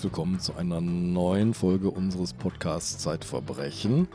Herzlich 0.00 0.12
willkommen 0.14 0.40
zu 0.40 0.54
einer 0.54 0.80
neuen 0.80 1.52
Folge 1.52 1.90
unseres 1.90 2.32
Podcasts 2.32 2.96
Zeitverbrechen. 2.96 4.08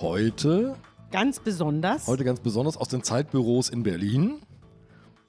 Heute, 0.00 0.76
Ganz 1.10 1.40
besonders. 1.40 2.06
heute 2.06 2.22
ganz 2.22 2.38
besonders 2.38 2.76
aus 2.76 2.86
den 2.86 3.02
Zeitbüros 3.02 3.70
in 3.70 3.82
Berlin. 3.82 4.36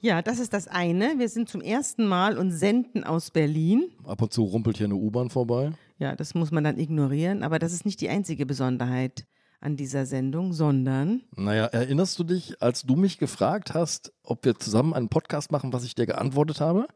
Ja, 0.00 0.22
das 0.22 0.38
ist 0.38 0.52
das 0.52 0.68
eine. 0.68 1.14
Wir 1.18 1.28
sind 1.28 1.48
zum 1.48 1.60
ersten 1.60 2.06
Mal 2.06 2.38
und 2.38 2.52
senden 2.52 3.02
aus 3.02 3.32
Berlin. 3.32 3.90
Ab 4.04 4.22
und 4.22 4.32
zu 4.32 4.44
rumpelt 4.44 4.76
hier 4.76 4.86
eine 4.86 4.94
U-Bahn 4.94 5.30
vorbei. 5.30 5.72
Ja, 5.98 6.14
das 6.14 6.36
muss 6.36 6.52
man 6.52 6.62
dann 6.62 6.78
ignorieren, 6.78 7.42
aber 7.42 7.58
das 7.58 7.72
ist 7.72 7.84
nicht 7.84 8.00
die 8.00 8.08
einzige 8.08 8.46
Besonderheit 8.46 9.26
an 9.60 9.74
dieser 9.76 10.06
Sendung, 10.06 10.52
sondern 10.52 11.22
Naja, 11.34 11.64
erinnerst 11.64 12.20
du 12.20 12.22
dich, 12.22 12.62
als 12.62 12.84
du 12.84 12.94
mich 12.94 13.18
gefragt 13.18 13.74
hast, 13.74 14.12
ob 14.22 14.44
wir 14.44 14.54
zusammen 14.54 14.94
einen 14.94 15.08
Podcast 15.08 15.50
machen, 15.50 15.72
was 15.72 15.82
ich 15.82 15.96
dir 15.96 16.06
geantwortet 16.06 16.60
habe? 16.60 16.86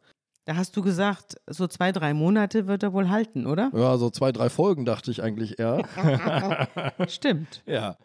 Da 0.46 0.56
hast 0.56 0.74
du 0.76 0.82
gesagt, 0.82 1.36
so 1.46 1.66
zwei, 1.66 1.92
drei 1.92 2.14
Monate 2.14 2.66
wird 2.66 2.82
er 2.82 2.92
wohl 2.94 3.10
halten, 3.10 3.46
oder? 3.46 3.70
Ja, 3.74 3.98
so 3.98 4.08
zwei, 4.10 4.32
drei 4.32 4.48
Folgen 4.48 4.84
dachte 4.86 5.10
ich 5.10 5.22
eigentlich 5.22 5.58
eher. 5.58 5.82
Stimmt. 7.08 7.62
ja. 7.66 7.96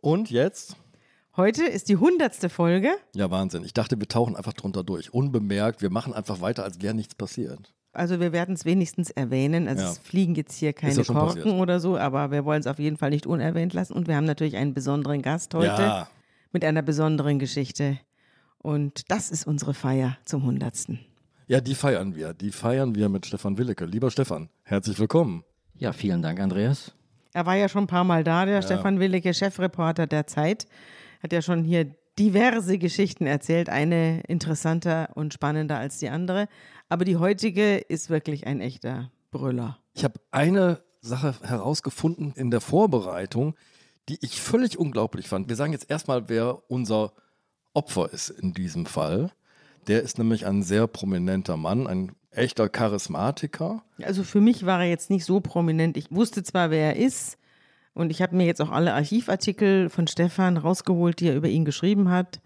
Und 0.00 0.30
jetzt? 0.30 0.76
Heute 1.36 1.64
ist 1.64 1.88
die 1.88 1.96
hundertste 1.96 2.48
Folge. 2.48 2.90
Ja, 3.14 3.30
Wahnsinn. 3.30 3.64
Ich 3.64 3.74
dachte, 3.74 3.98
wir 4.00 4.08
tauchen 4.08 4.34
einfach 4.36 4.52
drunter 4.54 4.82
durch. 4.82 5.12
Unbemerkt. 5.14 5.82
Wir 5.82 5.90
machen 5.90 6.12
einfach 6.14 6.40
weiter, 6.40 6.64
als 6.64 6.80
wäre 6.82 6.94
nichts 6.94 7.14
passiert. 7.14 7.72
Also 7.92 8.20
wir 8.20 8.32
werden 8.32 8.54
es 8.54 8.64
wenigstens 8.64 9.10
erwähnen. 9.10 9.66
Also 9.68 9.82
Ja. 9.84 9.90
es 9.90 9.98
fliegen 9.98 10.34
jetzt 10.34 10.54
hier 10.54 10.72
keine 10.72 10.94
Korken 11.04 11.14
passiert. 11.42 11.46
oder 11.46 11.80
so, 11.80 11.96
aber 11.98 12.30
wir 12.30 12.44
wollen 12.44 12.60
es 12.60 12.66
auf 12.66 12.78
jeden 12.78 12.96
Fall 12.96 13.10
nicht 13.10 13.26
unerwähnt 13.26 13.72
lassen. 13.72 13.92
Und 13.94 14.06
wir 14.08 14.16
haben 14.16 14.24
natürlich 14.26 14.56
einen 14.56 14.74
besonderen 14.74 15.22
Gast 15.22 15.54
heute 15.54 15.66
Ja. 15.82 16.08
mit 16.52 16.64
einer 16.64 16.82
besonderen 16.82 17.38
Geschichte. 17.38 17.98
Und 18.58 19.10
das 19.10 19.30
ist 19.30 19.46
unsere 19.46 19.74
Feier 19.74 20.18
zum 20.24 20.44
hundertsten. 20.44 21.00
Ja, 21.50 21.60
die 21.60 21.74
feiern 21.74 22.14
wir. 22.14 22.32
Die 22.32 22.52
feiern 22.52 22.94
wir 22.94 23.08
mit 23.08 23.26
Stefan 23.26 23.58
Willecke. 23.58 23.84
Lieber 23.84 24.12
Stefan, 24.12 24.50
herzlich 24.62 25.00
willkommen. 25.00 25.42
Ja, 25.74 25.92
vielen 25.92 26.22
Dank, 26.22 26.38
Andreas. 26.38 26.94
Er 27.32 27.44
war 27.44 27.56
ja 27.56 27.68
schon 27.68 27.82
ein 27.82 27.86
paar 27.88 28.04
Mal 28.04 28.22
da, 28.22 28.46
der 28.46 28.62
Stefan 28.62 29.00
Willicke, 29.00 29.34
Chefreporter 29.34 30.06
der 30.06 30.28
Zeit. 30.28 30.68
Hat 31.20 31.32
ja 31.32 31.42
schon 31.42 31.64
hier 31.64 31.92
diverse 32.20 32.78
Geschichten 32.78 33.26
erzählt, 33.26 33.68
eine 33.68 34.20
interessanter 34.28 35.08
und 35.14 35.34
spannender 35.34 35.76
als 35.76 35.98
die 35.98 36.08
andere. 36.08 36.46
Aber 36.88 37.04
die 37.04 37.16
heutige 37.16 37.78
ist 37.78 38.10
wirklich 38.10 38.46
ein 38.46 38.60
echter 38.60 39.10
Brüller. 39.32 39.76
Ich 39.92 40.04
habe 40.04 40.20
eine 40.30 40.80
Sache 41.00 41.34
herausgefunden 41.42 42.32
in 42.36 42.52
der 42.52 42.60
Vorbereitung, 42.60 43.56
die 44.08 44.18
ich 44.20 44.40
völlig 44.40 44.78
unglaublich 44.78 45.26
fand. 45.26 45.48
Wir 45.48 45.56
sagen 45.56 45.72
jetzt 45.72 45.90
erstmal, 45.90 46.28
wer 46.28 46.70
unser 46.70 47.12
Opfer 47.74 48.12
ist 48.12 48.30
in 48.30 48.54
diesem 48.54 48.86
Fall. 48.86 49.32
Der 49.86 50.02
ist 50.02 50.18
nämlich 50.18 50.46
ein 50.46 50.62
sehr 50.62 50.86
prominenter 50.86 51.56
Mann, 51.56 51.86
ein 51.86 52.12
echter 52.30 52.68
Charismatiker. 52.68 53.82
Also 54.02 54.22
für 54.22 54.40
mich 54.40 54.66
war 54.66 54.82
er 54.82 54.88
jetzt 54.88 55.10
nicht 55.10 55.24
so 55.24 55.40
prominent. 55.40 55.96
Ich 55.96 56.10
wusste 56.10 56.42
zwar, 56.42 56.70
wer 56.70 56.94
er 56.94 56.96
ist. 56.96 57.36
Und 57.92 58.10
ich 58.10 58.22
habe 58.22 58.36
mir 58.36 58.46
jetzt 58.46 58.60
auch 58.60 58.70
alle 58.70 58.94
Archivartikel 58.94 59.90
von 59.90 60.06
Stefan 60.06 60.56
rausgeholt, 60.56 61.20
die 61.20 61.28
er 61.28 61.36
über 61.36 61.48
ihn 61.48 61.64
geschrieben 61.64 62.10
hat. 62.10 62.40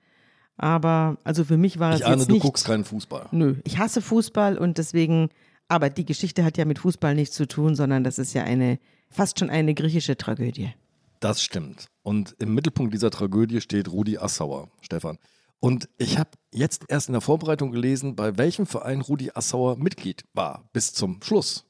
Aber 0.56 1.18
also 1.24 1.44
für 1.44 1.56
mich 1.56 1.78
war 1.78 1.94
es 1.94 2.00
Ich 2.00 2.06
ahne, 2.06 2.16
jetzt 2.16 2.28
du 2.28 2.32
nicht 2.32 2.42
guckst 2.42 2.64
keinen 2.64 2.84
Fußball. 2.84 3.26
Nö, 3.32 3.56
ich 3.64 3.78
hasse 3.78 4.00
Fußball 4.00 4.56
und 4.56 4.78
deswegen, 4.78 5.28
aber 5.68 5.90
die 5.90 6.04
Geschichte 6.04 6.44
hat 6.44 6.56
ja 6.56 6.64
mit 6.64 6.78
Fußball 6.78 7.14
nichts 7.14 7.34
zu 7.34 7.46
tun, 7.46 7.74
sondern 7.74 8.04
das 8.04 8.18
ist 8.18 8.34
ja 8.34 8.44
eine, 8.44 8.78
fast 9.10 9.38
schon 9.38 9.50
eine 9.50 9.74
griechische 9.74 10.16
Tragödie. 10.16 10.72
Das 11.20 11.42
stimmt. 11.42 11.86
Und 12.02 12.36
im 12.38 12.54
Mittelpunkt 12.54 12.94
dieser 12.94 13.10
Tragödie 13.10 13.60
steht 13.60 13.90
Rudi 13.90 14.18
Assauer, 14.18 14.68
Stefan. 14.80 15.18
Und 15.64 15.88
ich 15.96 16.18
habe 16.18 16.28
jetzt 16.52 16.84
erst 16.88 17.08
in 17.08 17.14
der 17.14 17.22
Vorbereitung 17.22 17.72
gelesen, 17.72 18.16
bei 18.16 18.36
welchem 18.36 18.66
Verein 18.66 19.00
Rudi 19.00 19.30
Assauer 19.32 19.78
Mitglied 19.78 20.22
war, 20.34 20.68
bis 20.74 20.92
zum 20.92 21.22
Schluss. 21.22 21.64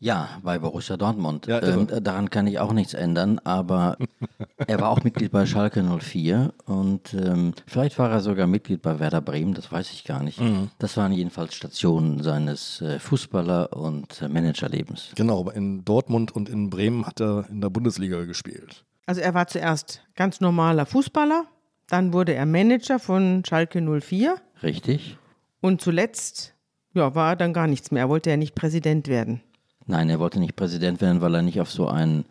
Ja, 0.00 0.40
bei 0.42 0.58
Borussia 0.58 0.96
Dortmund. 0.96 1.46
Ja, 1.46 1.62
ähm, 1.62 1.86
daran 2.02 2.28
kann 2.28 2.48
ich 2.48 2.58
auch 2.58 2.72
nichts 2.72 2.92
ändern, 2.92 3.38
aber 3.44 3.98
er 4.66 4.80
war 4.80 4.88
auch 4.88 5.04
Mitglied 5.04 5.30
bei 5.30 5.46
Schalke 5.46 5.84
04 5.84 6.54
und 6.66 7.14
ähm, 7.14 7.54
vielleicht 7.68 8.00
war 8.00 8.10
er 8.10 8.18
sogar 8.18 8.48
Mitglied 8.48 8.82
bei 8.82 8.98
Werder 8.98 9.20
Bremen, 9.20 9.54
das 9.54 9.70
weiß 9.70 9.92
ich 9.92 10.02
gar 10.02 10.24
nicht. 10.24 10.40
Mhm. 10.40 10.72
Das 10.80 10.96
waren 10.96 11.12
jedenfalls 11.12 11.54
Stationen 11.54 12.20
seines 12.20 12.80
äh, 12.80 12.98
Fußballer- 12.98 13.74
und 13.74 14.22
äh, 14.22 14.28
Managerlebens. 14.28 15.12
Genau, 15.14 15.38
aber 15.38 15.54
in 15.54 15.84
Dortmund 15.84 16.34
und 16.34 16.48
in 16.48 16.68
Bremen 16.68 17.06
hat 17.06 17.20
er 17.20 17.48
in 17.48 17.60
der 17.60 17.70
Bundesliga 17.70 18.24
gespielt. 18.24 18.84
Also 19.06 19.20
er 19.20 19.34
war 19.34 19.46
zuerst 19.46 20.02
ganz 20.16 20.40
normaler 20.40 20.84
Fußballer, 20.84 21.44
dann 21.88 22.12
wurde 22.12 22.34
er 22.34 22.46
Manager 22.46 22.98
von 22.98 23.42
Schalke 23.46 23.80
04 23.80 24.36
Richtig? 24.62 25.18
und 25.60 25.80
zuletzt 25.80 26.54
ja, 26.94 27.14
war 27.14 27.30
er 27.30 27.36
dann 27.36 27.52
gar 27.52 27.66
nichts 27.66 27.90
mehr. 27.90 28.04
Er 28.04 28.08
wollte 28.08 28.30
ja 28.30 28.36
nicht 28.36 28.54
Präsident 28.54 29.08
werden. 29.08 29.40
Nein, 29.86 30.08
er 30.08 30.20
wollte 30.20 30.38
nicht 30.40 30.56
Präsident 30.56 31.00
werden, 31.00 31.20
weil 31.20 31.34
er 31.34 31.42
nicht 31.42 31.60
auf 31.60 31.70
so 31.70 31.88
einen 31.88 32.24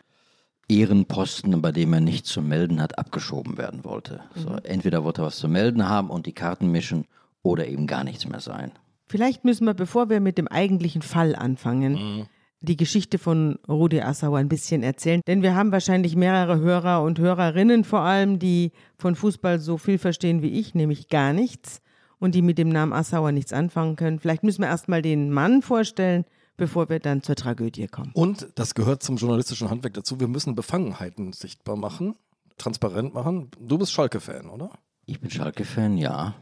Ehrenposten, 0.70 1.62
bei 1.62 1.72
dem 1.72 1.94
er 1.94 2.00
nichts 2.00 2.30
zu 2.30 2.42
melden 2.42 2.82
hat, 2.82 2.98
abgeschoben 2.98 3.58
werden 3.58 3.84
wollte. 3.84 4.22
So, 4.36 4.56
entweder 4.64 5.04
wollte 5.04 5.22
er 5.22 5.26
was 5.26 5.38
zu 5.38 5.48
melden 5.48 5.88
haben 5.88 6.10
und 6.10 6.26
die 6.26 6.34
Karten 6.34 6.72
mischen 6.72 7.06
oder 7.42 7.68
eben 7.68 7.86
gar 7.86 8.04
nichts 8.04 8.26
mehr 8.28 8.40
sein. 8.40 8.72
Vielleicht 9.08 9.44
müssen 9.44 9.66
wir, 9.66 9.74
bevor 9.74 10.10
wir 10.10 10.22
mit 10.22 10.38
dem 10.38 10.48
eigentlichen 10.48 11.02
Fall 11.02 11.36
anfangen, 11.36 12.28
die 12.64 12.78
Geschichte 12.78 13.20
von 13.20 13.60
Rudi 13.68 14.02
Assauer 14.02 14.38
ein 14.38 14.48
bisschen 14.48 14.84
erzählen. 14.84 15.22
Denn 15.28 15.42
wir 15.42 15.54
haben 15.54 15.72
wahrscheinlich 15.72 16.16
mehrere 16.16 16.60
Hörer 16.60 17.04
und 17.04 17.20
Hörerinnen 17.20 17.84
vor 17.84 18.00
allem, 18.00 18.40
die 18.40 18.72
von 18.98 19.16
Fußball 19.16 19.60
so 19.60 19.78
viel 19.78 19.98
verstehen 19.98 20.42
wie 20.42 20.60
ich, 20.60 20.74
nämlich 20.74 21.10
gar 21.10 21.34
nichts 21.34 21.82
und 22.20 22.36
die 22.36 22.42
mit 22.42 22.58
dem 22.58 22.70
Namen 22.70 22.94
Assauer 22.94 23.34
nichts 23.34 23.52
anfangen 23.52 23.98
können. 23.98 24.20
Vielleicht 24.20 24.44
müssen 24.44 24.62
wir 24.62 24.70
erstmal 24.70 25.02
den 25.02 25.30
Mann 25.30 25.62
vorstellen, 25.62 26.24
bevor 26.56 26.88
wir 26.88 27.00
dann 27.00 27.22
zur 27.22 27.36
Tragödie 27.36 27.88
kommen. 27.88 28.12
Und 28.14 28.48
das 28.56 28.76
gehört 28.76 29.04
zum 29.04 29.18
journalistischen 29.18 29.70
Handwerk 29.70 29.94
dazu. 29.96 30.22
Wir 30.22 30.30
müssen 30.30 30.56
Befangenheiten 30.56 31.34
sichtbar 31.34 31.76
machen, 31.76 32.16
transparent 32.58 33.14
machen. 33.14 33.52
Du 33.60 33.78
bist 33.78 33.92
Schalke-Fan, 33.92 34.50
oder? 34.50 34.72
Ich 35.06 35.20
bin 35.20 35.30
Schalke-Fan, 35.30 35.98
ja. 35.98 36.36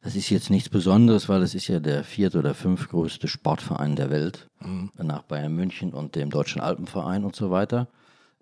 Das 0.00 0.14
ist 0.14 0.30
jetzt 0.30 0.48
nichts 0.50 0.68
Besonderes, 0.68 1.28
weil 1.28 1.42
es 1.42 1.54
ist 1.54 1.66
ja 1.68 1.80
der 1.80 2.04
vierte 2.04 2.38
oder 2.38 2.54
fünftgrößte 2.54 3.26
Sportverein 3.26 3.96
der 3.96 4.10
Welt, 4.10 4.48
nach 4.96 5.22
Bayern 5.22 5.54
München 5.54 5.92
und 5.92 6.14
dem 6.14 6.30
Deutschen 6.30 6.60
Alpenverein 6.60 7.24
und 7.24 7.34
so 7.34 7.50
weiter. 7.50 7.88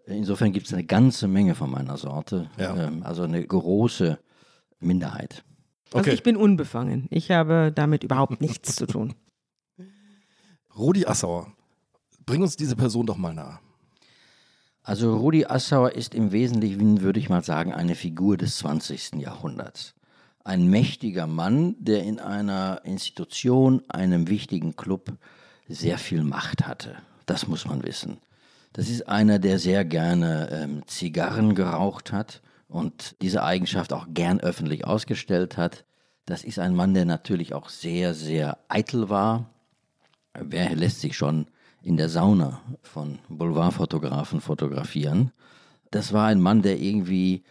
Insofern 0.06 0.52
gibt 0.52 0.66
es 0.66 0.72
eine 0.74 0.84
ganze 0.84 1.26
Menge 1.28 1.54
von 1.54 1.70
meiner 1.70 1.96
Sorte, 1.96 2.50
Ja. 2.58 2.76
ähm, 2.76 3.02
also 3.02 3.22
eine 3.22 3.44
große 3.44 4.18
Minderheit. 4.80 5.44
Also 5.92 5.98
Okay. 6.00 6.12
ich 6.12 6.22
bin 6.22 6.36
unbefangen. 6.36 7.06
Ich 7.10 7.30
habe 7.30 7.72
damit 7.74 8.04
überhaupt 8.04 8.40
nichts 8.40 8.76
zu 8.76 8.86
tun. 8.86 9.14
Rudi 10.76 11.06
Assauer, 11.06 11.52
bring 12.26 12.42
uns 12.42 12.56
diese 12.56 12.76
Person 12.76 13.06
doch 13.06 13.16
mal 13.16 13.34
nahe. 13.34 13.58
Also 14.82 15.16
Rudi 15.16 15.46
Assauer 15.46 15.92
ist 15.92 16.14
im 16.14 16.30
Wesentlichen, 16.30 17.00
würde 17.00 17.18
ich 17.18 17.28
mal 17.28 17.42
sagen, 17.42 17.72
eine 17.72 17.94
Figur 17.96 18.36
des 18.36 18.58
20. 18.58 19.14
Jahrhunderts. 19.14 19.94
Ein 20.46 20.68
mächtiger 20.68 21.26
Mann, 21.26 21.74
der 21.80 22.04
in 22.04 22.20
einer 22.20 22.82
Institution, 22.84 23.82
einem 23.88 24.28
wichtigen 24.28 24.76
Club, 24.76 25.10
sehr 25.66 25.98
viel 25.98 26.22
Macht 26.22 26.68
hatte. 26.68 26.98
Das 27.26 27.48
muss 27.48 27.66
man 27.66 27.82
wissen. 27.82 28.18
Das 28.72 28.88
ist 28.88 29.08
einer, 29.08 29.40
der 29.40 29.58
sehr 29.58 29.84
gerne 29.84 30.48
ähm, 30.52 30.82
Zigarren 30.86 31.56
geraucht 31.56 32.12
hat 32.12 32.42
und 32.68 33.16
diese 33.22 33.42
Eigenschaft 33.42 33.92
auch 33.92 34.06
gern 34.10 34.38
öffentlich 34.38 34.86
ausgestellt 34.86 35.56
hat. 35.56 35.84
Das 36.26 36.44
ist 36.44 36.60
ein 36.60 36.76
Mann, 36.76 36.94
der 36.94 37.06
natürlich 37.06 37.52
auch 37.52 37.68
sehr, 37.68 38.14
sehr 38.14 38.58
eitel 38.68 39.08
war. 39.08 39.50
Wer 40.32 40.76
lässt 40.76 41.00
sich 41.00 41.16
schon 41.16 41.48
in 41.82 41.96
der 41.96 42.08
Sauna 42.08 42.60
von 42.82 43.18
Boulevardfotografen 43.28 44.40
fotografieren? 44.40 45.32
Das 45.90 46.12
war 46.12 46.28
ein 46.28 46.40
Mann, 46.40 46.62
der 46.62 46.78
irgendwie 46.78 47.42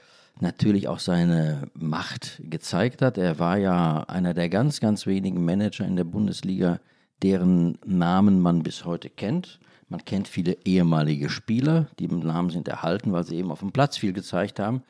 natürlich 0.42 0.88
auch 0.88 1.00
seine 1.00 1.70
Macht 1.74 2.42
gezeigt 2.44 3.02
hat. 3.02 3.18
Er 3.18 3.40
war 3.40 3.58
ja 3.58 4.04
einer 4.04 4.34
der 4.34 4.50
ganz, 4.50 4.80
ganz 4.80 5.06
wenigen 5.06 5.46
Manager 5.46 5.86
in 5.86 5.96
der 5.96 6.04
Bundesliga, 6.04 6.80
deren 7.22 7.78
Namen 7.86 8.42
man 8.42 8.64
bis 8.64 8.86
heute 8.86 9.10
kennt. 9.10 9.60
Man 9.88 10.04
kennt 10.04 10.28
viele 10.28 10.58
ehemalige 10.66 11.30
Spieler, 11.30 11.88
die 12.00 12.08
Namen 12.08 12.50
sind 12.50 12.68
erhalten, 12.68 13.14
weil 13.14 13.24
sie 13.24 13.38
eben 13.38 13.52
auf 13.52 13.60
dem 13.60 13.72
Platz 13.72 13.98
viel 13.98 14.14
gezeigt 14.14 14.60
haben. 14.60 14.84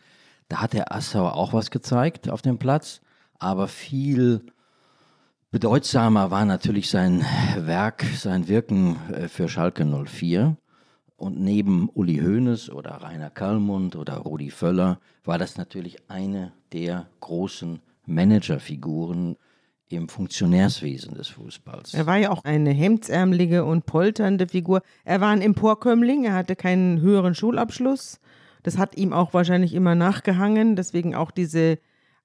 Da 0.47 0.61
hat 0.61 0.73
der 0.73 0.93
Assauer 0.93 1.35
auch 1.35 1.53
was 1.53 1.69
gezeigt 1.69 2.29
auf 2.29 2.41
dem 2.41 2.57
Platz, 2.57 3.01
aber 3.39 3.67
viel 3.67 4.41
Bedeutsamer 5.51 6.31
war 6.31 6.45
natürlich 6.45 6.89
sein 6.89 7.25
Werk, 7.57 8.03
sein 8.15 8.47
Wirken 8.47 8.97
äh, 9.11 9.27
für 9.27 9.47
Schalke 9.47 9.85
04. 9.85 10.57
Und 11.17 11.39
neben 11.39 11.89
Uli 11.93 12.17
Hoeneß 12.17 12.69
oder 12.71 12.91
Rainer 12.91 13.29
Kallmund 13.29 13.95
oder 13.95 14.15
Rudi 14.15 14.51
Völler 14.51 14.99
war 15.23 15.37
das 15.37 15.57
natürlich 15.57 15.97
eine 16.09 16.51
der 16.73 17.07
großen 17.21 17.79
Managerfiguren 18.05 19.37
im 19.87 20.09
Funktionärswesen 20.09 21.13
des 21.13 21.29
Fußballs. 21.29 21.93
Er 21.93 22.05
war 22.05 22.17
ja 22.17 22.31
auch 22.31 22.43
eine 22.43 22.71
hemdsärmelige 22.71 23.63
und 23.63 23.85
polternde 23.85 24.47
Figur. 24.47 24.81
Er 25.03 25.21
war 25.21 25.29
ein 25.29 25.41
Emporkömmling, 25.41 26.25
er 26.25 26.33
hatte 26.33 26.55
keinen 26.55 26.99
höheren 27.01 27.35
Schulabschluss. 27.35 28.19
Das 28.63 28.77
hat 28.77 28.97
ihm 28.97 29.13
auch 29.13 29.33
wahrscheinlich 29.33 29.73
immer 29.73 29.95
nachgehangen, 29.95 30.75
deswegen 30.75 31.15
auch 31.15 31.31
diese 31.31 31.77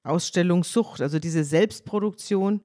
Ausstellungssucht, 0.02 1.00
also 1.00 1.18
diese 1.18 1.44
Selbstproduktion. 1.44 2.62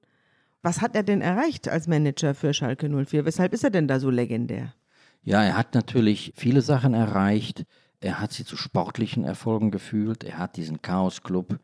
Was 0.62 0.80
hat 0.80 0.96
er 0.96 1.02
denn 1.02 1.20
erreicht 1.20 1.68
als 1.68 1.86
Manager 1.86 2.34
für 2.34 2.54
Schalke 2.54 2.88
04? 2.88 3.26
Weshalb 3.26 3.52
ist 3.52 3.64
er 3.64 3.70
denn 3.70 3.86
da 3.86 4.00
so 4.00 4.10
legendär? 4.10 4.74
Ja, 5.26 5.42
er 5.42 5.56
hat 5.56 5.74
natürlich 5.74 6.32
viele 6.36 6.62
Sachen 6.62 6.94
erreicht. 6.94 7.64
Er 7.98 8.20
hat 8.20 8.32
sie 8.32 8.44
zu 8.44 8.56
sportlichen 8.56 9.24
Erfolgen 9.24 9.72
geführt. 9.72 10.22
Er 10.22 10.38
hat 10.38 10.56
diesen 10.56 10.82
Chaos-Club, 10.82 11.58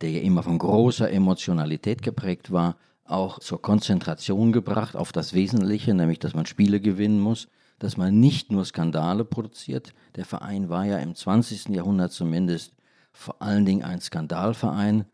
der 0.00 0.10
ja 0.10 0.20
immer 0.20 0.42
von 0.42 0.58
großer 0.58 1.08
Emotionalität 1.08 2.02
geprägt 2.02 2.50
war, 2.50 2.76
auch 3.04 3.38
zur 3.38 3.62
Konzentration 3.62 4.50
gebracht 4.50 4.96
auf 4.96 5.12
das 5.12 5.32
Wesentliche, 5.32 5.94
nämlich 5.94 6.18
dass 6.18 6.34
man 6.34 6.44
Spiele 6.44 6.80
gewinnen 6.80 7.20
muss, 7.20 7.46
dass 7.78 7.96
man 7.96 8.18
nicht 8.18 8.50
nur 8.50 8.64
Skandale 8.64 9.24
produziert. 9.24 9.94
Der 10.16 10.24
Verein 10.24 10.68
war 10.68 10.84
ja 10.84 10.98
im 10.98 11.14
20. 11.14 11.68
Jahrhundert 11.68 12.10
zumindest 12.10 12.72
vor 13.12 13.40
allen 13.40 13.64
Dingen 13.64 13.84
ein 13.84 14.00
Skandalverein. 14.00 15.04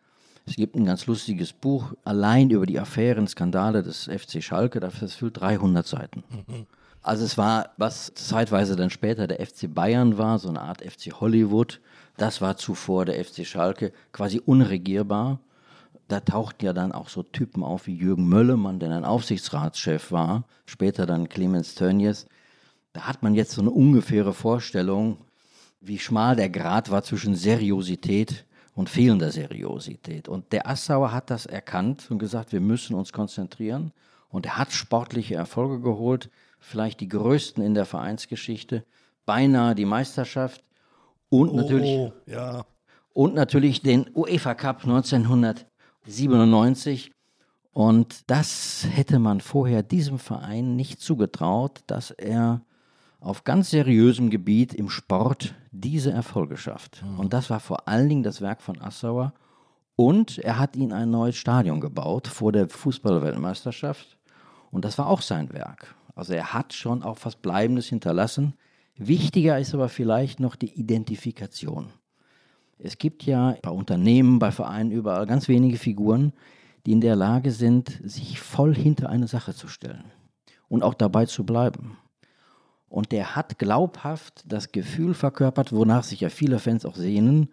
Es 0.47 0.57
gibt 0.57 0.75
ein 0.75 0.87
ganz 0.87 1.05
lustiges 1.05 1.53
Buch 1.53 1.93
allein 2.03 2.49
über 2.49 2.65
die 2.65 2.81
Affären, 2.81 3.29
Skandale 3.29 3.83
des 3.83 4.05
FC 4.05 4.43
Schalke, 4.43 4.81
das 4.81 5.13
füllt 5.13 5.39
300 5.39 5.87
Seiten. 5.87 6.25
Also 7.05 7.27
es 7.27 7.37
war, 7.37 7.75
was 7.77 8.13
zeitweise 8.15 8.77
dann 8.77 8.89
später 8.89 9.27
der 9.27 9.45
FC 9.45 9.73
Bayern 9.73 10.17
war, 10.17 10.39
so 10.39 10.49
eine 10.49 10.63
Art 10.63 10.81
FC 10.81 11.13
Hollywood, 11.21 11.83
das 12.17 12.41
war 12.41 12.57
zuvor 12.57 13.05
der 13.05 13.23
FC 13.23 13.47
Schalke, 13.47 13.93
quasi 14.13 14.41
unregierbar. 14.45 15.39
Da 16.09 16.21
tauchten 16.21 16.65
ja 16.65 16.73
dann 16.73 16.93
auch 16.93 17.11
so 17.11 17.23
Typen 17.23 17.63
auf 17.63 17.87
wie 17.87 17.95
Jürgen 17.95 18.27
Möllemann, 18.27 18.79
der 18.79 18.91
ein 18.91 19.05
Aufsichtsratschef 19.05 20.13
war, 20.13 20.45
später 20.65 21.05
dann 21.05 21.29
Clemens 21.29 21.75
Tönnies. 21.75 22.27
Da 22.95 23.03
hat 23.03 23.23
man 23.23 23.35
jetzt 23.35 23.53
so 23.53 23.61
eine 23.61 23.71
ungefähre 23.71 24.33
Vorstellung, 24.33 25.19
wie 25.83 25.99
schmal 25.99 26.37
der 26.37 26.49
Grad 26.49 26.91
war 26.91 27.03
zwischen 27.03 27.35
Seriosität 27.35 28.47
und 28.75 28.89
fehlender 28.89 29.31
Seriosität. 29.31 30.27
Und 30.27 30.53
der 30.53 30.67
Assauer 30.69 31.13
hat 31.13 31.29
das 31.29 31.45
erkannt 31.45 32.07
und 32.11 32.19
gesagt, 32.19 32.53
wir 32.53 32.61
müssen 32.61 32.95
uns 32.95 33.13
konzentrieren. 33.13 33.93
Und 34.31 34.47
er 34.47 34.57
hat 34.57 34.73
sportliche 34.73 35.35
Erfolge 35.35 35.81
geholt, 35.81 36.31
vielleicht 36.65 37.01
die 37.01 37.09
größten 37.09 37.63
in 37.63 37.75
der 37.75 37.85
Vereinsgeschichte, 37.85 38.87
beinahe 39.27 39.75
die 39.75 39.85
Meisterschaft 39.85 40.65
und 41.29 41.51
oh, 41.51 41.57
natürlich, 41.57 42.11
ja. 42.27 42.65
und 43.13 43.35
natürlich 43.35 43.83
den 43.83 44.09
UEFA 44.15 44.55
Cup 44.55 44.85
1997. 44.85 47.11
Und 47.73 48.31
das 48.31 48.87
hätte 48.89 49.19
man 49.19 49.41
vorher 49.41 49.83
diesem 49.83 50.21
Verein 50.21 50.77
nicht 50.77 51.01
zugetraut, 51.01 51.81
dass 51.89 52.13
er 52.13 52.61
auf 53.19 53.43
ganz 53.43 53.71
seriösem 53.71 54.31
Gebiet 54.31 54.73
im 54.75 54.91
Sport 54.91 55.57
diese 55.73 56.13
Erfolge 56.13 56.57
schafft. 56.57 57.03
Mhm. 57.03 57.19
Und 57.19 57.33
das 57.33 57.51
war 57.51 57.59
vor 57.59 57.89
allen 57.89 58.09
Dingen 58.09 58.23
das 58.23 58.41
Werk 58.41 58.63
von 58.63 58.81
Assauer. 58.81 59.33
Und 59.97 60.39
er 60.39 60.59
hat 60.59 60.75
ihnen 60.77 60.93
ein 60.93 61.11
neues 61.11 61.37
Stadion 61.37 61.81
gebaut 61.81 62.29
vor 62.29 62.53
der 62.53 62.69
Fußballweltmeisterschaft. 62.69 64.19
Und 64.71 64.85
das 64.85 64.99
war 64.99 65.09
auch 65.09 65.23
sein 65.23 65.53
Werk. 65.53 65.97
Also 66.15 66.33
er 66.33 66.55
hat 66.55 66.73
schon 66.73 67.03
auch 67.03 67.19
was 67.23 67.37
Bleibendes 67.37 67.87
hinterlassen. 67.87 68.55
Wichtiger 68.97 69.59
ist 69.59 69.75
aber 69.75 69.89
vielleicht 69.89 70.41
noch 70.41 70.57
die 70.57 70.73
Identifikation. 70.79 71.93
Es 72.79 72.99
gibt 72.99 73.25
ja 73.25 73.57
bei 73.63 73.71
Unternehmen, 73.71 74.39
bei 74.39 74.51
Vereinen 74.51 74.91
überall 74.91 75.27
ganz 75.27 75.49
wenige 75.49 75.79
Figuren, 75.79 76.33
die 76.87 76.93
in 76.93 77.01
der 77.01 77.17
Lage 77.17 77.51
sind, 77.51 78.01
sich 78.05 78.41
voll 78.41 78.75
hinter 78.75 79.09
eine 79.09 79.27
Sache 79.27 79.55
zu 79.55 79.69
stellen 79.69 80.05
und 80.69 80.83
auch 80.83 80.95
dabei 80.95 81.27
zu 81.27 81.45
bleiben. 81.45 81.99
Und 82.89 83.11
der 83.11 83.35
hat 83.35 83.59
glaubhaft 83.59 84.45
das 84.47 84.71
Gefühl 84.71 85.15
verkörpert, 85.15 85.73
wonach 85.73 86.05
sich 86.05 86.21
ja 86.21 86.29
viele 86.29 86.59
Fans 86.59 86.85
auch 86.87 86.95
sehnen, 86.95 87.49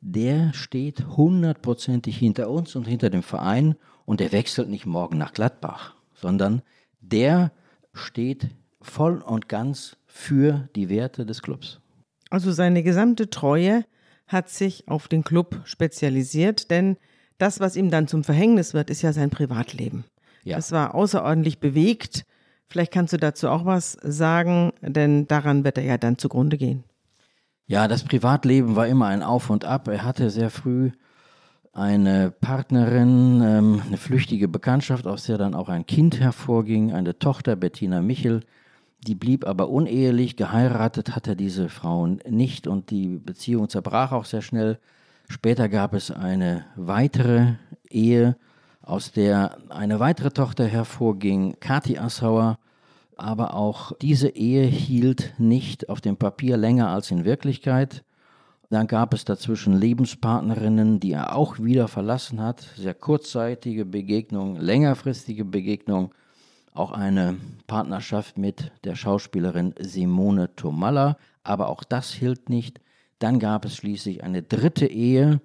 der 0.00 0.52
steht 0.52 1.16
hundertprozentig 1.16 2.18
hinter 2.18 2.50
uns 2.50 2.76
und 2.76 2.86
hinter 2.86 3.10
dem 3.10 3.22
Verein 3.22 3.74
und 4.04 4.20
der 4.20 4.32
wechselt 4.32 4.68
nicht 4.68 4.86
morgen 4.86 5.16
nach 5.16 5.32
Gladbach, 5.32 5.94
sondern 6.12 6.62
der 7.00 7.52
steht 7.94 8.48
voll 8.80 9.22
und 9.22 9.48
ganz 9.48 9.96
für 10.06 10.68
die 10.76 10.88
Werte 10.88 11.24
des 11.24 11.42
Clubs. 11.42 11.80
Also 12.30 12.52
seine 12.52 12.82
gesamte 12.82 13.30
Treue 13.30 13.84
hat 14.26 14.50
sich 14.50 14.88
auf 14.88 15.08
den 15.08 15.24
Club 15.24 15.62
spezialisiert, 15.64 16.70
denn 16.70 16.96
das, 17.38 17.60
was 17.60 17.76
ihm 17.76 17.90
dann 17.90 18.08
zum 18.08 18.24
Verhängnis 18.24 18.74
wird, 18.74 18.90
ist 18.90 19.02
ja 19.02 19.12
sein 19.12 19.30
Privatleben. 19.30 20.04
Ja. 20.42 20.56
Das 20.56 20.72
war 20.72 20.94
außerordentlich 20.94 21.58
bewegt 21.58 22.26
Vielleicht 22.74 22.92
kannst 22.92 23.12
du 23.12 23.18
dazu 23.18 23.48
auch 23.48 23.64
was 23.64 23.92
sagen, 24.02 24.72
denn 24.80 25.28
daran 25.28 25.64
wird 25.64 25.78
er 25.78 25.84
ja 25.84 25.98
dann 25.98 26.18
zugrunde 26.18 26.56
gehen. 26.56 26.84
Ja, 27.66 27.88
das 27.88 28.04
Privatleben 28.04 28.76
war 28.76 28.86
immer 28.88 29.06
ein 29.06 29.22
Auf 29.22 29.48
und 29.48 29.64
Ab. 29.64 29.88
Er 29.88 30.04
hatte 30.04 30.28
sehr 30.30 30.50
früh 30.50 30.90
eine 31.74 32.30
Partnerin, 32.30 33.42
ähm, 33.42 33.82
eine 33.86 33.96
flüchtige 33.96 34.48
Bekanntschaft, 34.48 35.06
aus 35.06 35.24
der 35.24 35.38
dann 35.38 35.54
auch 35.54 35.68
ein 35.68 35.86
Kind 35.86 36.20
hervorging, 36.20 36.92
eine 36.92 37.18
Tochter, 37.18 37.56
Bettina 37.56 38.00
Michel. 38.00 38.40
Die 39.06 39.16
blieb 39.16 39.46
aber 39.46 39.68
unehelich, 39.68 40.36
geheiratet 40.36 41.14
hat 41.14 41.26
er 41.26 41.34
diese 41.34 41.68
Frau 41.68 42.06
nicht 42.06 42.66
und 42.66 42.90
die 42.90 43.18
Beziehung 43.18 43.68
zerbrach 43.68 44.12
auch 44.12 44.24
sehr 44.24 44.40
schnell. 44.40 44.78
Später 45.28 45.68
gab 45.68 45.94
es 45.94 46.10
eine 46.10 46.64
weitere 46.76 47.54
Ehe 47.90 48.36
aus 48.80 49.12
der 49.12 49.58
eine 49.68 49.98
weitere 49.98 50.30
Tochter 50.30 50.66
hervorging, 50.66 51.56
Kathi 51.60 51.98
Assauer. 51.98 52.58
Aber 53.16 53.54
auch 53.54 53.92
diese 54.00 54.28
Ehe 54.28 54.64
hielt 54.64 55.34
nicht 55.38 55.88
auf 55.88 56.00
dem 56.00 56.16
Papier 56.16 56.56
länger 56.56 56.88
als 56.88 57.10
in 57.10 57.24
Wirklichkeit. 57.24 58.04
Dann 58.74 58.88
gab 58.88 59.14
es 59.14 59.24
dazwischen 59.24 59.78
Lebenspartnerinnen, 59.78 60.98
die 60.98 61.12
er 61.12 61.36
auch 61.36 61.60
wieder 61.60 61.86
verlassen 61.86 62.42
hat. 62.42 62.66
Sehr 62.76 62.92
kurzzeitige 62.92 63.84
Begegnung, 63.84 64.56
längerfristige 64.56 65.44
Begegnung. 65.44 66.12
Auch 66.72 66.90
eine 66.90 67.36
Partnerschaft 67.68 68.36
mit 68.36 68.72
der 68.82 68.96
Schauspielerin 68.96 69.76
Simone 69.78 70.56
Tomalla. 70.56 71.18
Aber 71.44 71.68
auch 71.68 71.84
das 71.84 72.10
hielt 72.10 72.48
nicht. 72.50 72.80
Dann 73.20 73.38
gab 73.38 73.64
es 73.64 73.76
schließlich 73.76 74.24
eine 74.24 74.42
dritte 74.42 74.86
Ehe 74.86 75.40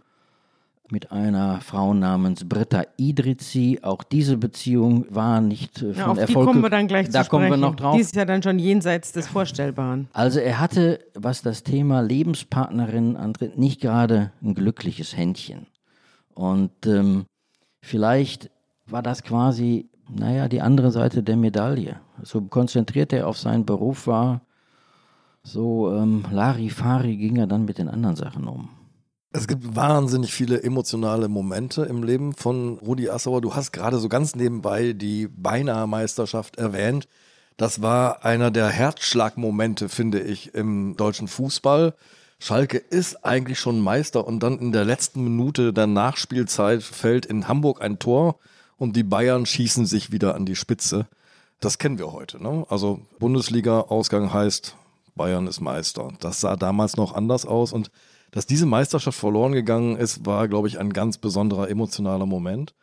mit 0.92 1.12
einer 1.12 1.62
Frau 1.62 1.94
namens 1.94 2.48
Britta 2.48 2.84
Idrizi. 2.98 3.80
Auch 3.82 4.04
diese 4.04 4.38
Beziehung 4.38 5.06
war 5.10 5.42
nicht 5.42 5.82
äh, 5.82 5.94
von 5.94 5.96
ja, 5.96 6.08
auf 6.08 6.18
Erfolg. 6.18 6.48
Die 6.48 6.52
kommen 6.52 6.64
wir 6.64 6.70
dann 6.70 6.88
gleich 6.88 7.10
da 7.10 7.24
zu 7.24 7.30
kommen 7.30 7.50
wir 7.50 7.58
noch 7.58 7.76
drauf. 7.76 7.96
Die 7.96 8.02
ist 8.02 8.16
ja 8.16 8.26
dann 8.26 8.44
schon 8.44 8.60
jenseits 8.60 9.12
des 9.12 9.28
Vorstellbaren. 9.28 10.08
Also 10.14 10.40
er 10.40 10.60
hatte, 10.60 11.00
was 11.16 11.42
das 11.42 11.64
Thema 11.64 12.02
Lebenspartnerin 12.02 13.18
antritt, 13.18 13.58
nicht 13.58 13.82
gerade 13.82 14.32
ein 14.42 14.56
glückliches 14.56 15.16
Händchen. 15.16 15.68
Und 16.34 16.72
ähm, 16.86 17.26
vielleicht 17.82 18.50
war 18.88 19.04
das 19.04 19.24
quasi, 19.24 19.90
naja, 20.10 20.48
die 20.48 20.62
andere 20.62 20.92
Seite 20.92 21.24
der 21.24 21.36
Medaille. 21.36 21.98
So 22.24 22.42
konzentriert 22.42 23.14
er 23.14 23.28
auf 23.28 23.38
seinen 23.38 23.66
Beruf 23.66 24.08
war, 24.08 24.42
so 25.44 25.94
ähm, 25.96 26.24
Larifari 26.32 27.16
ging 27.18 27.38
er 27.38 27.48
dann 27.48 27.66
mit 27.66 27.78
den 27.78 27.90
anderen 27.90 28.16
Sachen 28.16 28.48
um. 28.48 28.70
Es 29.32 29.48
gibt 29.48 29.76
wahnsinnig 29.76 30.34
viele 30.34 30.64
emotionale 30.64 31.28
Momente 31.28 31.84
im 31.84 32.02
Leben 32.02 32.34
von 32.34 32.80
Rudi 32.80 33.10
Assauer. 33.10 33.42
Du 33.42 33.54
hast 33.54 33.72
gerade 33.72 34.00
so 34.00 34.10
ganz 34.10 34.36
nebenbei 34.36 34.94
die 34.94 35.28
beinahe 35.28 35.86
Meisterschaft 35.86 36.58
erwähnt. 36.58 37.08
Das 37.56 37.84
war 37.84 38.26
einer 38.26 38.50
der 38.50 38.70
Herzschlagmomente, 38.70 39.88
finde 39.88 40.20
ich, 40.20 40.56
im 40.56 40.98
deutschen 40.98 41.28
Fußball. 41.28 41.94
Schalke 42.40 42.78
ist 42.78 43.24
eigentlich 43.24 43.60
schon 43.60 43.82
Meister 43.82 44.26
und 44.26 44.42
dann 44.42 44.58
in 44.58 44.72
der 44.72 44.86
letzten 44.86 45.24
Minute 45.24 45.74
der 45.74 45.86
Nachspielzeit 45.86 46.82
fällt 46.82 47.28
in 47.28 47.48
Hamburg 47.48 47.84
ein 47.84 48.00
Tor 48.00 48.38
und 48.78 48.96
die 48.96 49.04
Bayern 49.04 49.46
schießen 49.46 49.86
sich 49.86 50.12
wieder 50.12 50.34
an 50.34 50.48
die 50.48 50.56
Spitze. 50.56 51.06
Das 51.60 51.78
kennen 51.78 52.00
wir 52.00 52.14
heute. 52.14 52.42
Ne? 52.42 52.66
Also 52.70 53.02
Bundesliga-Ausgang 53.20 54.34
heißt, 54.34 54.76
Bayern 55.16 55.46
ist 55.46 55.60
Meister. 55.60 56.14
Das 56.20 56.40
sah 56.40 56.56
damals 56.56 56.98
noch 56.98 57.14
anders 57.14 57.46
aus 57.46 57.74
und 57.74 57.92
dass 58.32 58.46
diese 58.46 58.66
Meisterschaft 58.66 59.18
verloren 59.18 59.54
gegangen 59.54 59.98
ist, 59.98 60.26
war, 60.26 60.48
glaube 60.48 60.68
ich, 60.68 60.80
ein 60.80 60.94
ganz 60.94 61.18
besonderer 61.18 61.70
emotionaler 61.70 62.26
Moment. 62.26 62.74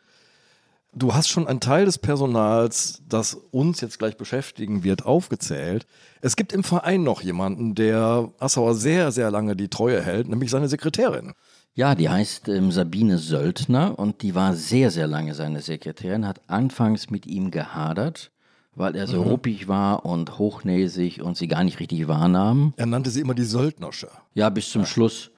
Du 0.93 1.13
hast 1.13 1.27
schon 1.29 1.47
einen 1.47 1.59
Teil 1.59 1.85
des 1.85 1.99
Personals, 1.99 3.03
das 3.07 3.35
uns 3.51 3.81
jetzt 3.81 3.99
gleich 3.99 4.17
beschäftigen 4.17 4.83
wird, 4.83 5.05
aufgezählt. 5.05 5.85
Es 6.21 6.35
gibt 6.35 6.53
im 6.53 6.63
Verein 6.63 7.03
noch 7.03 7.21
jemanden, 7.21 7.75
der 7.75 8.31
Assauer 8.39 8.73
sehr, 8.73 9.11
sehr 9.11 9.29
lange 9.29 9.55
die 9.55 9.67
Treue 9.67 10.01
hält, 10.01 10.27
nämlich 10.27 10.49
seine 10.49 10.69
Sekretärin. 10.69 11.33
Ja, 11.75 11.93
die 11.93 12.09
heißt 12.09 12.47
ähm, 12.47 12.71
Sabine 12.71 13.19
Söldner 13.19 13.99
und 13.99 14.23
die 14.23 14.33
war 14.33 14.55
sehr, 14.55 14.89
sehr 14.89 15.05
lange 15.05 15.35
seine 15.35 15.61
Sekretärin, 15.61 16.25
hat 16.25 16.41
anfangs 16.47 17.11
mit 17.11 17.27
ihm 17.27 17.51
gehadert, 17.51 18.31
weil 18.73 18.95
er 18.95 19.05
so 19.05 19.21
mhm. 19.21 19.29
ruppig 19.29 19.67
war 19.67 20.03
und 20.03 20.39
hochnäsig 20.39 21.21
und 21.21 21.37
sie 21.37 21.47
gar 21.47 21.63
nicht 21.63 21.79
richtig 21.79 22.07
wahrnahm. 22.07 22.73
Er 22.77 22.87
nannte 22.87 23.11
sie 23.11 23.21
immer 23.21 23.35
die 23.35 23.43
Söldnersche. 23.43 24.09
Ja, 24.33 24.49
bis 24.49 24.71
zum 24.71 24.81
ja. 24.81 24.87
Schluss. 24.87 25.29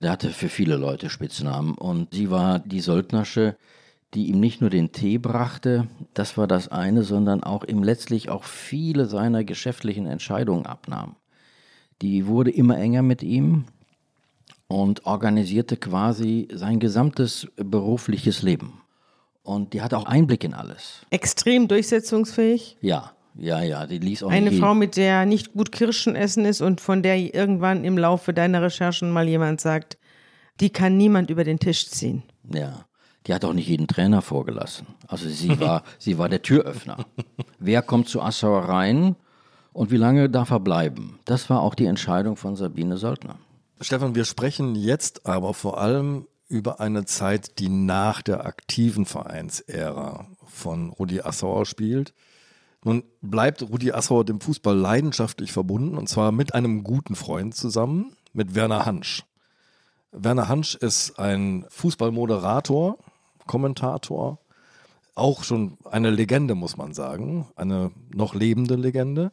Der 0.00 0.12
hatte 0.12 0.30
für 0.30 0.48
viele 0.48 0.76
Leute 0.76 1.10
Spitznamen 1.10 1.74
und 1.74 2.14
sie 2.14 2.30
war 2.30 2.60
die 2.60 2.80
Söldnersche, 2.80 3.56
die 4.14 4.28
ihm 4.28 4.40
nicht 4.40 4.60
nur 4.60 4.70
den 4.70 4.92
Tee 4.92 5.18
brachte, 5.18 5.88
das 6.14 6.38
war 6.38 6.46
das 6.46 6.68
eine, 6.68 7.02
sondern 7.02 7.42
auch 7.42 7.64
ihm 7.64 7.82
letztlich 7.82 8.30
auch 8.30 8.44
viele 8.44 9.06
seiner 9.06 9.44
geschäftlichen 9.44 10.06
Entscheidungen 10.06 10.66
abnahm. 10.66 11.16
Die 12.00 12.26
wurde 12.26 12.50
immer 12.50 12.78
enger 12.78 13.02
mit 13.02 13.22
ihm 13.22 13.64
und 14.68 15.04
organisierte 15.04 15.76
quasi 15.76 16.48
sein 16.52 16.78
gesamtes 16.78 17.48
berufliches 17.56 18.42
Leben. 18.42 18.80
Und 19.42 19.72
die 19.72 19.82
hatte 19.82 19.96
auch 19.96 20.04
Einblick 20.04 20.44
in 20.44 20.54
alles. 20.54 21.06
Extrem 21.10 21.68
durchsetzungsfähig. 21.68 22.76
Ja, 22.80 23.12
ja, 23.38 23.62
ja, 23.62 23.86
die 23.86 23.98
ließ 23.98 24.24
auch 24.24 24.30
Eine 24.30 24.50
nicht 24.50 24.60
Frau, 24.60 24.74
mit 24.74 24.96
der 24.96 25.24
nicht 25.24 25.52
gut 25.52 25.72
Kirschen 25.72 26.16
essen 26.16 26.44
ist 26.44 26.60
und 26.60 26.80
von 26.80 27.02
der 27.02 27.16
irgendwann 27.16 27.84
im 27.84 27.96
Laufe 27.96 28.34
deiner 28.34 28.62
Recherchen 28.62 29.10
mal 29.10 29.28
jemand 29.28 29.60
sagt, 29.60 29.96
die 30.60 30.70
kann 30.70 30.96
niemand 30.96 31.30
über 31.30 31.44
den 31.44 31.60
Tisch 31.60 31.88
ziehen. 31.88 32.24
Ja, 32.52 32.86
die 33.26 33.34
hat 33.34 33.44
auch 33.44 33.52
nicht 33.52 33.68
jeden 33.68 33.86
Trainer 33.86 34.22
vorgelassen. 34.22 34.86
Also 35.06 35.28
sie 35.28 35.60
war, 35.60 35.84
sie 35.98 36.18
war 36.18 36.28
der 36.28 36.42
Türöffner. 36.42 37.06
Wer 37.58 37.82
kommt 37.82 38.08
zu 38.08 38.20
Assauer 38.20 38.62
rein 38.62 39.14
und 39.72 39.90
wie 39.90 39.96
lange 39.96 40.28
darf 40.28 40.50
er 40.50 40.60
bleiben? 40.60 41.20
Das 41.24 41.48
war 41.48 41.62
auch 41.62 41.74
die 41.74 41.86
Entscheidung 41.86 42.36
von 42.36 42.56
Sabine 42.56 42.96
Soldner. 42.96 43.36
Stefan, 43.80 44.16
wir 44.16 44.24
sprechen 44.24 44.74
jetzt 44.74 45.26
aber 45.26 45.54
vor 45.54 45.78
allem 45.78 46.26
über 46.48 46.80
eine 46.80 47.04
Zeit, 47.04 47.58
die 47.60 47.68
nach 47.68 48.22
der 48.22 48.46
aktiven 48.46 49.04
Vereinsära 49.04 50.26
von 50.46 50.90
Rudi 50.90 51.20
Assauer 51.20 51.66
spielt. 51.66 52.14
Nun 52.88 53.04
bleibt 53.20 53.60
Rudi 53.60 53.92
Assauer 53.92 54.24
dem 54.24 54.40
Fußball 54.40 54.74
leidenschaftlich 54.74 55.52
verbunden 55.52 55.98
und 55.98 56.08
zwar 56.08 56.32
mit 56.32 56.54
einem 56.54 56.84
guten 56.84 57.16
Freund 57.16 57.54
zusammen, 57.54 58.16
mit 58.32 58.54
Werner 58.54 58.86
Hansch. 58.86 59.26
Werner 60.10 60.48
Hansch 60.48 60.74
ist 60.74 61.18
ein 61.18 61.66
Fußballmoderator, 61.68 62.96
Kommentator, 63.46 64.38
auch 65.14 65.44
schon 65.44 65.76
eine 65.84 66.08
Legende, 66.08 66.54
muss 66.54 66.78
man 66.78 66.94
sagen, 66.94 67.48
eine 67.56 67.90
noch 68.14 68.34
lebende 68.34 68.76
Legende 68.76 69.32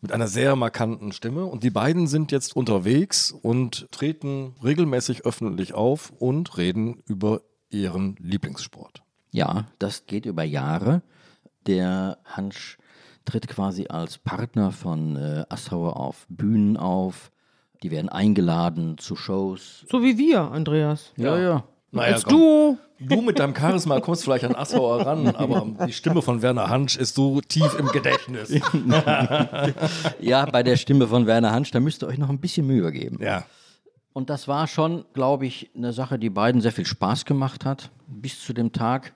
mit 0.00 0.10
einer 0.10 0.26
sehr 0.26 0.56
markanten 0.56 1.12
Stimme. 1.12 1.44
Und 1.44 1.64
die 1.64 1.70
beiden 1.70 2.06
sind 2.06 2.32
jetzt 2.32 2.56
unterwegs 2.56 3.30
und 3.30 3.92
treten 3.92 4.54
regelmäßig 4.64 5.26
öffentlich 5.26 5.74
auf 5.74 6.14
und 6.18 6.56
reden 6.56 7.02
über 7.04 7.42
ihren 7.68 8.16
Lieblingssport. 8.20 9.02
Ja, 9.32 9.66
das 9.78 10.06
geht 10.06 10.24
über 10.24 10.44
Jahre. 10.44 11.02
Der 11.66 12.16
Hansch 12.24 12.78
tritt 13.26 13.48
quasi 13.48 13.88
als 13.88 14.16
Partner 14.16 14.72
von 14.72 15.16
äh, 15.16 15.44
Assauer 15.50 15.98
auf 15.98 16.26
Bühnen 16.30 16.76
auf. 16.78 17.30
Die 17.82 17.90
werden 17.90 18.08
eingeladen 18.08 18.96
zu 18.96 19.16
Shows. 19.16 19.84
So 19.90 20.02
wie 20.02 20.16
wir, 20.16 20.40
Andreas. 20.50 21.12
Ja, 21.16 21.38
ja. 21.38 21.64
Naja, 21.90 22.14
Als 22.14 22.24
komm. 22.24 22.32
du. 22.38 22.78
Du 22.98 23.20
mit 23.20 23.38
deinem 23.38 23.54
Charisma 23.54 24.00
kommst 24.00 24.24
vielleicht 24.24 24.44
an 24.44 24.54
Assauer 24.54 25.04
ran, 25.04 25.28
aber 25.36 25.66
die 25.86 25.92
Stimme 25.92 26.22
von 26.22 26.40
Werner 26.40 26.70
Hansch 26.70 26.96
ist 26.96 27.14
so 27.14 27.42
tief 27.42 27.78
im 27.78 27.88
Gedächtnis. 27.88 28.50
Ja, 30.20 30.46
bei 30.46 30.62
der 30.62 30.76
Stimme 30.76 31.06
von 31.06 31.26
Werner 31.26 31.52
Hansch, 31.52 31.70
da 31.70 31.80
müsst 31.80 32.02
ihr 32.02 32.06
euch 32.06 32.16
noch 32.16 32.30
ein 32.30 32.38
bisschen 32.40 32.66
Mühe 32.66 32.90
geben. 32.92 33.18
Ja. 33.22 33.44
Und 34.14 34.30
das 34.30 34.48
war 34.48 34.66
schon, 34.66 35.04
glaube 35.12 35.44
ich, 35.44 35.70
eine 35.76 35.92
Sache, 35.92 36.18
die 36.18 36.30
beiden 36.30 36.62
sehr 36.62 36.72
viel 36.72 36.86
Spaß 36.86 37.26
gemacht 37.26 37.66
hat, 37.66 37.90
bis 38.06 38.42
zu 38.42 38.54
dem 38.54 38.72
Tag, 38.72 39.12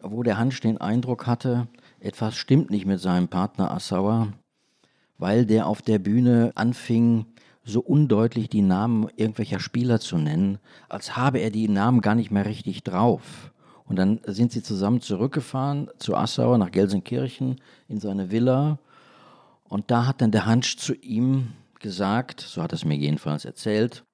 wo 0.00 0.22
der 0.22 0.36
Hansch 0.36 0.60
den 0.60 0.78
Eindruck 0.78 1.26
hatte, 1.26 1.66
etwas 2.04 2.36
stimmt 2.36 2.70
nicht 2.70 2.86
mit 2.86 3.00
seinem 3.00 3.28
Partner 3.28 3.70
Assauer, 3.70 4.32
weil 5.18 5.46
der 5.46 5.66
auf 5.66 5.80
der 5.80 5.98
Bühne 5.98 6.52
anfing, 6.54 7.26
so 7.64 7.80
undeutlich 7.80 8.50
die 8.50 8.62
Namen 8.62 9.08
irgendwelcher 9.16 9.58
Spieler 9.58 9.98
zu 9.98 10.18
nennen, 10.18 10.58
als 10.90 11.16
habe 11.16 11.38
er 11.38 11.50
die 11.50 11.68
Namen 11.68 12.02
gar 12.02 12.14
nicht 12.14 12.30
mehr 12.30 12.44
richtig 12.44 12.82
drauf. 12.82 13.52
Und 13.86 13.96
dann 13.96 14.20
sind 14.26 14.52
sie 14.52 14.62
zusammen 14.62 15.00
zurückgefahren 15.00 15.88
zu 15.98 16.14
Assauer 16.14 16.58
nach 16.58 16.70
Gelsenkirchen 16.70 17.60
in 17.88 18.00
seine 18.00 18.30
Villa. 18.30 18.78
Und 19.64 19.90
da 19.90 20.06
hat 20.06 20.20
dann 20.20 20.30
der 20.30 20.44
Hansch 20.44 20.76
zu 20.76 20.94
ihm 20.94 21.52
gesagt, 21.80 22.40
so 22.40 22.62
hat 22.62 22.72
er 22.72 22.76
es 22.76 22.84
mir 22.84 22.96
jedenfalls 22.96 23.46
erzählt, 23.46 24.04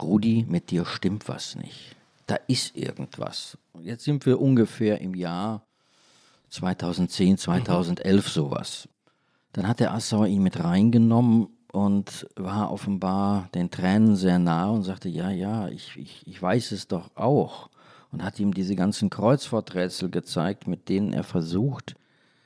Rudi, 0.00 0.44
mit 0.48 0.72
dir 0.72 0.84
stimmt 0.84 1.28
was 1.28 1.54
nicht. 1.54 1.94
Da 2.26 2.36
ist 2.48 2.76
irgendwas. 2.76 3.56
Und 3.72 3.84
Jetzt 3.84 4.04
sind 4.04 4.26
wir 4.26 4.40
ungefähr 4.40 5.00
im 5.00 5.14
Jahr 5.14 5.64
2010, 6.54 7.36
2011 7.38 8.28
sowas. 8.28 8.88
Dann 9.52 9.66
hat 9.66 9.80
der 9.80 9.92
Assauer 9.92 10.26
ihn 10.26 10.42
mit 10.42 10.62
reingenommen 10.62 11.48
und 11.72 12.28
war 12.36 12.72
offenbar 12.72 13.48
den 13.54 13.70
Tränen 13.70 14.14
sehr 14.14 14.38
nah 14.38 14.70
und 14.70 14.84
sagte, 14.84 15.08
ja, 15.08 15.30
ja, 15.30 15.68
ich, 15.68 15.96
ich, 15.96 16.22
ich 16.26 16.40
weiß 16.40 16.72
es 16.72 16.86
doch 16.86 17.10
auch. 17.16 17.70
Und 18.12 18.22
hat 18.22 18.38
ihm 18.38 18.54
diese 18.54 18.76
ganzen 18.76 19.10
Kreuzworträtsel 19.10 20.08
gezeigt, 20.08 20.68
mit 20.68 20.88
denen 20.88 21.12
er 21.12 21.24
versucht, 21.24 21.96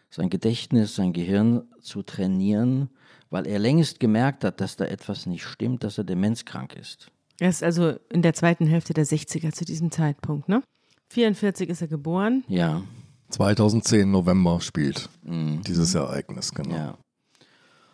sein 0.09 0.31
Gedächtnis, 0.31 0.95
sein 0.95 1.13
Gehirn 1.13 1.69
zu 1.83 2.03
trainieren, 2.03 2.89
weil 3.29 3.47
er 3.47 3.59
längst 3.59 4.01
gemerkt 4.01 4.45
hat, 4.45 4.63
dass 4.63 4.77
da 4.77 4.87
etwas 4.87 5.27
nicht 5.27 5.45
stimmt, 5.45 5.85
dass 5.85 5.99
er 5.99 6.05
demenzkrank 6.05 6.75
ist. 6.75 7.11
Er 7.39 7.51
ist 7.51 7.63
also 7.63 7.97
in 8.09 8.23
der 8.23 8.33
zweiten 8.33 8.67
Hälfte 8.67 8.95
der 8.95 9.05
60er 9.05 9.53
zu 9.53 9.67
diesem 9.67 9.91
Zeitpunkt, 9.91 10.49
ne? 10.49 10.63
44 11.11 11.69
ist 11.69 11.83
er 11.83 11.89
geboren. 11.89 12.45
Ja, 12.49 12.83
2010 13.31 14.11
November 14.11 14.61
spielt 14.61 15.09
dieses 15.23 15.95
Ereignis, 15.95 16.53
genau. 16.53 16.75
ja. 16.75 16.99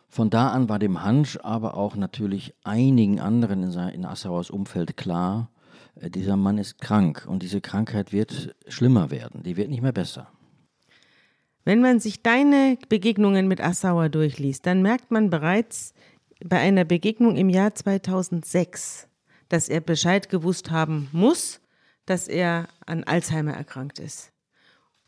Von 0.09 0.31
da 0.31 0.51
an 0.51 0.69
war 0.69 0.79
dem 0.79 1.03
Hansch, 1.03 1.39
aber 1.43 1.77
auch 1.77 1.97
natürlich 1.97 2.55
einigen 2.63 3.19
anderen 3.19 3.65
in, 3.65 3.73
sein, 3.73 3.95
in 3.95 4.05
Assauers 4.05 4.49
Umfeld 4.49 4.97
klar, 4.97 5.51
äh, 5.97 6.09
dieser 6.09 6.37
Mann 6.37 6.59
ist 6.59 6.81
krank 6.81 7.27
und 7.29 7.43
diese 7.43 7.61
Krankheit 7.61 8.13
wird 8.13 8.55
schlimmer 8.69 9.11
werden, 9.11 9.43
die 9.43 9.57
wird 9.57 9.71
nicht 9.71 9.83
mehr 9.83 9.93
besser. 9.93 10.29
Wenn 11.65 11.81
man 11.81 11.99
sich 11.99 12.23
deine 12.23 12.79
Begegnungen 12.89 13.49
mit 13.49 13.61
Assauer 13.61 14.09
durchliest, 14.11 14.67
dann 14.67 14.83
merkt 14.83 15.11
man 15.11 15.31
bereits 15.31 15.95
bei 16.45 16.59
einer 16.59 16.85
Begegnung 16.85 17.37
im 17.37 17.49
Jahr 17.49 17.75
2006, 17.75 19.09
dass 19.49 19.69
er 19.69 19.81
Bescheid 19.81 20.29
gewusst 20.29 20.71
haben 20.71 21.09
muss, 21.11 21.61
dass 22.07 22.29
er 22.29 22.69
an 22.87 23.03
Alzheimer 23.05 23.55
erkrankt 23.55 23.99
ist. 23.99 24.34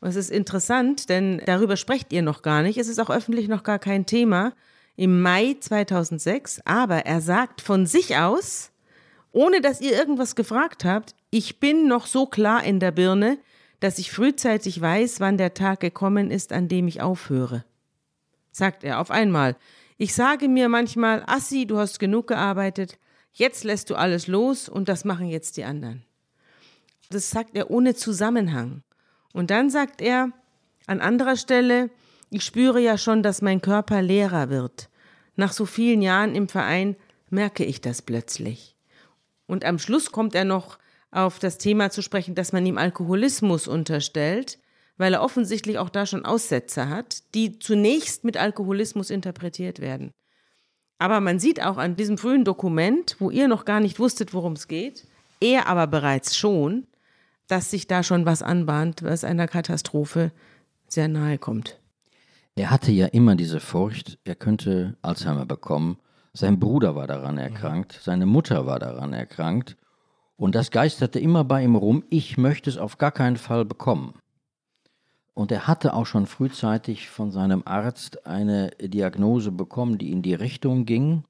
Und 0.06 0.10
es 0.10 0.14
ist 0.14 0.30
interessant, 0.30 1.08
denn 1.08 1.42
darüber 1.46 1.76
sprecht 1.76 2.12
ihr 2.12 2.22
noch 2.22 2.42
gar 2.42 2.62
nicht. 2.62 2.78
Es 2.78 2.86
ist 2.86 3.00
auch 3.00 3.10
öffentlich 3.10 3.48
noch 3.48 3.64
gar 3.64 3.80
kein 3.80 4.06
Thema. 4.06 4.52
Im 4.94 5.20
Mai 5.20 5.56
2006, 5.58 6.60
aber 6.64 7.06
er 7.06 7.20
sagt 7.20 7.60
von 7.60 7.86
sich 7.86 8.16
aus, 8.16 8.70
ohne 9.32 9.60
dass 9.60 9.80
ihr 9.80 9.98
irgendwas 9.98 10.36
gefragt 10.36 10.84
habt, 10.84 11.16
ich 11.30 11.58
bin 11.58 11.88
noch 11.88 12.06
so 12.06 12.24
klar 12.24 12.62
in 12.62 12.78
der 12.78 12.92
Birne, 12.92 13.38
dass 13.80 13.98
ich 13.98 14.12
frühzeitig 14.12 14.80
weiß, 14.80 15.18
wann 15.18 15.38
der 15.38 15.54
Tag 15.54 15.80
gekommen 15.80 16.30
ist, 16.30 16.52
an 16.52 16.68
dem 16.68 16.86
ich 16.86 17.02
aufhöre. 17.02 17.64
Sagt 18.52 18.84
er 18.84 19.00
auf 19.00 19.10
einmal. 19.10 19.56
Ich 19.98 20.14
sage 20.14 20.46
mir 20.46 20.68
manchmal, 20.68 21.24
Assi, 21.26 21.66
du 21.66 21.78
hast 21.78 21.98
genug 21.98 22.28
gearbeitet, 22.28 23.00
jetzt 23.32 23.64
lässt 23.64 23.90
du 23.90 23.96
alles 23.96 24.28
los 24.28 24.68
und 24.68 24.88
das 24.88 25.04
machen 25.04 25.26
jetzt 25.26 25.56
die 25.56 25.64
anderen. 25.64 26.04
Das 27.10 27.28
sagt 27.28 27.56
er 27.56 27.72
ohne 27.72 27.96
Zusammenhang. 27.96 28.84
Und 29.36 29.50
dann 29.50 29.68
sagt 29.68 30.00
er 30.00 30.30
an 30.86 31.02
anderer 31.02 31.36
Stelle, 31.36 31.90
ich 32.30 32.42
spüre 32.42 32.80
ja 32.80 32.96
schon, 32.96 33.22
dass 33.22 33.42
mein 33.42 33.60
Körper 33.60 34.00
leerer 34.00 34.48
wird. 34.48 34.88
Nach 35.34 35.52
so 35.52 35.66
vielen 35.66 36.00
Jahren 36.00 36.34
im 36.34 36.48
Verein 36.48 36.96
merke 37.28 37.62
ich 37.62 37.82
das 37.82 38.00
plötzlich. 38.00 38.76
Und 39.46 39.66
am 39.66 39.78
Schluss 39.78 40.10
kommt 40.10 40.34
er 40.34 40.46
noch 40.46 40.78
auf 41.10 41.38
das 41.38 41.58
Thema 41.58 41.90
zu 41.90 42.00
sprechen, 42.00 42.34
dass 42.34 42.54
man 42.54 42.64
ihm 42.64 42.78
Alkoholismus 42.78 43.68
unterstellt, 43.68 44.58
weil 44.96 45.12
er 45.12 45.22
offensichtlich 45.22 45.76
auch 45.76 45.90
da 45.90 46.06
schon 46.06 46.24
Aussetzer 46.24 46.88
hat, 46.88 47.34
die 47.34 47.58
zunächst 47.58 48.24
mit 48.24 48.38
Alkoholismus 48.38 49.10
interpretiert 49.10 49.80
werden. 49.80 50.12
Aber 50.96 51.20
man 51.20 51.38
sieht 51.40 51.62
auch 51.62 51.76
an 51.76 51.94
diesem 51.94 52.16
frühen 52.16 52.46
Dokument, 52.46 53.16
wo 53.18 53.28
ihr 53.28 53.48
noch 53.48 53.66
gar 53.66 53.80
nicht 53.80 53.98
wusstet, 53.98 54.32
worum 54.32 54.54
es 54.54 54.66
geht, 54.66 55.06
er 55.40 55.66
aber 55.66 55.86
bereits 55.86 56.38
schon, 56.38 56.86
dass 57.48 57.70
sich 57.70 57.86
da 57.86 58.02
schon 58.02 58.26
was 58.26 58.42
anbahnt, 58.42 59.02
was 59.02 59.24
einer 59.24 59.46
Katastrophe 59.46 60.32
sehr 60.88 61.08
nahe 61.08 61.38
kommt. 61.38 61.80
Er 62.54 62.70
hatte 62.70 62.90
ja 62.90 63.06
immer 63.06 63.36
diese 63.36 63.60
Furcht, 63.60 64.18
er 64.24 64.34
könnte 64.34 64.96
Alzheimer 65.02 65.44
bekommen. 65.44 65.98
Sein 66.32 66.58
Bruder 66.58 66.94
war 66.94 67.06
daran 67.06 67.38
erkrankt, 67.38 67.98
seine 68.02 68.26
Mutter 68.26 68.66
war 68.66 68.78
daran 68.78 69.12
erkrankt. 69.12 69.76
Und 70.36 70.54
das 70.54 70.70
geisterte 70.70 71.18
immer 71.18 71.44
bei 71.44 71.62
ihm 71.62 71.76
rum, 71.76 72.04
ich 72.10 72.36
möchte 72.36 72.70
es 72.70 72.78
auf 72.78 72.98
gar 72.98 73.12
keinen 73.12 73.36
Fall 73.36 73.64
bekommen. 73.64 74.14
Und 75.34 75.52
er 75.52 75.66
hatte 75.66 75.92
auch 75.92 76.06
schon 76.06 76.26
frühzeitig 76.26 77.10
von 77.10 77.30
seinem 77.30 77.62
Arzt 77.66 78.26
eine 78.26 78.70
Diagnose 78.80 79.52
bekommen, 79.52 79.98
die 79.98 80.10
in 80.10 80.22
die 80.22 80.34
Richtung 80.34 80.86
ging. 80.86 81.24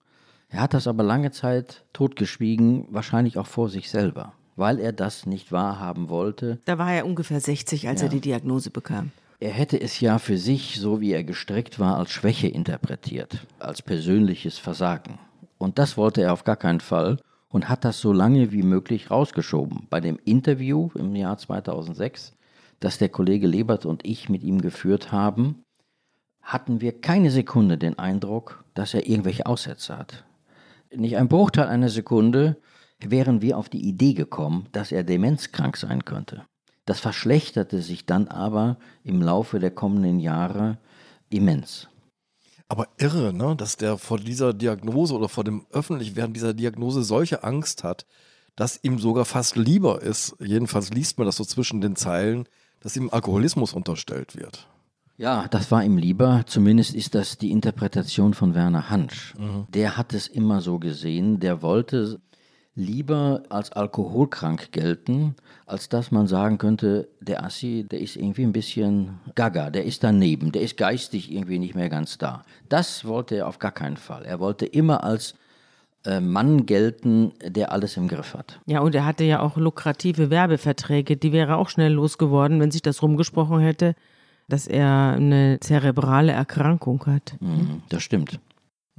Er 0.49 0.61
hat 0.61 0.75
das 0.75 0.87
aber 0.87 1.03
lange 1.03 1.33
Zeit 1.33 1.85
totgeschwiegen, 1.93 2.87
wahrscheinlich 2.91 3.37
auch 3.37 3.49
vor 3.49 3.69
sich 3.69 3.91
selber, 3.91 4.33
weil 4.57 4.81
er 4.81 4.93
das 4.93 5.27
nicht 5.27 5.53
wahrhaben 5.53 6.09
wollte. 6.09 6.59
Da 6.65 6.79
war 6.79 6.93
er 6.93 7.07
ungefähr 7.07 7.41
60, 7.41 7.89
als 7.89 8.03
er 8.03 8.09
die 8.09 8.21
Diagnose 8.21 8.71
bekam. 8.71 9.13
Er 9.39 9.51
hätte 9.51 9.79
es 9.79 10.01
ja 10.01 10.19
für 10.19 10.39
sich, 10.39 10.81
so 10.81 11.01
wie 11.01 11.13
er 11.13 11.23
gestrickt 11.23 11.79
war, 11.79 11.99
als 11.99 12.11
Schwäche 12.11 12.49
interpretiert, 12.49 13.47
als 13.59 13.83
persönliches 13.83 14.59
Versagen. 14.59 15.19
Und 15.59 15.79
das 15.79 15.97
wollte 15.99 16.23
er 16.23 16.33
auf 16.33 16.45
gar 16.45 16.57
keinen 16.57 16.81
Fall 16.81 17.19
und 17.51 17.69
hat 17.69 17.85
das 17.85 18.01
so 18.01 18.13
lange 18.13 18.51
wie 18.53 18.63
möglich 18.63 19.11
rausgeschoben. 19.11 19.87
Bei 19.91 20.01
dem 20.01 20.19
Interview 20.25 20.91
im 20.95 21.15
Jahr 21.15 21.37
2006, 21.37 22.35
das 22.81 22.99
der 22.99 23.11
Kollege 23.11 23.47
Lebert 23.47 23.85
und 23.85 24.07
ich 24.07 24.29
mit 24.31 24.43
ihm 24.43 24.63
geführt 24.63 25.13
haben, 25.13 25.63
hatten 26.43 26.81
wir 26.81 27.01
keine 27.01 27.31
Sekunde 27.31 27.77
den 27.77 27.99
Eindruck, 27.99 28.65
dass 28.75 28.95
er 28.95 29.07
irgendwelche 29.07 29.47
Aussätze 29.47 29.99
hat. 29.99 30.25
Nicht 30.95 31.17
ein 31.17 31.29
Bruchteil 31.29 31.67
einer 31.67 31.89
Sekunde 31.89 32.57
wären 33.01 33.43
wir 33.43 33.59
auf 33.59 33.69
die 33.69 33.87
Idee 33.87 34.15
gekommen, 34.15 34.69
dass 34.73 34.93
er 34.93 35.05
demenzkrank 35.05 35.77
sein 35.77 36.05
könnte. 36.05 36.45
Das 36.85 37.01
verschlechterte 37.01 37.83
sich 37.83 38.07
dann 38.07 38.29
aber 38.29 38.79
im 39.03 39.21
Laufe 39.21 39.59
der 39.59 39.73
kommenden 39.73 40.21
Jahre 40.21 40.79
immens. 41.29 41.89
Aber 42.69 42.89
irre, 42.99 43.33
ne? 43.33 43.55
dass 43.57 43.77
der 43.77 43.99
vor 43.99 44.19
dieser 44.19 44.53
Diagnose 44.53 45.15
oder 45.15 45.29
vor 45.29 45.45
dem 45.45 45.67
Öffentlichwerden 45.71 46.35
dieser 46.35 46.55
Diagnose 46.55 47.03
solche 47.03 47.45
Angst 47.45 47.85
hat, 47.85 48.07
dass 48.57 48.83
ihm 48.83 48.99
sogar 48.99 49.25
fast 49.25 49.57
lieber 49.57 50.03
ist, 50.03 50.35
jedenfalls 50.41 50.91
liest 50.91 51.19
man 51.19 51.27
das 51.27 51.37
so 51.37 51.45
zwischen 51.45 51.81
den 51.81 51.95
Zeilen, 51.95 52.49
dass 52.81 52.97
ihm 52.97 53.11
Alkoholismus 53.11 53.73
unterstellt 53.73 54.37
wird. 54.37 54.69
Ja, 55.19 55.49
das 55.49 55.71
war 55.71 55.83
ihm 55.83 55.97
lieber. 55.97 56.43
Zumindest 56.47 56.95
ist 56.95 57.15
das 57.15 57.39
die 57.39 57.51
Interpretation 57.51 58.35
von 58.35 58.55
Werner 58.55 58.91
Hansch. 58.91 59.35
Mhm. 59.39 59.67
Der 59.69 59.97
hat 59.97 60.13
es 60.13 60.27
immer 60.27 60.61
so 60.61 60.79
gesehen. 60.79 61.41
Der 61.41 61.63
wollte 61.63 62.21
lieber 62.77 63.43
als 63.49 63.73
alkoholkrank 63.73 64.71
gelten, 64.71 65.35
als 65.67 65.89
dass 65.89 66.11
man 66.11 66.27
sagen 66.27 66.59
könnte, 66.59 67.09
der 67.21 67.45
Assi, 67.45 67.87
der 67.91 68.01
ist 68.01 68.17
irgendwie 68.17 68.45
ein 68.45 68.53
bisschen 68.53 69.19
gaga, 69.35 69.71
der 69.71 69.85
ist 69.85 70.05
daneben, 70.05 70.53
der 70.53 70.63
ist 70.63 70.77
geistig 70.77 71.33
irgendwie 71.33 71.59
nicht 71.59 71.75
mehr 71.75 71.89
ganz 71.89 72.19
da. 72.19 72.45
Das 72.69 73.05
wollte 73.05 73.37
er 73.37 73.49
auf 73.49 73.59
gar 73.59 73.73
keinen 73.73 73.97
Fall. 73.97 74.25
Er 74.25 74.39
wollte 74.39 74.67
immer 74.67 75.03
als 75.03 75.35
äh, 76.05 76.21
Mann 76.21 76.67
gelten, 76.67 77.33
der 77.45 77.73
alles 77.73 77.97
im 77.97 78.07
Griff 78.07 78.35
hat. 78.35 78.61
Ja, 78.67 78.81
und 78.81 78.95
er 78.95 79.05
hatte 79.05 79.25
ja 79.25 79.41
auch 79.41 79.57
lukrative 79.57 80.31
Werbeverträge, 80.31 81.17
die 81.17 81.33
wäre 81.33 81.57
auch 81.57 81.71
schnell 81.71 81.93
losgeworden, 81.93 82.61
wenn 82.61 82.71
sich 82.71 82.83
das 82.83 83.03
rumgesprochen 83.03 83.61
hätte 83.61 83.97
dass 84.49 84.67
er 84.67 85.15
eine 85.17 85.59
zerebrale 85.61 86.33
Erkrankung 86.33 87.05
hat. 87.07 87.37
Mhm, 87.41 87.83
das 87.89 88.03
stimmt. 88.03 88.39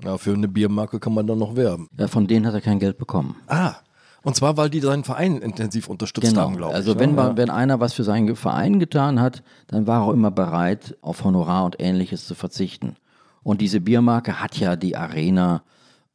Ja, 0.04 0.18
für 0.18 0.34
eine 0.34 0.48
Biermarke 0.48 1.00
kann 1.00 1.13
man 1.13 1.25
dann 1.25 1.39
noch 1.39 1.56
werben. 1.56 1.88
Ja, 1.98 2.08
von 2.08 2.27
denen 2.27 2.46
hat 2.46 2.54
er 2.54 2.62
kein 2.62 2.80
Geld 2.80 2.98
bekommen. 2.98 3.36
Ah, 3.48 3.75
und 4.24 4.36
zwar, 4.36 4.58
weil 4.58 4.70
die 4.70 4.82
seinen 4.82 5.04
Verein 5.04 5.38
intensiv 5.38 5.88
unterstützt 5.88 6.27
genau. 6.27 6.42
haben, 6.42 6.58
glaube 6.58 6.74
also 6.74 6.92
ich. 6.92 6.98
Also 6.98 7.00
wenn, 7.00 7.16
ne? 7.16 7.22
ja. 7.22 7.38
wenn 7.38 7.50
einer 7.50 7.80
was 7.80 7.94
für 7.94 8.04
seinen 8.04 8.36
Verein 8.36 8.80
getan 8.80 9.22
hat, 9.22 9.42
dann 9.68 9.88
war 9.88 10.01
er 10.01 10.04
auch 10.04 10.12
immer 10.12 10.32
bereit, 10.32 10.98
auf 11.01 11.24
Honorar 11.24 11.66
und 11.66 11.80
ähnliches 11.80 12.27
zu 12.27 12.36
verzichten. 12.36 12.98
Und 13.42 13.62
diese 13.62 13.80
Biermarke 13.80 14.42
hat 14.42 14.58
ja 14.58 14.75
die 14.75 14.98
Arena 14.98 15.63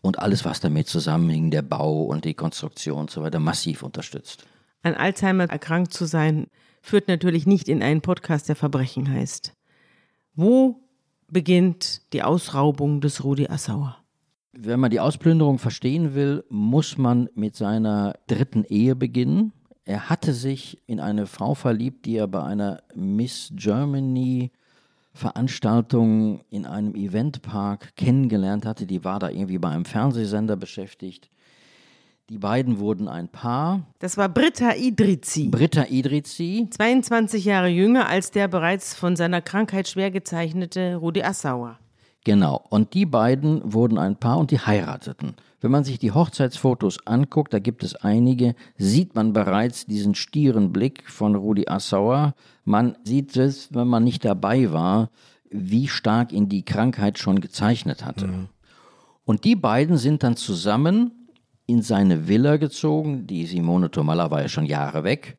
und 0.03 0.19
alles, 0.19 0.45
was 0.45 0.61
damit 0.61 0.89
zusammenhing, 0.89 1.51
der 1.51 1.63
Bau 1.63 2.03
und 2.03 2.25
die 2.25 2.35
Konstruktion 2.35 2.99
und 2.99 3.11
so 3.11 3.23
weiter, 3.23 3.39
massiv 3.39 3.83
unterstützt. 3.83 4.45
An 4.83 4.95
Alzheimer 4.95 5.45
erkrankt 5.45 5.95
zu 5.95 6.05
sein, 6.05 6.49
führt 6.83 7.09
natürlich 7.09 7.47
nicht 7.47 7.69
in 7.69 7.83
einen 7.83 8.03
Podcast, 8.03 8.49
der 8.49 8.57
Verbrechen 8.57 9.11
heißt. 9.11 9.55
Wo 10.35 10.81
beginnt 11.33 12.13
die 12.13 12.23
Ausraubung 12.23 13.01
des 13.01 13.25
Rudi 13.25 13.49
Assauer? 13.49 13.97
Wenn 14.53 14.81
man 14.81 14.91
die 14.91 15.01
Ausplünderung 15.01 15.59
verstehen 15.59 16.15
will, 16.15 16.45
muss 16.51 16.99
man 16.99 17.29
mit 17.35 17.57
seiner 17.57 18.15
dritten 18.27 18.65
Ehe 18.65 18.95
beginnen. 18.95 19.53
Er 19.85 20.11
hatte 20.11 20.35
sich 20.35 20.81
in 20.87 21.01
eine 21.01 21.27
Frau 21.27 21.55
verliebt, 21.55 22.05
die 22.05 22.17
er 22.17 22.29
bei 22.29 22.43
einer 22.43 22.83
Miss 22.95 23.51
Germany 23.55 24.53
Veranstaltung 25.15 26.41
in 26.51 26.67
einem 26.67 26.95
Eventpark 26.95 27.97
kennengelernt 27.97 28.65
hatte. 28.65 28.87
Die 28.87 29.05
war 29.05 29.19
da 29.19 29.31
irgendwie 29.31 29.59
bei 29.59 29.71
einem 29.71 29.85
Fernsehsender 29.85 30.57
beschäftigt. 30.57 31.31
Die 32.31 32.39
beiden 32.39 32.79
wurden 32.79 33.09
ein 33.09 33.29
Paar. 33.29 33.83
Das 33.99 34.17
war 34.17 34.29
Britta 34.29 34.75
Idrizi. 34.75 35.49
Britta 35.49 35.87
Idrizi. 35.91 36.69
22 36.71 37.45
Jahre 37.45 37.69
jünger 37.69 38.09
als 38.09 38.31
der 38.31 38.49
bereits 38.49 38.95
von 38.95 39.17
seiner 39.17 39.43
Krankheit 39.43 39.89
schwer 39.89 40.11
gezeichnete 40.11 40.97
Rudi 40.97 41.23
Assauer. 41.23 41.79
Genau. 42.25 42.65
Und 42.71 42.95
die 42.95 43.07
beiden 43.07 43.61
wurden 43.73 43.99
ein 43.99 44.17
Paar 44.17 44.39
und 44.39 44.51
die 44.51 44.61
heirateten. 44.61 45.35
Wenn 45.61 45.71
man 45.71 45.85
sich 45.85 45.99
die 45.99 46.13
Hochzeitsfotos 46.13 47.07
anguckt, 47.07 47.53
da 47.53 47.59
gibt 47.59 47.85
es 47.85 47.95
einige, 47.97 48.55
sieht 48.77 49.15
man 49.15 49.33
bereits 49.33 49.87
diesen 49.87 50.15
stieren 50.15 50.73
Blick 50.73 51.09
von 51.11 51.35
Rudi 51.35 51.69
Assauer. 51.69 52.35
Man 52.65 52.97
sieht 53.05 53.37
es, 53.37 53.75
wenn 53.75 53.89
man 53.89 54.05
nicht 54.05 54.25
dabei 54.25 54.73
war, 54.73 55.11
wie 55.51 55.89
stark 55.89 56.33
ihn 56.33 56.49
die 56.49 56.65
Krankheit 56.65 57.19
schon 57.19 57.41
gezeichnet 57.41 58.05
hatte. 58.05 58.29
Mhm. 58.29 58.49
Und 59.25 59.45
die 59.45 59.57
beiden 59.57 59.99
sind 59.99 60.23
dann 60.23 60.37
zusammen 60.37 61.22
in 61.67 61.83
seine 61.83 62.29
Villa 62.29 62.57
gezogen. 62.57 63.27
Die 63.27 63.47
Simone 63.47 63.91
Tomalla 63.91 64.31
war 64.31 64.43
ja 64.43 64.49
schon 64.49 64.67
Jahre 64.67 65.05
weg. 65.05 65.39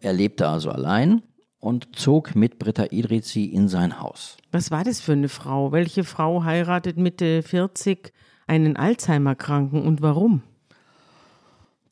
Er 0.00 0.12
lebte 0.12 0.48
also 0.48 0.70
allein 0.70 1.22
und 1.60 1.96
zog 1.96 2.34
mit 2.34 2.58
Britta 2.58 2.86
Idrizi 2.90 3.44
in 3.44 3.68
sein 3.68 4.00
Haus. 4.00 4.36
Was 4.52 4.70
war 4.70 4.84
das 4.84 5.00
für 5.00 5.12
eine 5.12 5.28
Frau? 5.28 5.72
Welche 5.72 6.04
Frau 6.04 6.44
heiratet 6.44 6.96
Mitte 6.96 7.42
40 7.42 8.12
einen 8.46 8.76
Alzheimer-Kranken 8.76 9.82
und 9.82 10.00
warum? 10.00 10.42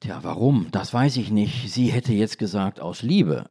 Tja, 0.01 0.21
warum? 0.23 0.69
Das 0.71 0.93
weiß 0.93 1.17
ich 1.17 1.31
nicht. 1.31 1.73
Sie 1.73 1.87
hätte 1.87 2.13
jetzt 2.13 2.39
gesagt 2.39 2.81
aus 2.81 3.03
Liebe. 3.03 3.47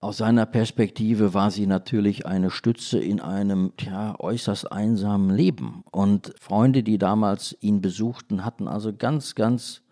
Aus 0.00 0.18
seiner 0.18 0.44
Perspektive 0.44 1.32
war 1.32 1.50
sie 1.50 1.66
natürlich 1.66 2.26
eine 2.26 2.50
Stütze 2.50 2.98
in 2.98 3.18
einem 3.20 3.72
tja, 3.78 4.14
äußerst 4.18 4.70
einsamen 4.70 5.34
Leben. 5.34 5.84
Und 5.90 6.34
Freunde, 6.38 6.82
die 6.82 6.98
damals 6.98 7.56
ihn 7.60 7.80
besuchten, 7.80 8.44
hatten 8.44 8.68
also 8.68 8.94
ganz, 8.94 9.34
ganz 9.34 9.82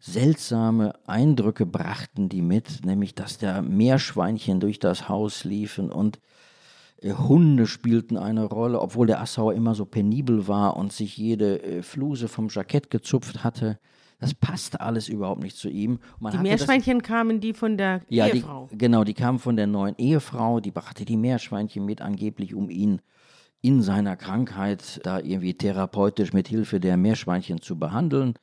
seltsame 0.00 0.94
Eindrücke 1.06 1.64
brachten 1.64 2.28
die 2.28 2.42
mit, 2.42 2.84
nämlich 2.84 3.14
dass 3.14 3.38
der 3.38 3.62
Meerschweinchen 3.62 4.58
durch 4.58 4.80
das 4.80 5.08
Haus 5.08 5.44
liefen 5.44 5.92
und 5.92 6.18
äh, 7.02 7.12
Hunde 7.12 7.68
spielten 7.68 8.16
eine 8.16 8.44
Rolle, 8.44 8.80
obwohl 8.80 9.06
der 9.06 9.20
Assauer 9.20 9.54
immer 9.54 9.76
so 9.76 9.84
penibel 9.84 10.48
war 10.48 10.76
und 10.76 10.92
sich 10.92 11.16
jede 11.16 11.62
äh, 11.62 11.82
Fluse 11.82 12.26
vom 12.26 12.48
Jackett 12.48 12.90
gezupft 12.90 13.44
hatte. 13.44 13.78
Das 14.22 14.34
passte 14.34 14.80
alles 14.80 15.08
überhaupt 15.08 15.42
nicht 15.42 15.56
zu 15.56 15.68
ihm. 15.68 15.98
Die 16.32 16.38
Meerschweinchen 16.38 17.00
das, 17.00 17.08
kamen 17.08 17.40
die 17.40 17.52
von 17.52 17.76
der 17.76 18.02
ja, 18.08 18.28
Ehefrau? 18.28 18.68
Die, 18.70 18.78
genau, 18.78 19.02
die 19.02 19.14
kamen 19.14 19.40
von 19.40 19.56
der 19.56 19.66
neuen 19.66 19.96
Ehefrau. 19.98 20.60
Die 20.60 20.70
brachte 20.70 21.04
die 21.04 21.16
Meerschweinchen 21.16 21.84
mit, 21.84 22.00
angeblich 22.00 22.54
um 22.54 22.70
ihn 22.70 23.00
in 23.62 23.82
seiner 23.82 24.14
Krankheit 24.14 25.00
da 25.02 25.18
irgendwie 25.18 25.54
therapeutisch 25.54 26.32
mit 26.32 26.46
Hilfe 26.46 26.78
der 26.78 26.96
Meerschweinchen 26.96 27.60
zu 27.60 27.80
behandeln. 27.80 28.34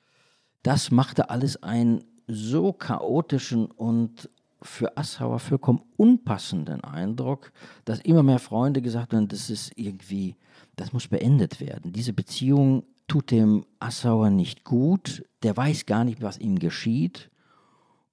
Das 0.64 0.92
machte 0.92 1.30
alles 1.30 1.64
einen 1.64 2.04
so 2.28 2.74
chaotischen 2.74 3.68
und 3.68 4.30
für 4.62 4.98
Assauer 4.98 5.40
vollkommen 5.40 5.82
unpassenden 5.96 6.84
Eindruck, 6.84 7.54
dass 7.86 8.02
immer 8.02 8.24
mehr 8.24 8.40
Freunde 8.40 8.82
gesagt 8.82 9.14
haben, 9.14 9.30
das 9.30 9.50
ist 9.50 9.72
irgendwie, 9.78 10.36
das 10.76 10.92
muss 10.92 11.08
beendet 11.08 11.62
werden. 11.62 11.94
Diese 11.94 12.12
Beziehung 12.12 12.84
tut 13.10 13.32
dem 13.32 13.66
Assauer 13.80 14.30
nicht 14.30 14.64
gut, 14.64 15.26
der 15.44 15.58
weiß 15.58 15.86
gar 15.86 16.06
nicht, 16.06 16.22
was 16.22 16.38
ihm 16.38 16.60
geschieht 16.60 17.30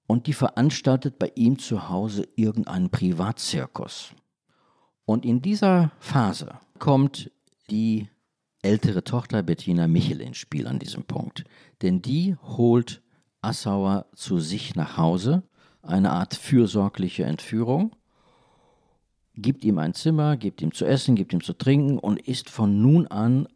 und 0.07 0.27
die 0.27 0.33
veranstaltet 0.33 1.19
bei 1.19 1.31
ihm 1.37 1.59
zu 1.59 1.89
Hause 1.89 2.27
irgendeinen 2.35 2.91
Privatzirkus. 2.91 4.13
Und 5.05 5.25
in 5.25 5.43
dieser 5.43 5.93
Phase 6.01 6.59
kommt 6.79 7.31
die 7.71 8.09
ältere 8.63 9.05
Tochter 9.05 9.43
Bettina 9.43 9.87
Michel 9.87 10.21
ins 10.21 10.39
Spiel 10.39 10.67
an 10.67 10.79
diesem 10.79 11.05
Punkt. 11.05 11.45
Denn 11.83 12.03
die 12.03 12.37
holt 12.43 13.03
Assauer 13.41 14.07
zu 14.15 14.41
sich 14.41 14.75
nach 14.75 14.97
Hause, 14.97 15.45
eine 15.83 16.11
Art 16.11 16.35
fürsorgliche 16.35 17.25
Entführung, 17.25 17.95
gibt 19.37 19.65
ihm 19.65 19.79
ein 19.79 19.95
Zimmer, 19.95 20.37
gibt 20.37 20.63
ihm 20.63 20.73
zu 20.73 20.85
essen, 20.85 21.15
gibt 21.15 21.33
ihm 21.33 21.43
zu 21.43 21.53
trinken 21.53 21.99
und 21.99 22.21
ist 22.21 22.51
von 22.51 22.81
nun 22.83 23.07
an 23.07 23.47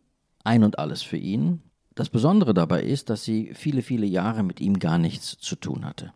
ein 0.44 0.64
und 0.64 0.78
alles 0.78 1.02
für 1.02 1.16
ihn. 1.16 1.62
Das 1.94 2.08
Besondere 2.08 2.54
dabei 2.54 2.82
ist, 2.82 3.10
dass 3.10 3.24
sie 3.24 3.52
viele, 3.54 3.82
viele 3.82 4.06
Jahre 4.06 4.42
mit 4.42 4.60
ihm 4.60 4.78
gar 4.78 4.98
nichts 4.98 5.38
zu 5.38 5.56
tun 5.56 5.84
hatte. 5.84 6.12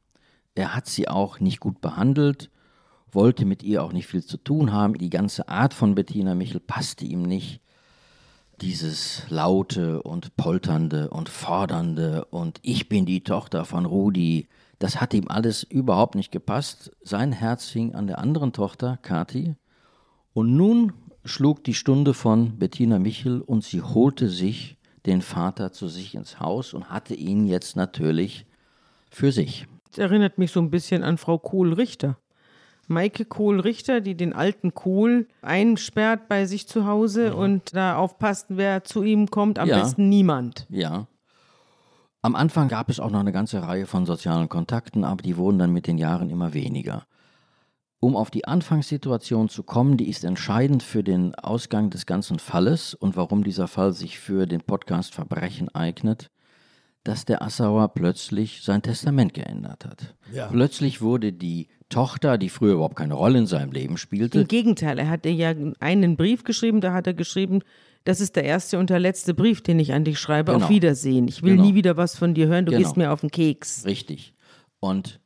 Er 0.54 0.74
hat 0.74 0.87
sie 0.87 1.08
auch 1.08 1.40
nicht 1.40 1.60
gut 1.60 1.80
behandelt, 1.80 2.50
wollte 3.10 3.44
mit 3.44 3.62
ihr 3.62 3.82
auch 3.82 3.92
nicht 3.92 4.06
viel 4.06 4.24
zu 4.24 4.37
tun 4.37 4.72
haben. 4.72 4.94
Die 4.94 5.10
ganze 5.10 5.48
Art 5.48 5.74
von 5.74 5.94
Bettina 5.94 6.34
Michel 6.34 6.60
passte 6.60 7.04
ihm 7.04 7.22
nicht. 7.22 7.60
Dieses 8.60 9.24
laute 9.30 10.02
und 10.02 10.37
polternde 10.37 11.10
und 11.10 11.28
fordernde 11.28 12.24
und 12.26 12.60
ich 12.62 12.88
bin 12.88 13.04
die 13.04 13.24
Tochter 13.24 13.64
von 13.64 13.84
Rudi, 13.84 14.48
das 14.78 15.00
hat 15.00 15.14
ihm 15.14 15.28
alles 15.28 15.62
überhaupt 15.62 16.14
nicht 16.14 16.30
gepasst. 16.30 16.92
Sein 17.02 17.32
Herz 17.32 17.68
hing 17.70 17.94
an 17.94 18.06
der 18.06 18.18
anderen 18.18 18.52
Tochter, 18.52 18.98
Kathi. 19.02 19.56
Und 20.32 20.56
nun 20.56 20.92
schlug 21.24 21.64
die 21.64 21.74
Stunde 21.74 22.14
von 22.14 22.58
Bettina 22.58 22.98
Michel 22.98 23.40
und 23.40 23.64
sie 23.64 23.82
holte 23.82 24.28
sich 24.28 24.76
den 25.06 25.22
Vater 25.22 25.72
zu 25.72 25.88
sich 25.88 26.14
ins 26.14 26.40
Haus 26.40 26.74
und 26.74 26.90
hatte 26.90 27.14
ihn 27.14 27.46
jetzt 27.46 27.76
natürlich 27.76 28.46
für 29.10 29.32
sich. 29.32 29.66
Das 29.90 29.98
erinnert 29.98 30.38
mich 30.38 30.50
so 30.50 30.60
ein 30.60 30.70
bisschen 30.70 31.02
an 31.02 31.18
Frau 31.18 31.38
Kohl-Richter. 31.38 32.18
Maike 32.88 33.24
Kohl-Richter, 33.24 34.00
die 34.00 34.14
den 34.14 34.32
alten 34.32 34.74
Kohl 34.74 35.26
einsperrt 35.40 36.28
bei 36.28 36.44
sich 36.46 36.68
zu 36.68 36.87
Hause 36.87 37.30
mhm. 37.30 37.38
und 37.38 37.74
da 37.74 37.96
aufpasst, 37.96 38.46
wer 38.50 38.84
zu 38.84 39.02
ihm 39.02 39.30
kommt, 39.30 39.58
am 39.58 39.68
ja. 39.68 39.80
besten 39.80 40.08
niemand. 40.08 40.66
Ja. 40.68 41.06
Am 42.20 42.34
Anfang 42.34 42.68
gab 42.68 42.88
es 42.88 43.00
auch 43.00 43.10
noch 43.10 43.20
eine 43.20 43.32
ganze 43.32 43.62
Reihe 43.62 43.87
von 43.87 44.06
sozialen 44.06 44.48
Kontakten, 44.48 45.04
aber 45.04 45.22
die 45.22 45.37
wurden 45.37 45.58
dann 45.58 45.72
mit 45.72 45.87
den 45.87 45.98
Jahren 45.98 46.30
immer 46.30 46.54
weniger. 46.54 47.06
Um 48.04 48.16
auf 48.16 48.30
die 48.30 48.44
Anfangssituation 48.44 49.48
zu 49.48 49.62
kommen, 49.62 49.96
die 49.96 50.10
ist 50.10 50.24
entscheidend 50.24 50.82
für 50.82 51.02
den 51.02 51.34
Ausgang 51.36 51.88
des 51.88 52.04
ganzen 52.04 52.38
Falles 52.38 52.92
und 52.92 53.16
warum 53.16 53.44
dieser 53.44 53.66
Fall 53.66 53.94
sich 53.94 54.18
für 54.18 54.46
den 54.46 54.60
Podcast 54.60 55.14
Verbrechen 55.14 55.74
eignet, 55.74 56.30
dass 57.02 57.24
der 57.24 57.40
Assauer 57.40 57.88
plötzlich 57.94 58.60
sein 58.62 58.82
Testament 58.82 59.32
geändert 59.32 59.86
hat. 59.86 60.14
Ja. 60.34 60.48
Plötzlich 60.48 61.00
wurde 61.00 61.32
die 61.32 61.68
Tochter, 61.88 62.36
die 62.36 62.50
früher 62.50 62.74
überhaupt 62.74 62.96
keine 62.96 63.14
Rolle 63.14 63.38
in 63.38 63.46
seinem 63.46 63.72
Leben 63.72 63.96
spielte. 63.96 64.40
Im 64.42 64.48
Gegenteil, 64.48 64.98
er 64.98 65.08
hatte 65.08 65.30
ja 65.30 65.54
einen 65.80 66.18
Brief 66.18 66.44
geschrieben, 66.44 66.82
da 66.82 66.92
hat 66.92 67.06
er 67.06 67.14
geschrieben, 67.14 67.60
das 68.04 68.20
ist 68.20 68.36
der 68.36 68.44
erste 68.44 68.78
und 68.78 68.90
der 68.90 69.00
letzte 69.00 69.32
Brief, 69.32 69.62
den 69.62 69.78
ich 69.78 69.94
an 69.94 70.04
dich 70.04 70.18
schreibe. 70.18 70.52
Genau. 70.52 70.66
Auf 70.66 70.70
Wiedersehen. 70.70 71.26
Ich 71.26 71.42
will 71.42 71.52
Genau. 71.56 71.64
nie 71.64 71.74
wieder 71.74 71.96
was 71.96 72.18
von 72.18 72.34
dir 72.34 72.48
hören, 72.48 72.66
du 72.66 72.72
Genau. 72.72 72.82
gehst 72.82 72.98
mir 72.98 73.12
auf 73.12 73.22
den 73.22 73.30
Keks. 73.30 73.86
Richtig. 73.86 74.34
Und 74.78 75.20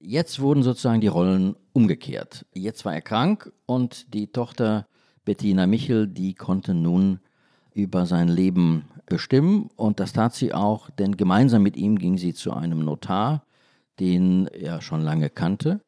jetzt 0.00 0.40
wurden 0.40 0.62
sozusagen 0.62 1.00
die 1.00 1.06
Rollen 1.06 1.54
umgekehrt. 1.72 2.46
Jetzt 2.52 2.84
war 2.84 2.94
er 2.94 3.02
krank 3.02 3.52
und 3.66 4.12
die 4.14 4.32
Tochter 4.32 4.86
Bettina 5.24 5.66
Michel, 5.66 6.08
die 6.08 6.34
konnte 6.34 6.74
nun 6.74 7.20
über 7.72 8.06
sein 8.06 8.28
Leben 8.28 8.86
bestimmen 9.06 9.70
und 9.76 10.00
das 10.00 10.12
tat 10.12 10.34
sie 10.34 10.52
auch, 10.52 10.90
denn 10.90 11.16
gemeinsam 11.16 11.62
mit 11.62 11.76
ihm 11.76 11.98
ging 11.98 12.18
sie 12.18 12.34
zu 12.34 12.52
einem 12.52 12.84
Notar, 12.84 13.44
den 14.00 14.46
er 14.48 14.80
schon 14.80 15.02
lange 15.02 15.30
kannte. 15.30 15.80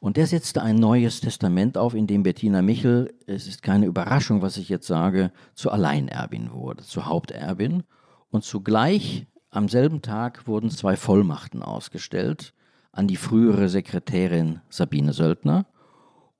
Und 0.00 0.16
der 0.16 0.26
setzte 0.26 0.62
ein 0.62 0.76
neues 0.76 1.20
Testament 1.20 1.78
auf, 1.78 1.94
in 1.94 2.06
dem 2.06 2.24
Bettina 2.24 2.62
Michel, 2.62 3.14
es 3.26 3.46
ist 3.46 3.62
keine 3.62 3.86
Überraschung, 3.86 4.42
was 4.42 4.56
ich 4.56 4.68
jetzt 4.68 4.86
sage, 4.86 5.32
zur 5.54 5.72
Alleinerbin 5.72 6.52
wurde, 6.52 6.84
zur 6.84 7.06
Haupterbin. 7.06 7.84
Und 8.30 8.44
zugleich 8.44 9.26
am 9.50 9.68
selben 9.68 10.02
Tag 10.02 10.46
wurden 10.46 10.68
zwei 10.68 10.96
Vollmachten 10.96 11.62
ausgestellt 11.62 12.52
an 12.94 13.08
die 13.08 13.16
frühere 13.16 13.68
Sekretärin 13.68 14.60
Sabine 14.68 15.12
Söldner 15.12 15.66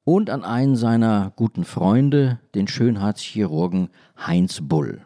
und 0.05 0.31
an 0.31 0.45
einen 0.45 0.77
seiner 0.77 1.33
guten 1.37 1.65
Freunde, 1.65 2.39
den 2.55 2.69
Schönheitschirurgen 2.69 3.89
Heinz 4.17 4.61
Bull. 4.63 5.03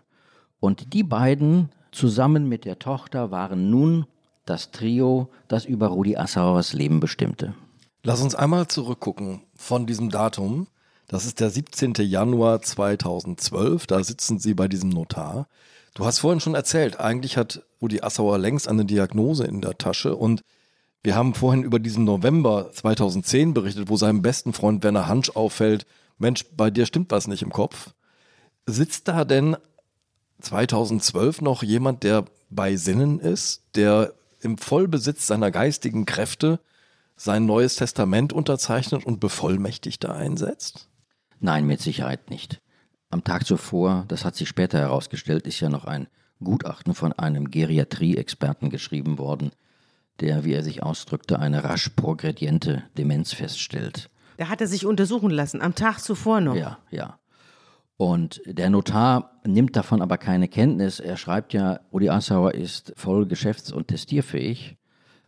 Und 0.61 0.93
die 0.93 1.05
beiden 1.05 1.71
zusammen 1.93 2.49
mit 2.49 2.65
der 2.65 2.79
Tochter 2.79 3.31
waren 3.31 3.71
nun 3.71 4.07
das 4.45 4.71
Trio, 4.71 5.31
das 5.47 5.65
über 5.65 5.89
Rudi 5.89 6.17
Assauers 6.17 6.73
Leben 6.73 7.01
bestimmte. 7.01 7.55
Lass 8.03 8.23
uns 8.23 8.35
einmal 8.35 8.69
zurückgucken 8.69 9.43
von 9.55 9.87
diesem 9.87 10.11
Datum. 10.11 10.67
Das 11.07 11.25
ist 11.27 11.41
der 11.41 11.51
17. 11.51 11.95
Januar 11.99 12.61
2012. 12.61 13.87
Da 13.87 14.03
sitzen 14.03 14.39
Sie 14.39 14.55
bei 14.55 14.69
diesem 14.69 14.91
Notar. 14.91 15.47
Du 15.95 16.05
hast 16.05 16.19
vorhin 16.21 16.41
schon 16.41 16.55
erzählt, 16.55 17.01
eigentlich 17.01 17.37
hat 17.37 17.63
Rudi 17.81 18.01
Assauer 18.03 18.39
längst 18.39 18.69
eine 18.69 18.85
Diagnose 18.85 19.45
in 19.45 19.61
der 19.61 19.79
Tasche 19.79 20.15
und 20.17 20.43
wir 21.03 21.15
haben 21.15 21.35
vorhin 21.35 21.63
über 21.63 21.79
diesen 21.79 22.05
November 22.05 22.71
2010 22.73 23.55
berichtet, 23.55 23.89
wo 23.89 23.97
seinem 23.97 24.23
besten 24.23 24.53
Freund 24.53 24.83
Werner 24.83 25.09
Hansch 25.09 25.31
auffällt, 25.31 25.87
Mensch, 26.19 26.45
bei 26.57 26.71
dir 26.71 26.85
stimmt 26.85 27.13
was 27.13 27.29
nicht 27.29 27.43
im 27.43 27.53
Kopf. 27.53 27.95
Sitzt 28.67 29.09
da 29.09 29.25
denn 29.25 29.57
2012 30.41 31.41
noch 31.41 31.63
jemand, 31.63 32.03
der 32.03 32.25
bei 32.51 32.77
Sinnen 32.77 33.21
ist, 33.21 33.63
der 33.77 34.15
im 34.41 34.59
Vollbesitz 34.59 35.27
seiner 35.27 35.51
geistigen 35.51 36.07
Kräfte 36.07 36.61
sein 37.17 37.47
neues 37.47 37.77
Testament 37.77 38.33
unterzeichnet 38.33 39.05
und 39.05 39.21
Bevollmächtigte 39.21 40.13
einsetzt? 40.13 40.89
Nein, 41.41 41.67
mit 41.67 41.81
Sicherheit 41.81 42.31
nicht. 42.31 42.61
Am 43.11 43.25
Tag 43.25 43.47
zuvor, 43.47 44.05
das 44.09 44.25
hat 44.25 44.37
sich 44.37 44.49
später 44.49 44.79
herausgestellt, 44.79 45.47
ist 45.47 45.61
ja 45.61 45.69
noch 45.69 45.85
ein 45.85 46.09
Gutachten 46.43 46.95
von 46.95 47.13
einem 47.13 47.51
Geriatrie-Experten 47.51 48.71
geschrieben 48.71 49.19
worden, 49.19 49.51
der, 50.21 50.45
wie 50.45 50.53
er 50.53 50.63
sich 50.63 50.83
ausdrückte, 50.83 51.39
eine 51.39 51.65
rasch 51.65 51.91
progrediente 51.91 52.83
Demenz 52.97 53.33
feststellt. 53.33 54.11
Da 54.37 54.49
hat 54.49 54.61
er 54.61 54.67
sich 54.67 54.87
untersuchen 54.87 55.31
lassen, 55.31 55.61
am 55.61 55.75
Tag 55.75 55.99
zuvor 55.99 56.41
noch. 56.41 56.55
Ja, 56.55 56.79
ja. 56.91 57.19
Und 57.97 58.41
der 58.47 58.71
Notar 58.71 59.41
nimmt 59.45 59.75
davon 59.75 60.01
aber 60.01 60.19
keine 60.19 60.47
Kenntnis. 60.47 61.01
Er 61.01 61.17
schreibt 61.17 61.53
ja, 61.53 61.81
Rudi 61.93 62.09
Assauer 62.09 62.55
ist 62.55 62.93
voll 62.97 63.27
geschäfts- 63.27 63.73
und 63.73 63.89
testierfähig, 63.89 64.77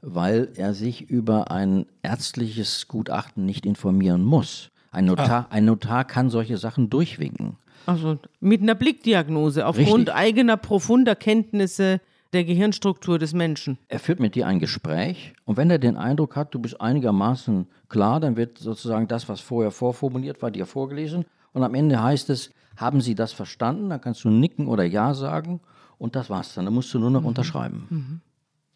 weil 0.00 0.52
er 0.54 0.72
sich 0.72 1.10
über 1.10 1.50
ein 1.50 1.86
ärztliches 2.02 2.86
Gutachten 2.86 3.44
nicht 3.44 3.66
informieren 3.66 4.22
muss. 4.22 4.70
Ein 4.92 5.06
Notar, 5.06 5.48
ein 5.50 5.64
Notar 5.64 6.04
kann 6.04 6.30
solche 6.30 6.58
Sachen 6.58 6.90
durchwinken. 6.90 7.56
Also 7.86 8.18
mit 8.38 8.62
einer 8.62 8.76
Blickdiagnose 8.76 9.66
aufgrund 9.66 10.08
Richtig. 10.08 10.14
eigener 10.14 10.56
profunder 10.56 11.16
Kenntnisse 11.16 12.00
der 12.32 12.44
Gehirnstruktur 12.44 13.18
des 13.18 13.32
Menschen. 13.32 13.78
Er 13.88 13.98
führt 13.98 14.20
mit 14.20 14.34
dir 14.34 14.46
ein 14.46 14.58
Gespräch 14.58 15.34
und 15.44 15.56
wenn 15.56 15.70
er 15.70 15.78
den 15.78 15.96
Eindruck 15.96 16.36
hat, 16.36 16.54
du 16.54 16.58
bist 16.58 16.80
einigermaßen 16.80 17.66
klar, 17.88 18.20
dann 18.20 18.36
wird 18.36 18.58
sozusagen 18.58 19.08
das, 19.08 19.28
was 19.28 19.40
vorher 19.40 19.70
vorformuliert 19.70 20.40
war, 20.42 20.50
dir 20.50 20.66
vorgelesen 20.66 21.24
und 21.52 21.62
am 21.62 21.74
Ende 21.74 22.02
heißt 22.02 22.30
es, 22.30 22.50
haben 22.76 23.00
Sie 23.00 23.14
das 23.14 23.32
verstanden? 23.32 23.90
Dann 23.90 24.00
kannst 24.00 24.24
du 24.24 24.30
nicken 24.30 24.66
oder 24.66 24.84
ja 24.84 25.12
sagen 25.14 25.60
und 25.98 26.16
das 26.16 26.30
war's 26.30 26.54
dann. 26.54 26.64
Dann 26.64 26.74
musst 26.74 26.94
du 26.94 26.98
nur 26.98 27.10
noch 27.10 27.24
unterschreiben. 27.24 28.22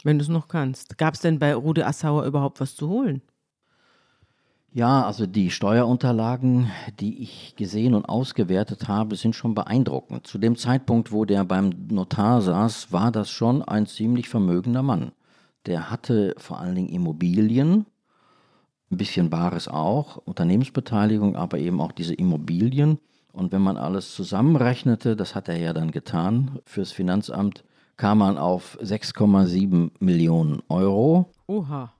Wenn 0.03 0.19
du 0.19 0.23
es 0.23 0.29
noch 0.29 0.49
kannst. 0.49 0.99
Gab 0.99 1.15
es 1.15 1.21
denn 1.21 1.39
bei 1.39 1.55
Rudi 1.55 1.83
Assauer 1.83 2.25
überhaupt 2.25 2.61
was 2.61 2.77
zu 2.77 2.89
holen? 2.89 3.23
Ja, 4.77 5.07
also 5.07 5.25
die 5.27 5.53
Steuerunterlagen, 5.53 6.69
die 6.99 7.23
ich 7.23 7.55
gesehen 7.55 7.95
und 7.95 8.07
ausgewertet 8.07 8.89
habe, 8.89 9.15
sind 9.15 9.37
schon 9.37 9.55
beeindruckend. 9.55 10.27
Zu 10.27 10.37
dem 10.37 10.57
Zeitpunkt, 10.57 11.13
wo 11.13 11.25
der 11.25 11.45
beim 11.45 11.71
Notar 11.93 12.43
saß, 12.43 12.91
war 12.91 13.13
das 13.13 13.31
schon 13.31 13.63
ein 13.63 13.87
ziemlich 13.87 14.29
vermögender 14.29 14.83
Mann. 14.83 15.13
Der 15.67 15.93
hatte 15.93 16.35
vor 16.39 16.59
allen 16.59 16.75
Dingen 16.75 16.89
Immobilien, 16.89 17.87
ein 18.91 18.97
bisschen 18.97 19.31
Bares 19.31 19.69
auch, 19.69 20.17
Unternehmensbeteiligung, 20.17 21.37
aber 21.37 21.59
eben 21.59 21.81
auch 21.81 21.93
diese 21.93 22.15
Immobilien. 22.15 22.99
Und 23.33 23.53
wenn 23.53 23.63
man 23.63 23.77
alles 23.77 24.13
zusammenrechnete, 24.13 25.15
das 25.15 25.37
hat 25.37 25.49
er 25.49 25.57
ja 25.57 25.73
dann 25.73 25.93
getan 25.93 26.59
fürs 26.65 26.91
Finanzamt, 26.91 27.63
kam 27.97 28.19
man 28.19 28.39
auf 28.39 28.77
6,7 28.83 29.93
Millionen 30.01 30.65
Euro 30.69 31.31
Oha. 31.47 31.93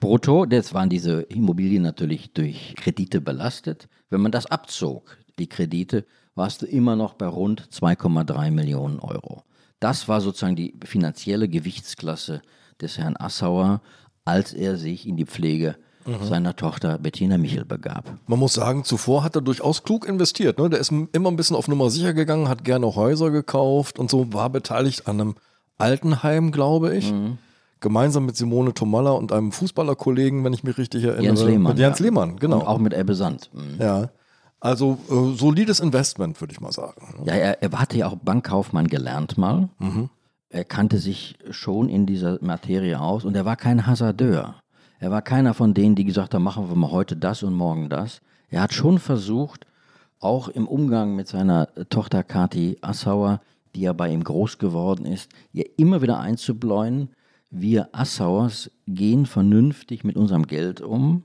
Brutto. 0.00 0.44
Jetzt 0.44 0.74
waren 0.74 0.88
diese 0.88 1.22
Immobilien 1.22 1.82
natürlich 1.82 2.32
durch 2.32 2.74
Kredite 2.76 3.20
belastet. 3.20 3.88
Wenn 4.10 4.20
man 4.20 4.32
das 4.32 4.46
abzog, 4.46 5.16
die 5.38 5.48
Kredite, 5.48 6.04
warst 6.34 6.62
du 6.62 6.66
immer 6.66 6.96
noch 6.96 7.14
bei 7.14 7.26
rund 7.26 7.68
2,3 7.72 8.50
Millionen 8.50 9.00
Euro. 9.00 9.42
Das 9.80 10.08
war 10.08 10.20
sozusagen 10.20 10.56
die 10.56 10.74
finanzielle 10.84 11.48
Gewichtsklasse 11.48 12.42
des 12.80 12.98
Herrn 12.98 13.16
Assauer, 13.16 13.80
als 14.24 14.52
er 14.52 14.76
sich 14.76 15.06
in 15.06 15.16
die 15.16 15.26
Pflege 15.26 15.76
seiner 16.22 16.56
Tochter 16.56 16.98
Bettina 16.98 17.36
Michel 17.36 17.66
begab. 17.66 18.18
Man 18.26 18.38
muss 18.38 18.54
sagen, 18.54 18.82
zuvor 18.84 19.24
hat 19.24 19.36
er 19.36 19.42
durchaus 19.42 19.82
klug 19.82 20.08
investiert. 20.08 20.58
Ne? 20.58 20.70
Der 20.70 20.80
ist 20.80 20.90
immer 20.90 21.30
ein 21.30 21.36
bisschen 21.36 21.56
auf 21.56 21.68
Nummer 21.68 21.90
sicher 21.90 22.14
gegangen, 22.14 22.48
hat 22.48 22.64
gerne 22.64 22.94
Häuser 22.94 23.30
gekauft 23.30 23.98
und 23.98 24.10
so, 24.10 24.32
war 24.32 24.48
beteiligt 24.48 25.06
an 25.06 25.20
einem 25.20 25.34
Altenheim, 25.76 26.50
glaube 26.50 26.96
ich. 26.96 27.12
Gemeinsam 27.80 28.26
mit 28.26 28.36
Simone 28.36 28.74
Tomalla 28.74 29.10
und 29.10 29.32
einem 29.32 29.52
Fußballerkollegen, 29.52 30.44
wenn 30.44 30.52
ich 30.52 30.64
mich 30.64 30.78
richtig 30.78 31.04
erinnere. 31.04 31.24
Jens 31.24 31.42
Lehmann. 31.42 31.72
Mit 31.72 31.78
Jens 31.78 31.98
ja. 31.98 32.04
Lehmann, 32.06 32.36
genau. 32.36 32.60
Und 32.60 32.66
auch 32.66 32.78
mit 32.78 32.94
Ebbe 32.94 33.14
Sand. 33.14 33.50
Mhm. 33.52 33.80
ja. 33.80 34.10
Also 34.60 34.98
äh, 35.08 35.36
solides 35.36 35.78
Investment, 35.78 36.40
würde 36.40 36.52
ich 36.52 36.60
mal 36.60 36.72
sagen. 36.72 37.22
Ja, 37.24 37.34
er, 37.34 37.62
er 37.62 37.70
hatte 37.78 37.96
ja 37.96 38.08
auch 38.08 38.16
Bankkaufmann 38.16 38.88
gelernt 38.88 39.38
mal. 39.38 39.68
Er 40.50 40.64
kannte 40.64 40.98
sich 40.98 41.36
schon 41.50 41.88
in 41.88 42.06
dieser 42.06 42.38
Materie 42.40 43.00
aus 43.00 43.24
und 43.24 43.36
er 43.36 43.44
war 43.44 43.56
kein 43.56 43.86
Hasardeur. 43.86 44.56
Er 44.98 45.10
war 45.10 45.22
keiner 45.22 45.54
von 45.54 45.74
denen, 45.74 45.94
die 45.94 46.04
gesagt 46.04 46.34
haben, 46.34 46.42
machen 46.42 46.68
wir 46.68 46.74
mal 46.74 46.90
heute 46.90 47.16
das 47.16 47.42
und 47.42 47.54
morgen 47.54 47.88
das. 47.88 48.20
Er 48.50 48.62
hat 48.62 48.72
schon 48.72 48.98
versucht, 48.98 49.66
auch 50.20 50.48
im 50.48 50.66
Umgang 50.66 51.14
mit 51.14 51.28
seiner 51.28 51.68
Tochter 51.90 52.24
Kathi 52.24 52.78
Assauer, 52.80 53.40
die 53.74 53.82
ja 53.82 53.92
bei 53.92 54.10
ihm 54.10 54.24
groß 54.24 54.58
geworden 54.58 55.04
ist, 55.06 55.30
ihr 55.52 55.66
immer 55.76 56.02
wieder 56.02 56.18
einzubläuen, 56.18 57.10
wir 57.50 57.88
Assauers 57.92 58.70
gehen 58.86 59.26
vernünftig 59.26 60.04
mit 60.04 60.16
unserem 60.16 60.46
Geld 60.46 60.80
um, 60.80 61.24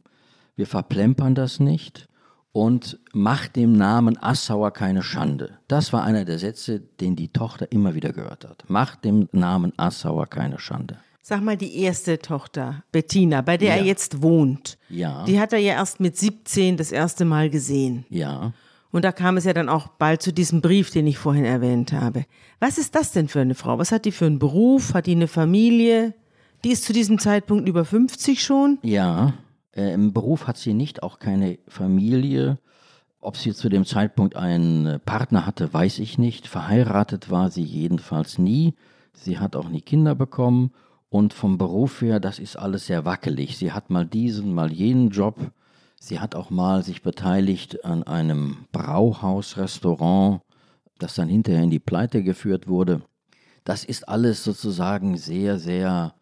wir 0.56 0.68
verplempern 0.68 1.36
das 1.36 1.60
nicht 1.60 2.08
und 2.52 3.00
macht 3.14 3.56
dem 3.56 3.74
Namen 3.74 4.18
Assauer 4.22 4.72
keine 4.72 5.02
Schande. 5.02 5.58
Das 5.68 5.92
war 5.92 6.04
einer 6.04 6.24
der 6.26 6.38
Sätze, 6.40 6.80
den 6.80 7.16
die 7.16 7.30
Tochter 7.30 7.72
immer 7.72 7.96
wieder 7.96 8.14
gehört 8.14 8.46
hat. 8.46 8.64
Macht 8.70 9.04
dem 9.06 9.28
Namen 9.32 9.74
Assauer 9.78 10.28
keine 10.28 10.60
Schande. 10.60 10.98
Sag 11.26 11.42
mal, 11.42 11.56
die 11.58 11.78
erste 11.78 12.20
Tochter, 12.20 12.84
Bettina, 12.92 13.42
bei 13.42 13.58
der 13.58 13.72
er 13.76 13.78
Ja. 13.80 13.86
jetzt 13.86 14.22
wohnt, 14.22 14.78
Ja. 14.90 15.24
die 15.26 15.40
hat 15.40 15.54
er 15.54 15.60
ja 15.60 15.74
erst 15.74 16.00
mit 16.02 16.18
17 16.18 16.76
das 16.78 16.92
erste 16.92 17.24
Mal 17.26 17.50
gesehen. 17.50 18.06
Ja. 18.10 18.52
Und 18.94 19.04
da 19.04 19.12
kam 19.12 19.38
es 19.38 19.44
ja 19.44 19.54
dann 19.54 19.70
auch 19.70 19.88
bald 19.88 20.22
zu 20.22 20.32
diesem 20.32 20.62
Brief, 20.62 20.92
den 20.92 21.08
ich 21.08 21.18
vorhin 21.18 21.46
erwähnt 21.46 21.94
habe. 21.94 22.26
Was 22.60 22.78
ist 22.78 22.94
das 22.94 23.12
denn 23.12 23.28
für 23.28 23.42
eine 23.42 23.56
Frau? 23.56 23.80
Was 23.80 23.92
hat 23.92 24.06
die 24.06 24.12
für 24.12 24.28
einen 24.28 24.38
Beruf? 24.38 24.94
Hat 24.94 25.08
die 25.08 25.14
eine 25.14 25.28
Familie? 25.28 26.14
Die 26.64 26.70
ist 26.70 26.84
zu 26.84 26.94
diesem 26.94 27.18
Zeitpunkt 27.18 27.68
über 27.68 27.86
50 27.86 28.44
schon? 28.44 28.78
Ja. 28.84 29.34
Äh, 29.76 29.94
Im 29.94 30.14
Beruf 30.14 30.46
hat 30.46 30.58
sie 30.58 30.76
nicht, 30.76 31.02
auch 31.02 31.18
keine 31.18 31.58
Familie. 31.68 32.60
Ob 33.20 33.36
sie 33.36 33.56
zu 33.56 33.68
dem 33.68 33.84
Zeitpunkt 33.84 34.36
einen 34.36 35.00
Partner 35.00 35.48
hatte, 35.48 35.74
weiß 35.74 35.98
ich 35.98 36.20
nicht. 36.20 36.48
Verheiratet 36.48 37.32
war 37.32 37.50
sie 37.50 37.64
jedenfalls 37.64 38.38
nie. 38.38 38.76
Sie 39.14 39.40
hat 39.40 39.56
auch 39.56 39.70
nie 39.70 39.82
Kinder 39.82 40.14
bekommen. 40.14 40.72
Und 41.10 41.34
vom 41.34 41.58
Beruf 41.58 42.04
her, 42.04 42.20
das 42.20 42.38
ist 42.38 42.58
alles 42.58 42.86
sehr 42.86 43.06
wackelig. 43.06 43.58
Sie 43.58 43.72
hat 43.72 43.90
mal 43.90 44.06
diesen, 44.06 44.54
mal 44.54 44.72
jenen 44.72 45.10
Job. 45.10 45.40
Sie 46.06 46.20
hat 46.20 46.36
auch 46.36 46.50
mal 46.50 46.84
sich 46.84 47.02
beteiligt 47.02 47.86
an 47.86 48.04
einem 48.04 48.66
Brauhausrestaurant, 48.74 50.42
das 51.00 51.16
dann 51.16 51.30
hinterher 51.30 51.64
in 51.64 51.70
die 51.70 51.80
Pleite 51.80 52.24
geführt 52.24 52.68
wurde. 52.68 53.04
Das 53.64 53.86
ist 53.86 54.10
alles 54.10 54.44
sozusagen 54.44 55.16
sehr, 55.16 55.60
sehr, 55.60 56.14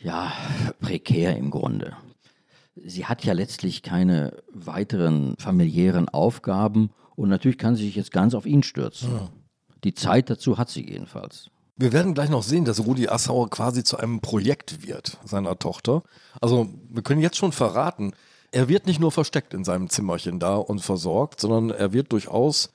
ja, 0.00 0.32
prekär 0.80 1.36
im 1.36 1.52
Grunde. 1.52 1.96
sie 2.74 3.06
hat 3.06 3.24
ja 3.24 3.34
letztlich 3.34 3.84
keine 3.84 4.42
weiteren 4.52 5.36
familiären 5.38 6.08
Aufgaben 6.08 6.90
und 7.14 7.28
natürlich 7.28 7.58
kann 7.58 7.76
sie 7.76 7.84
sich 7.84 7.94
jetzt 7.94 8.10
ganz 8.10 8.34
auf 8.34 8.46
ihn 8.46 8.64
stürzen. 8.64 9.12
Ja. 9.12 9.28
Die 9.84 9.94
Zeit 9.94 10.28
dazu 10.28 10.58
hat 10.58 10.70
sie 10.70 10.84
jedenfalls. 10.90 11.50
Wir 11.76 11.92
werden 11.92 12.14
gleich 12.14 12.30
noch 12.30 12.42
sehen, 12.42 12.64
dass 12.64 12.84
Rudi 12.84 13.06
Assauer 13.06 13.48
quasi 13.48 13.84
zu 13.84 13.96
einem 13.98 14.20
Projekt 14.20 14.84
wird 14.84 15.18
seiner 15.24 15.56
Tochter. 15.56 16.02
Also 16.40 16.68
wir 16.90 17.04
können 17.04 17.20
jetzt 17.20 17.36
schon 17.36 17.52
verraten, 17.52 18.12
er 18.52 18.68
wird 18.68 18.86
nicht 18.86 19.00
nur 19.00 19.10
versteckt 19.10 19.54
in 19.54 19.64
seinem 19.64 19.88
Zimmerchen 19.88 20.38
da 20.38 20.56
und 20.56 20.80
versorgt, 20.80 21.40
sondern 21.40 21.76
er 21.76 21.92
wird 21.92 22.12
durchaus 22.12 22.72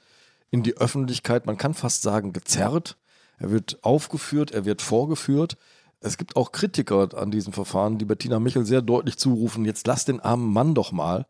in 0.50 0.64
die 0.64 0.78
Öffentlichkeit, 0.78 1.46
man 1.46 1.58
kann 1.58 1.74
fast 1.74 2.02
sagen, 2.02 2.34
gezerrt. 2.34 2.98
Er 3.38 3.52
wird 3.52 3.78
aufgeführt, 3.84 4.52
er 4.52 4.66
wird 4.66 4.82
vorgeführt. 4.82 5.58
Es 6.00 6.18
gibt 6.18 6.36
auch 6.36 6.52
Kritiker 6.52 7.10
an 7.16 7.32
diesem 7.32 7.54
Verfahren, 7.54 7.98
die 7.98 8.06
Bettina 8.06 8.40
Michel 8.40 8.66
sehr 8.66 8.82
deutlich 8.82 9.18
zurufen, 9.18 9.66
jetzt 9.66 9.86
lass 9.88 10.06
den 10.06 10.20
armen 10.20 10.52
Mann 10.52 10.74
doch 10.74 10.92
mal. 10.92 11.28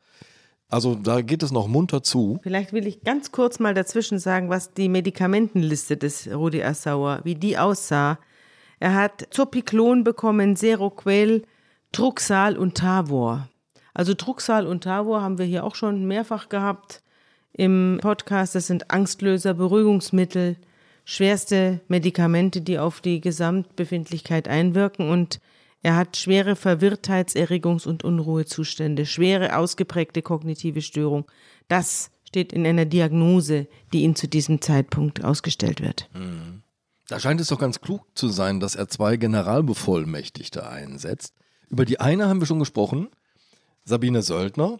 Also 0.69 0.95
da 0.95 1.21
geht 1.21 1.43
es 1.43 1.51
noch 1.51 1.67
munter 1.67 2.03
zu. 2.03 2.39
Vielleicht 2.43 2.73
will 2.73 2.87
ich 2.87 3.01
ganz 3.01 3.31
kurz 3.31 3.59
mal 3.59 3.73
dazwischen 3.73 4.19
sagen, 4.19 4.49
was 4.49 4.73
die 4.73 4.89
Medikamentenliste 4.89 5.95
des 5.95 6.29
Rudi 6.29 6.61
Assauer, 6.63 7.21
wie 7.23 7.35
die 7.35 7.57
aussah. 7.57 8.19
Er 8.79 8.93
hat 8.93 9.27
Zopiklon 9.31 10.03
bekommen, 10.03 10.55
Seroquel, 10.55 11.43
Truxal 11.93 12.57
und 12.57 12.75
Tavor. 12.75 13.47
Also 13.97 14.13
Truxal 14.13 14.67
und 14.67 14.83
Tavor 14.83 15.23
haben 15.23 15.39
wir 15.39 15.47
hier 15.47 15.63
auch 15.63 15.73
schon 15.73 16.05
mehrfach 16.05 16.49
gehabt 16.49 17.01
im 17.53 17.97
Podcast. 17.99 18.53
Das 18.53 18.67
sind 18.67 18.91
Angstlöser, 18.91 19.55
Beruhigungsmittel, 19.55 20.57
schwerste 21.03 21.81
Medikamente, 21.87 22.61
die 22.61 22.77
auf 22.77 23.01
die 23.01 23.21
Gesamtbefindlichkeit 23.21 24.47
einwirken 24.47 25.09
und 25.09 25.39
er 25.81 25.95
hat 25.95 26.15
schwere 26.15 26.55
Verwirrtheits-, 26.55 27.35
Erregungs- 27.35 27.87
und 27.87 28.03
Unruhezustände, 28.03 29.07
schwere 29.07 29.57
ausgeprägte 29.57 30.21
kognitive 30.21 30.83
Störung. 30.83 31.25
Das 31.67 32.11
steht 32.23 32.53
in 32.53 32.67
einer 32.67 32.85
Diagnose, 32.85 33.65
die 33.93 34.03
ihm 34.03 34.15
zu 34.15 34.27
diesem 34.27 34.61
Zeitpunkt 34.61 35.23
ausgestellt 35.23 35.81
wird. 35.81 36.07
Da 37.07 37.19
scheint 37.19 37.41
es 37.41 37.47
doch 37.47 37.57
ganz 37.57 37.81
klug 37.81 38.05
zu 38.13 38.27
sein, 38.27 38.59
dass 38.59 38.75
er 38.75 38.89
zwei 38.89 39.17
Generalbevollmächtigte 39.17 40.69
einsetzt. 40.69 41.33
Über 41.67 41.83
die 41.83 41.99
eine 41.99 42.27
haben 42.27 42.41
wir 42.41 42.45
schon 42.45 42.59
gesprochen, 42.59 43.07
Sabine 43.87 44.21
Söldner. 44.21 44.79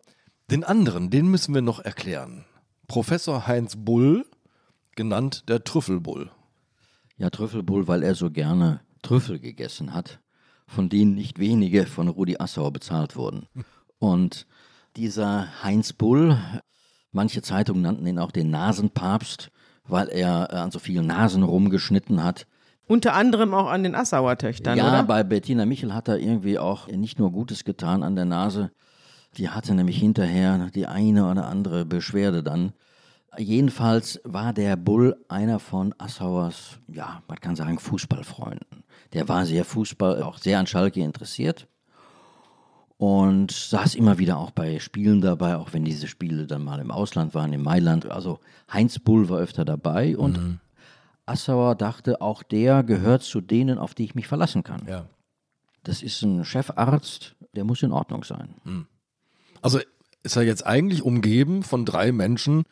Den 0.51 0.63
anderen, 0.63 1.09
den 1.09 1.27
müssen 1.27 1.53
wir 1.53 1.61
noch 1.61 1.79
erklären. 1.79 2.45
Professor 2.87 3.47
Heinz 3.47 3.75
Bull, 3.75 4.25
genannt 4.95 5.49
der 5.49 5.63
Trüffelbull. 5.63 6.31
Ja, 7.17 7.29
Trüffelbull, 7.29 7.87
weil 7.87 8.03
er 8.03 8.15
so 8.15 8.29
gerne 8.29 8.81
Trüffel 9.01 9.39
gegessen 9.39 9.93
hat 9.93 10.19
von 10.67 10.89
denen 10.89 11.15
nicht 11.15 11.39
wenige 11.39 11.85
von 11.85 12.07
Rudi 12.07 12.37
Assauer 12.37 12.71
bezahlt 12.71 13.15
wurden. 13.15 13.47
Und 13.99 14.45
dieser 14.95 15.63
Heinz 15.63 15.93
Bull, 15.93 16.37
manche 17.11 17.41
Zeitungen 17.41 17.81
nannten 17.81 18.05
ihn 18.05 18.19
auch 18.19 18.31
den 18.31 18.51
Nasenpapst, 18.51 19.49
weil 19.85 20.09
er 20.09 20.49
äh, 20.51 20.55
an 20.57 20.71
so 20.71 20.79
vielen 20.79 21.07
Nasen 21.07 21.43
rumgeschnitten 21.43 22.23
hat. 22.23 22.45
Unter 22.85 23.13
anderem 23.13 23.53
auch 23.53 23.67
an 23.67 23.83
den 23.83 23.95
Assauer 23.95 24.37
Töchtern, 24.37 24.77
ja, 24.77 24.87
oder? 24.87 25.03
bei 25.03 25.23
Bettina 25.23 25.65
Michel 25.65 25.93
hat 25.93 26.07
er 26.07 26.19
irgendwie 26.19 26.59
auch 26.59 26.87
nicht 26.87 27.19
nur 27.19 27.31
Gutes 27.31 27.65
getan 27.65 28.03
an 28.03 28.15
der 28.15 28.25
Nase, 28.25 28.71
die 29.37 29.49
hatte 29.49 29.73
nämlich 29.73 29.97
hinterher 29.99 30.69
die 30.73 30.87
eine 30.87 31.29
oder 31.29 31.47
andere 31.47 31.85
Beschwerde 31.85 32.43
dann. 32.43 32.73
Jedenfalls 33.37 34.19
war 34.23 34.51
der 34.51 34.75
Bull 34.75 35.15
einer 35.27 35.59
von 35.59 35.93
Assauers, 35.99 36.79
ja, 36.87 37.21
man 37.27 37.39
kann 37.39 37.55
sagen, 37.55 37.77
Fußballfreunden. 37.77 38.83
Der 39.13 39.29
war 39.29 39.45
sehr 39.45 39.63
Fußball, 39.63 40.23
auch 40.23 40.37
sehr 40.39 40.59
an 40.59 40.67
Schalke 40.67 41.01
interessiert 41.01 41.67
und 42.97 43.51
saß 43.51 43.95
immer 43.95 44.17
wieder 44.17 44.37
auch 44.37 44.51
bei 44.51 44.79
Spielen 44.79 45.21
dabei, 45.21 45.57
auch 45.57 45.71
wenn 45.71 45.85
diese 45.85 46.07
Spiele 46.07 46.47
dann 46.47 46.63
mal 46.63 46.79
im 46.79 46.89
Ausland 46.89 47.35
waren, 47.35 47.53
in 47.53 47.61
Mailand. 47.61 48.07
Also 48.07 48.39
Heinz 48.73 48.97
Bull 48.97 49.29
war 49.29 49.37
öfter 49.37 49.65
dabei 49.65 50.17
und 50.17 50.37
mhm. 50.37 50.59
Assauer 51.27 51.75
dachte, 51.75 52.21
auch 52.21 52.41
der 52.41 52.83
gehört 52.83 53.21
zu 53.21 53.41
denen, 53.41 53.77
auf 53.77 53.93
die 53.93 54.05
ich 54.05 54.15
mich 54.15 54.27
verlassen 54.27 54.63
kann. 54.63 54.81
Ja. 54.87 55.05
Das 55.83 56.01
ist 56.01 56.21
ein 56.23 56.43
Chefarzt, 56.43 57.35
der 57.55 57.65
muss 57.65 57.83
in 57.83 57.91
Ordnung 57.91 58.23
sein. 58.23 58.55
Mhm. 58.63 58.87
Also 59.61 59.79
ist 60.23 60.35
er 60.35 60.43
jetzt 60.43 60.65
eigentlich 60.65 61.03
umgeben 61.03 61.63
von 61.63 61.85
drei 61.85 62.11
Menschen, 62.11 62.63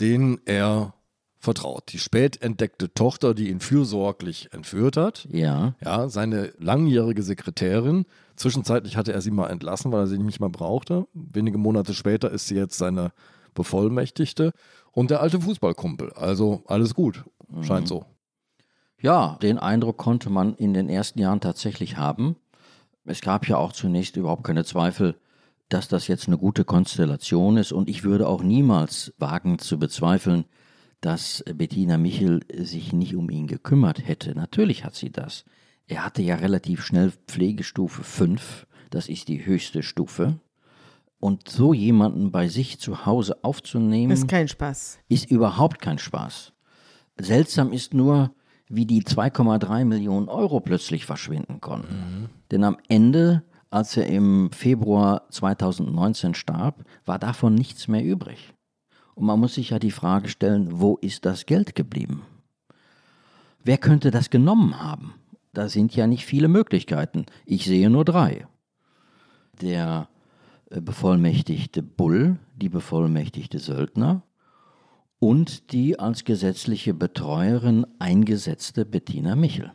denen 0.00 0.40
er 0.44 0.94
vertraut. 1.38 1.84
Die 1.92 1.98
spät 1.98 2.42
entdeckte 2.42 2.92
Tochter, 2.92 3.34
die 3.34 3.48
ihn 3.48 3.60
fürsorglich 3.60 4.52
entführt 4.52 4.96
hat. 4.96 5.26
Ja. 5.30 5.74
Ja, 5.82 6.08
seine 6.08 6.52
langjährige 6.58 7.22
Sekretärin. 7.22 8.04
Zwischenzeitlich 8.36 8.96
hatte 8.96 9.12
er 9.12 9.22
sie 9.22 9.30
mal 9.30 9.48
entlassen, 9.48 9.90
weil 9.90 10.00
er 10.00 10.06
sie 10.06 10.18
nicht 10.18 10.40
mehr 10.40 10.50
brauchte. 10.50 11.06
Wenige 11.14 11.56
Monate 11.56 11.94
später 11.94 12.30
ist 12.30 12.46
sie 12.46 12.56
jetzt 12.56 12.76
seine 12.76 13.12
Bevollmächtigte. 13.54 14.52
Und 14.92 15.10
der 15.10 15.22
alte 15.22 15.40
Fußballkumpel. 15.40 16.12
Also 16.12 16.62
alles 16.66 16.94
gut. 16.94 17.24
Scheint 17.62 17.84
mhm. 17.84 17.88
so. 17.88 18.04
Ja, 19.00 19.38
den 19.40 19.58
Eindruck 19.58 19.96
konnte 19.96 20.28
man 20.28 20.54
in 20.54 20.74
den 20.74 20.90
ersten 20.90 21.18
Jahren 21.18 21.40
tatsächlich 21.40 21.96
haben. 21.96 22.36
Es 23.06 23.22
gab 23.22 23.48
ja 23.48 23.56
auch 23.56 23.72
zunächst 23.72 24.16
überhaupt 24.16 24.44
keine 24.44 24.64
Zweifel, 24.64 25.16
dass 25.70 25.88
das 25.88 26.08
jetzt 26.08 26.26
eine 26.26 26.36
gute 26.36 26.64
Konstellation 26.64 27.56
ist. 27.56 27.72
Und 27.72 27.88
ich 27.88 28.04
würde 28.04 28.28
auch 28.28 28.42
niemals 28.42 29.14
wagen 29.18 29.58
zu 29.58 29.78
bezweifeln, 29.78 30.44
dass 31.00 31.42
Bettina 31.54 31.96
Michel 31.96 32.40
sich 32.52 32.92
nicht 32.92 33.16
um 33.16 33.30
ihn 33.30 33.46
gekümmert 33.46 34.06
hätte. 34.06 34.34
Natürlich 34.34 34.84
hat 34.84 34.94
sie 34.94 35.10
das. 35.10 35.44
Er 35.86 36.04
hatte 36.04 36.22
ja 36.22 36.36
relativ 36.36 36.84
schnell 36.84 37.12
Pflegestufe 37.26 38.04
5, 38.04 38.66
das 38.90 39.08
ist 39.08 39.28
die 39.28 39.46
höchste 39.46 39.82
Stufe. 39.82 40.38
Und 41.18 41.48
so 41.48 41.72
jemanden 41.74 42.30
bei 42.32 42.48
sich 42.48 42.78
zu 42.78 43.06
Hause 43.06 43.44
aufzunehmen, 43.44 44.12
ist 44.12 44.28
kein 44.28 44.48
Spaß. 44.48 44.98
Ist 45.08 45.30
überhaupt 45.30 45.80
kein 45.80 45.98
Spaß. 45.98 46.52
Seltsam 47.18 47.72
ist 47.72 47.92
nur, 47.92 48.34
wie 48.68 48.86
die 48.86 49.02
2,3 49.02 49.84
Millionen 49.84 50.28
Euro 50.28 50.60
plötzlich 50.60 51.04
verschwinden 51.04 51.60
konnten. 51.60 51.94
Mhm. 51.94 52.28
Denn 52.50 52.64
am 52.64 52.78
Ende, 52.88 53.42
als 53.70 53.96
er 53.96 54.06
im 54.06 54.50
Februar 54.52 55.28
2019 55.30 56.34
starb, 56.34 56.84
war 57.04 57.18
davon 57.18 57.54
nichts 57.54 57.88
mehr 57.88 58.04
übrig. 58.04 58.52
Und 59.14 59.26
man 59.26 59.38
muss 59.38 59.54
sich 59.54 59.70
ja 59.70 59.78
die 59.78 59.90
Frage 59.90 60.28
stellen, 60.28 60.80
wo 60.80 60.96
ist 60.96 61.24
das 61.24 61.46
Geld 61.46 61.74
geblieben? 61.74 62.22
Wer 63.62 63.78
könnte 63.78 64.10
das 64.10 64.30
genommen 64.30 64.80
haben? 64.80 65.14
Da 65.52 65.68
sind 65.68 65.94
ja 65.94 66.06
nicht 66.06 66.24
viele 66.24 66.48
Möglichkeiten. 66.48 67.26
Ich 67.44 67.64
sehe 67.64 67.90
nur 67.90 68.04
drei. 68.04 68.46
Der 69.60 70.08
äh, 70.70 70.80
bevollmächtigte 70.80 71.82
Bull, 71.82 72.38
die 72.56 72.68
bevollmächtigte 72.68 73.58
Söldner 73.58 74.22
und 75.18 75.72
die 75.72 75.98
als 75.98 76.24
gesetzliche 76.24 76.94
Betreuerin 76.94 77.86
eingesetzte 77.98 78.84
Bettina 78.84 79.36
Michel. 79.36 79.72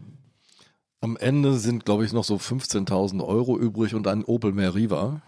Am 1.06 1.18
Ende 1.18 1.54
sind, 1.54 1.86
glaube 1.86 2.04
ich, 2.04 2.14
noch 2.14 2.24
so 2.24 2.38
15.000 2.38 3.24
Euro 3.24 3.60
übrig 3.60 3.94
und 3.94 4.08
ein 4.08 4.24
Opel 4.24 4.54
Meriva. 4.54 5.22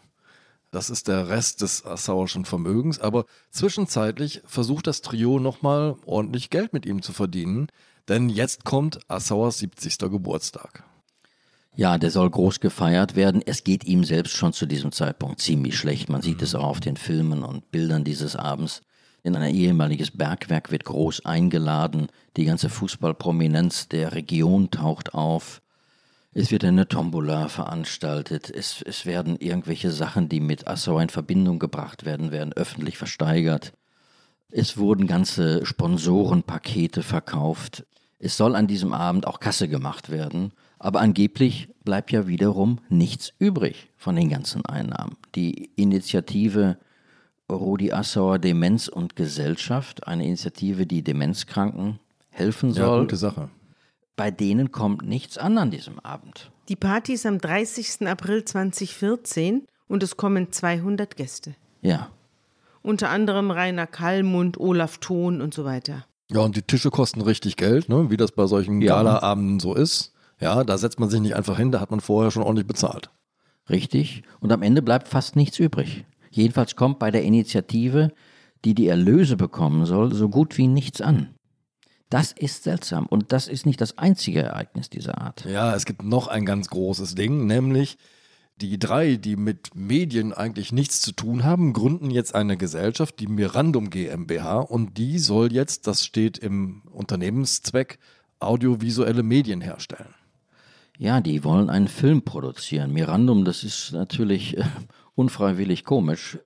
Das 0.71 0.89
ist 0.89 1.07
der 1.07 1.29
Rest 1.29 1.61
des 1.61 1.85
Assauerschen 1.85 2.45
Vermögens. 2.45 2.99
Aber 2.99 3.25
zwischenzeitlich 3.51 4.41
versucht 4.47 4.87
das 4.87 5.03
Trio 5.03 5.37
nochmal 5.37 5.95
ordentlich 6.07 6.49
Geld 6.49 6.73
mit 6.73 6.87
ihm 6.87 7.03
zu 7.03 7.13
verdienen. 7.13 7.67
Denn 8.07 8.27
jetzt 8.27 8.65
kommt 8.65 9.01
Assauers 9.07 9.59
70. 9.59 9.99
Geburtstag. 9.99 10.83
Ja, 11.75 11.99
der 11.99 12.09
soll 12.09 12.31
groß 12.31 12.59
gefeiert 12.59 13.15
werden. 13.15 13.43
Es 13.45 13.63
geht 13.63 13.83
ihm 13.83 14.03
selbst 14.03 14.33
schon 14.33 14.53
zu 14.53 14.65
diesem 14.65 14.91
Zeitpunkt 14.91 15.41
ziemlich 15.41 15.77
schlecht. 15.77 16.09
Man 16.09 16.23
sieht 16.23 16.41
es 16.41 16.55
auch 16.55 16.63
auf 16.65 16.79
den 16.79 16.97
Filmen 16.97 17.43
und 17.43 17.69
Bildern 17.69 18.03
dieses 18.03 18.35
Abends. 18.35 18.81
In 19.21 19.35
ein 19.35 19.53
ehemaliges 19.53 20.09
Bergwerk 20.09 20.71
wird 20.71 20.85
groß 20.85 21.23
eingeladen. 21.25 22.07
Die 22.35 22.45
ganze 22.45 22.69
Fußballprominenz 22.69 23.89
der 23.89 24.13
Region 24.13 24.71
taucht 24.71 25.13
auf. 25.13 25.61
Es 26.33 26.51
wird 26.51 26.63
eine 26.63 26.87
Tombola 26.87 27.47
veranstaltet. 27.47 28.49
Es, 28.49 28.81
es 28.81 29.05
werden 29.05 29.37
irgendwelche 29.37 29.91
Sachen, 29.91 30.29
die 30.29 30.39
mit 30.39 30.67
Assauer 30.67 31.01
in 31.01 31.09
Verbindung 31.09 31.59
gebracht 31.59 32.05
werden, 32.05 32.31
werden 32.31 32.53
öffentlich 32.53 32.97
versteigert. 32.97 33.73
Es 34.51 34.77
wurden 34.77 35.07
ganze 35.07 35.65
Sponsorenpakete 35.65 37.01
verkauft. 37.01 37.85
Es 38.19 38.37
soll 38.37 38.55
an 38.55 38.67
diesem 38.67 38.93
Abend 38.93 39.27
auch 39.27 39.39
Kasse 39.39 39.67
gemacht 39.67 40.09
werden. 40.09 40.53
Aber 40.79 41.01
angeblich 41.01 41.69
bleibt 41.83 42.11
ja 42.11 42.27
wiederum 42.27 42.79
nichts 42.89 43.33
übrig 43.39 43.89
von 43.97 44.15
den 44.15 44.29
ganzen 44.29 44.65
Einnahmen. 44.65 45.17
Die 45.35 45.71
Initiative 45.75 46.77
Rudi 47.51 47.91
Assauer 47.91 48.39
Demenz 48.39 48.87
und 48.87 49.15
Gesellschaft, 49.15 50.05
eine 50.05 50.25
Initiative, 50.25 50.85
die 50.85 51.03
Demenzkranken 51.03 51.99
helfen 52.29 52.73
soll. 52.73 52.97
Ja, 52.97 53.01
gute 53.01 53.15
Sache 53.15 53.49
bei 54.17 54.31
denen 54.31 54.73
kommt 54.73 55.07
nichts 55.07 55.37
an 55.37 55.57
an 55.57 55.71
diesem 55.71 55.99
Abend. 55.99 56.51
Die 56.67 56.75
Party 56.75 57.13
ist 57.13 57.25
am 57.25 57.37
30. 57.37 58.05
April 58.07 58.43
2014 58.43 59.65
und 59.87 60.03
es 60.03 60.17
kommen 60.17 60.51
200 60.51 61.15
Gäste. 61.15 61.55
Ja. 61.81 62.09
Unter 62.81 63.09
anderem 63.09 63.51
Rainer 63.51 63.87
Kallmund, 63.87 64.59
Olaf 64.59 64.97
Thon 64.97 65.39
und 65.39 65.53
so 65.53 65.63
weiter. 65.63 66.05
Ja, 66.29 66.41
und 66.41 66.57
die 66.57 66.61
Tische 66.61 66.89
kosten 66.89 67.21
richtig 67.21 67.55
Geld, 67.55 67.87
ne? 67.87 68.09
wie 68.09 68.17
das 68.17 68.33
bei 68.33 68.47
solchen 68.47 68.81
ja. 68.81 68.95
Galaabenden 68.95 69.61
so 69.61 69.73
ist. 69.73 70.13
Ja, 70.41 70.63
da 70.65 70.77
setzt 70.77 70.99
man 70.99 71.09
sich 71.09 71.21
nicht 71.21 71.35
einfach 71.35 71.57
hin, 71.57 71.71
da 71.71 71.79
hat 71.79 71.91
man 71.91 72.01
vorher 72.01 72.31
schon 72.31 72.43
ordentlich 72.43 72.67
bezahlt. 72.67 73.09
Richtig. 73.69 74.23
Und 74.39 74.51
am 74.51 74.61
Ende 74.61 74.81
bleibt 74.81 75.07
fast 75.07 75.35
nichts 75.35 75.59
übrig. 75.59 76.05
Jedenfalls 76.31 76.75
kommt 76.75 76.99
bei 76.99 77.11
der 77.11 77.23
Initiative, 77.23 78.11
die 78.65 78.73
die 78.73 78.87
Erlöse 78.87 79.37
bekommen 79.37 79.85
soll, 79.85 80.13
so 80.13 80.27
gut 80.29 80.57
wie 80.57 80.67
nichts 80.67 81.01
an. 81.01 81.29
Das 82.09 82.31
ist 82.31 82.63
seltsam 82.63 83.05
und 83.05 83.31
das 83.31 83.47
ist 83.47 83.65
nicht 83.65 83.81
das 83.81 83.97
einzige 83.97 84.41
Ereignis 84.41 84.89
dieser 84.89 85.19
Art. 85.19 85.45
Ja, 85.45 85.75
es 85.75 85.85
gibt 85.85 86.03
noch 86.03 86.27
ein 86.27 86.45
ganz 86.45 86.69
großes 86.69 87.15
Ding, 87.15 87.47
nämlich 87.47 87.97
die 88.61 88.79
drei, 88.79 89.17
die 89.17 89.35
mit 89.35 89.75
Medien 89.75 90.33
eigentlich 90.33 90.71
nichts 90.71 91.01
zu 91.01 91.11
tun 91.11 91.43
haben, 91.43 91.73
gründen 91.73 92.09
jetzt 92.09 92.33
eine 92.33 92.57
Gesellschaft, 92.57 93.19
die 93.19 93.27
Mirandum 93.27 93.89
GmbH, 93.89 94.59
und 94.59 94.97
die 94.97 95.19
soll 95.19 95.53
jetzt, 95.53 95.85
das 95.85 96.03
steht 96.03 96.37
im 96.37 96.81
Unternehmenszweck, 96.91 97.99
audiovisuelle 98.39 99.23
Medien 99.23 99.61
herstellen. 99.61 100.13
Ja, 100.97 101.21
die 101.21 101.43
wollen 101.43 101.69
einen 101.69 101.87
Film 101.87 102.23
produzieren. 102.23 102.91
Mirandum, 102.91 103.45
das 103.45 103.63
ist 103.63 103.91
natürlich 103.91 104.57
äh, 104.57 104.63
unfreiwillig 105.13 105.83
komisch, 105.83 106.39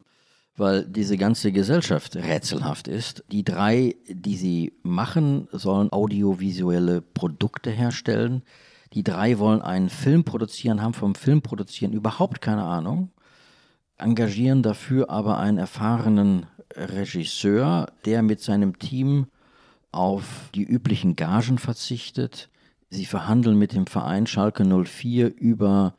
weil 0.61 0.85
diese 0.85 1.17
ganze 1.17 1.51
Gesellschaft 1.51 2.15
rätselhaft 2.15 2.87
ist. 2.87 3.23
Die 3.31 3.43
drei, 3.43 3.95
die 4.07 4.37
sie 4.37 4.73
machen, 4.83 5.47
sollen 5.51 5.91
audiovisuelle 5.91 7.01
Produkte 7.01 7.71
herstellen. 7.71 8.43
Die 8.93 9.03
drei 9.03 9.39
wollen 9.39 9.63
einen 9.63 9.89
Film 9.89 10.23
produzieren, 10.23 10.83
haben 10.83 10.93
vom 10.93 11.15
Film 11.15 11.41
produzieren 11.41 11.93
überhaupt 11.93 12.41
keine 12.41 12.63
Ahnung, 12.63 13.09
engagieren 13.97 14.61
dafür 14.61 15.09
aber 15.09 15.39
einen 15.39 15.57
erfahrenen 15.57 16.45
Regisseur, 16.75 17.87
der 18.05 18.21
mit 18.21 18.39
seinem 18.39 18.77
Team 18.77 19.25
auf 19.91 20.51
die 20.53 20.63
üblichen 20.63 21.15
Gagen 21.15 21.57
verzichtet. 21.57 22.49
Sie 22.91 23.05
verhandeln 23.05 23.57
mit 23.57 23.73
dem 23.73 23.87
Verein 23.87 24.27
Schalke 24.27 24.63
04 24.63 25.35
über 25.35 25.95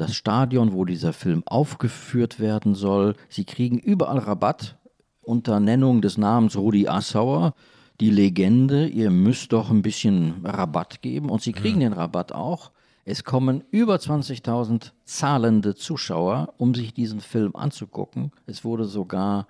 das 0.00 0.14
Stadion, 0.14 0.72
wo 0.72 0.84
dieser 0.84 1.12
Film 1.12 1.42
aufgeführt 1.46 2.40
werden 2.40 2.74
soll. 2.74 3.14
Sie 3.28 3.44
kriegen 3.44 3.78
überall 3.78 4.18
Rabatt 4.18 4.76
unter 5.22 5.60
Nennung 5.60 6.00
des 6.00 6.16
Namens 6.16 6.56
Rudi 6.56 6.88
Assauer. 6.88 7.54
Die 8.00 8.10
Legende, 8.10 8.86
ihr 8.86 9.10
müsst 9.10 9.52
doch 9.52 9.70
ein 9.70 9.82
bisschen 9.82 10.44
Rabatt 10.44 11.02
geben 11.02 11.28
und 11.28 11.42
sie 11.42 11.52
kriegen 11.52 11.80
den 11.80 11.92
Rabatt 11.92 12.32
auch. 12.32 12.70
Es 13.04 13.24
kommen 13.24 13.62
über 13.70 13.96
20.000 13.96 14.92
zahlende 15.04 15.74
Zuschauer, 15.74 16.54
um 16.56 16.74
sich 16.74 16.94
diesen 16.94 17.20
Film 17.20 17.54
anzugucken. 17.54 18.32
Es 18.46 18.64
wurde 18.64 18.84
sogar 18.84 19.48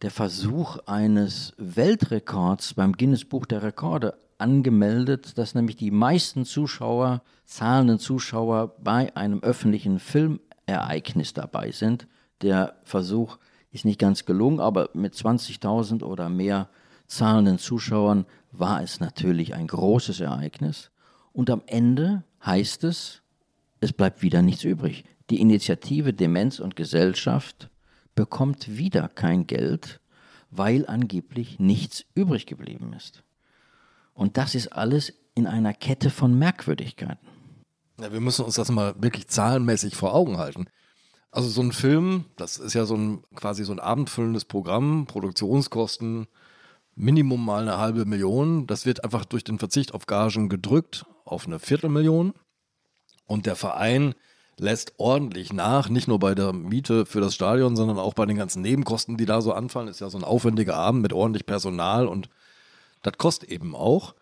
der 0.00 0.10
Versuch 0.10 0.78
eines 0.86 1.54
Weltrekords 1.58 2.74
beim 2.74 2.92
Guinness 2.92 3.24
Buch 3.24 3.46
der 3.46 3.62
Rekorde 3.62 4.14
angemeldet, 4.38 5.36
dass 5.36 5.54
nämlich 5.54 5.76
die 5.76 5.90
meisten 5.90 6.44
Zuschauer, 6.44 7.22
zahlenden 7.44 7.98
Zuschauer 7.98 8.76
bei 8.82 9.14
einem 9.16 9.42
öffentlichen 9.42 9.98
Filmereignis 9.98 11.34
dabei 11.34 11.72
sind. 11.72 12.06
Der 12.42 12.76
Versuch 12.84 13.38
ist 13.72 13.84
nicht 13.84 13.98
ganz 13.98 14.24
gelungen, 14.24 14.60
aber 14.60 14.90
mit 14.94 15.14
20.000 15.14 16.02
oder 16.02 16.28
mehr 16.28 16.68
zahlenden 17.06 17.58
Zuschauern 17.58 18.26
war 18.52 18.82
es 18.82 19.00
natürlich 19.00 19.54
ein 19.54 19.66
großes 19.66 20.20
Ereignis. 20.20 20.90
Und 21.32 21.50
am 21.50 21.62
Ende 21.66 22.24
heißt 22.44 22.84
es, 22.84 23.22
es 23.80 23.92
bleibt 23.92 24.22
wieder 24.22 24.42
nichts 24.42 24.64
übrig. 24.64 25.04
Die 25.30 25.40
Initiative 25.40 26.12
Demenz 26.12 26.58
und 26.58 26.76
Gesellschaft 26.76 27.70
bekommt 28.14 28.76
wieder 28.76 29.08
kein 29.08 29.46
Geld, 29.46 30.00
weil 30.50 30.86
angeblich 30.86 31.58
nichts 31.58 32.04
übrig 32.14 32.46
geblieben 32.46 32.92
ist. 32.96 33.22
Und 34.18 34.36
das 34.36 34.56
ist 34.56 34.72
alles 34.72 35.12
in 35.36 35.46
einer 35.46 35.72
Kette 35.72 36.10
von 36.10 36.36
Merkwürdigkeiten. 36.36 37.24
Ja, 38.00 38.12
wir 38.12 38.20
müssen 38.20 38.44
uns 38.44 38.56
das 38.56 38.68
mal 38.68 38.96
wirklich 39.00 39.28
zahlenmäßig 39.28 39.94
vor 39.94 40.12
Augen 40.12 40.38
halten. 40.38 40.66
Also 41.30 41.48
so 41.48 41.62
ein 41.62 41.70
Film, 41.70 42.24
das 42.34 42.56
ist 42.58 42.74
ja 42.74 42.84
so 42.84 42.96
ein 42.96 43.22
quasi 43.36 43.64
so 43.64 43.70
ein 43.70 43.78
abendfüllendes 43.78 44.44
Programm, 44.44 45.06
Produktionskosten, 45.06 46.26
Minimum 46.96 47.44
mal 47.44 47.62
eine 47.62 47.78
halbe 47.78 48.06
Million. 48.06 48.66
Das 48.66 48.86
wird 48.86 49.04
einfach 49.04 49.24
durch 49.24 49.44
den 49.44 49.60
Verzicht 49.60 49.94
auf 49.94 50.06
Gagen 50.06 50.48
gedrückt 50.48 51.06
auf 51.24 51.46
eine 51.46 51.60
Viertelmillion. 51.60 52.34
Und 53.24 53.46
der 53.46 53.54
Verein 53.54 54.16
lässt 54.56 54.94
ordentlich 54.98 55.52
nach, 55.52 55.90
nicht 55.90 56.08
nur 56.08 56.18
bei 56.18 56.34
der 56.34 56.52
Miete 56.52 57.06
für 57.06 57.20
das 57.20 57.36
Stadion, 57.36 57.76
sondern 57.76 58.00
auch 58.00 58.14
bei 58.14 58.26
den 58.26 58.36
ganzen 58.36 58.62
Nebenkosten, 58.62 59.16
die 59.16 59.26
da 59.26 59.42
so 59.42 59.52
anfallen. 59.52 59.86
Ist 59.86 60.00
ja 60.00 60.10
so 60.10 60.18
ein 60.18 60.24
aufwendiger 60.24 60.74
Abend 60.74 61.02
mit 61.02 61.12
ordentlich 61.12 61.46
Personal 61.46 62.08
und 62.08 62.28
das 63.02 63.18
kostet 63.18 63.50
eben 63.50 63.74
auch. 63.74 64.14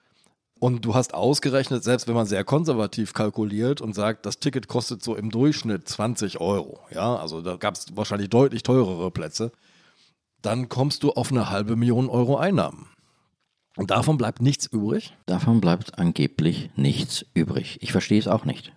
Und 0.59 0.85
du 0.85 0.95
hast 0.95 1.12
ausgerechnet, 1.12 1.85
selbst 1.85 2.09
wenn 2.09 2.15
man 2.15 2.27
sehr 2.27 2.43
konservativ 2.43 3.12
kalkuliert 3.12 3.83
und 3.83 3.95
sagt, 3.95 4.25
das 4.25 4.39
Ticket 4.39 4.69
kostet 4.69 5.03
so 5.03 5.15
im 5.15 5.31
Durchschnitt 5.31 5.87
20 5.87 6.41
Euro, 6.41 6.81
ja, 6.91 7.17
also 7.17 7.43
da 7.43 7.57
gab 7.57 7.75
es 7.75 7.95
wahrscheinlich 7.95 8.31
deutlich 8.31 8.62
teurere 8.62 9.11
Plätze, 9.11 9.53
dann 10.41 10.71
kommst 10.71 11.03
du 11.03 11.12
auf 11.12 11.31
eine 11.31 11.51
halbe 11.51 11.77
Million 11.77 12.09
Euro 12.09 12.37
Einnahmen. 12.37 12.87
Und 13.77 13.91
davon 13.91 14.17
bleibt 14.17 14.41
nichts 14.41 14.67
übrig? 14.67 15.15
Davon 15.27 15.61
bleibt 15.61 15.99
angeblich 15.99 16.71
nichts 16.77 17.27
übrig. 17.35 17.79
Ich 17.83 17.93
verstehe 17.93 18.19
es 18.19 18.27
auch 18.27 18.47
nicht. 18.47 18.73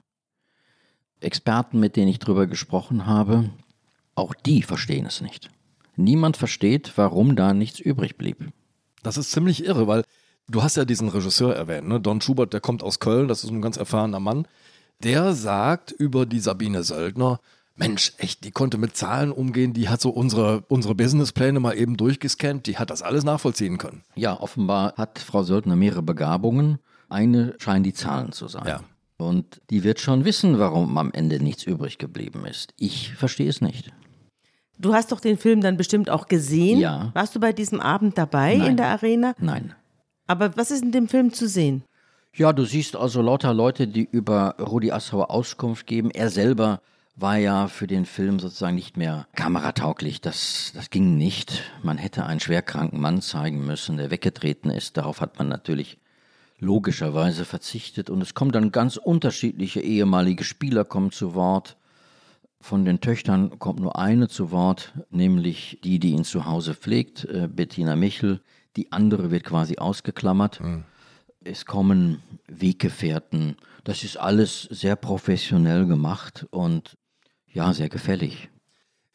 Experten, 1.21 1.79
mit 1.79 1.95
denen 1.95 2.09
ich 2.09 2.19
drüber 2.19 2.47
gesprochen 2.47 3.05
habe, 3.05 3.49
auch 4.15 4.33
die 4.33 4.61
verstehen 4.63 5.05
es 5.05 5.21
nicht. 5.21 5.49
Niemand 5.95 6.35
versteht, 6.35 6.93
warum 6.97 7.37
da 7.37 7.53
nichts 7.53 7.79
übrig 7.79 8.17
blieb. 8.17 8.51
Das 9.03 9.17
ist 9.17 9.31
ziemlich 9.31 9.65
irre, 9.65 9.87
weil 9.87 10.03
du 10.47 10.63
hast 10.63 10.77
ja 10.77 10.85
diesen 10.85 11.09
Regisseur 11.09 11.55
erwähnt, 11.55 11.87
ne? 11.87 11.99
Don 11.99 12.21
Schubert, 12.21 12.53
der 12.53 12.61
kommt 12.61 12.83
aus 12.83 12.99
Köln, 12.99 13.27
das 13.27 13.43
ist 13.43 13.51
ein 13.51 13.61
ganz 13.61 13.77
erfahrener 13.77 14.19
Mann. 14.19 14.47
Der 15.03 15.33
sagt 15.33 15.91
über 15.91 16.25
die 16.25 16.39
Sabine 16.39 16.83
Söldner, 16.83 17.39
Mensch, 17.79 18.11
echt, 18.17 18.43
die 18.43 18.51
konnte 18.51 18.77
mit 18.77 18.97
Zahlen 18.97 19.31
umgehen, 19.31 19.71
die 19.71 19.87
hat 19.87 20.01
so 20.01 20.09
unsere, 20.09 20.65
unsere 20.67 20.95
Businesspläne 20.95 21.61
mal 21.61 21.77
eben 21.77 21.95
durchgescannt, 21.95 22.67
die 22.67 22.77
hat 22.77 22.89
das 22.89 23.01
alles 23.01 23.23
nachvollziehen 23.23 23.77
können. 23.77 24.03
Ja, 24.15 24.37
offenbar 24.37 24.95
hat 24.97 25.17
Frau 25.17 25.43
Söldner 25.43 25.77
mehrere 25.77 26.03
Begabungen. 26.03 26.79
Eine 27.07 27.55
scheinen 27.57 27.83
die 27.83 27.93
Zahlen 27.93 28.33
zu 28.33 28.49
sein. 28.49 28.67
Ja. 28.67 28.81
Und 29.17 29.61
die 29.69 29.83
wird 29.83 30.01
schon 30.01 30.25
wissen, 30.25 30.59
warum 30.59 30.97
am 30.97 31.11
Ende 31.13 31.41
nichts 31.41 31.63
übrig 31.63 31.97
geblieben 31.97 32.45
ist. 32.45 32.73
Ich 32.77 33.13
verstehe 33.13 33.49
es 33.49 33.61
nicht. 33.61 33.93
Du 34.79 34.93
hast 34.93 35.11
doch 35.11 35.19
den 35.19 35.37
Film 35.37 35.59
dann 35.61 35.75
bestimmt 35.75 36.09
auch 36.09 36.27
gesehen. 36.27 36.79
Ja. 36.79 37.11
Warst 37.13 37.35
du 37.35 37.39
bei 37.39 37.51
diesem 37.51 37.81
Abend 37.81 38.17
dabei 38.17 38.55
Nein. 38.55 38.71
in 38.71 38.77
der 38.77 38.87
Arena? 38.87 39.35
Nein. 39.37 39.75
Aber 40.25 40.55
was 40.55 40.71
ist 40.71 40.83
in 40.83 40.93
dem 40.93 41.09
Film 41.09 41.33
zu 41.33 41.47
sehen? 41.47 41.83
Ja, 42.33 42.53
du 42.53 42.63
siehst 42.63 42.95
also 42.95 43.21
lauter 43.21 43.53
Leute, 43.53 43.87
die 43.87 44.07
über 44.09 44.55
Rudi 44.59 44.91
Assauer 44.91 45.31
Auskunft 45.31 45.85
geben. 45.85 46.11
Er 46.11 46.29
selber 46.29 46.79
war 47.15 47.37
ja 47.37 47.67
für 47.67 47.87
den 47.87 48.05
Film 48.05 48.39
sozusagen 48.39 48.75
nicht 48.75 48.95
mehr 48.95 49.27
kameratauglich. 49.35 50.21
Das, 50.21 50.71
das 50.73 50.89
ging 50.89 51.17
nicht. 51.17 51.63
Man 51.83 51.97
hätte 51.97 52.25
einen 52.25 52.39
schwerkranken 52.39 53.01
Mann 53.01 53.21
zeigen 53.21 53.65
müssen, 53.65 53.97
der 53.97 54.11
weggetreten 54.11 54.71
ist. 54.71 54.95
Darauf 54.95 55.19
hat 55.19 55.37
man 55.37 55.49
natürlich 55.49 55.97
logischerweise 56.59 57.43
verzichtet. 57.43 58.09
Und 58.09 58.21
es 58.21 58.33
kommen 58.33 58.51
dann 58.51 58.71
ganz 58.71 58.95
unterschiedliche 58.95 59.81
ehemalige 59.81 60.45
Spieler 60.45 60.85
kommen 60.85 61.11
zu 61.11 61.33
Wort. 61.35 61.75
Von 62.61 62.83
den 62.83 62.99
Töchtern 62.99 63.57
kommt 63.57 63.79
nur 63.79 63.97
eine 63.97 64.27
zu 64.27 64.51
Wort, 64.51 64.93
nämlich 65.09 65.79
die, 65.83 65.99
die 65.99 66.11
ihn 66.11 66.25
zu 66.25 66.45
Hause 66.45 66.75
pflegt, 66.75 67.25
äh, 67.25 67.47
Bettina 67.47 67.95
Michel. 67.95 68.41
Die 68.75 68.91
andere 68.91 69.31
wird 69.31 69.45
quasi 69.45 69.77
ausgeklammert. 69.77 70.61
Es 71.43 71.65
kommen 71.65 72.21
Weggefährten. 72.47 73.55
Das 73.83 74.03
ist 74.03 74.17
alles 74.17 74.63
sehr 74.63 74.95
professionell 74.95 75.85
gemacht 75.87 76.45
und 76.51 76.97
ja, 77.47 77.73
sehr 77.73 77.89
gefällig. 77.89 78.49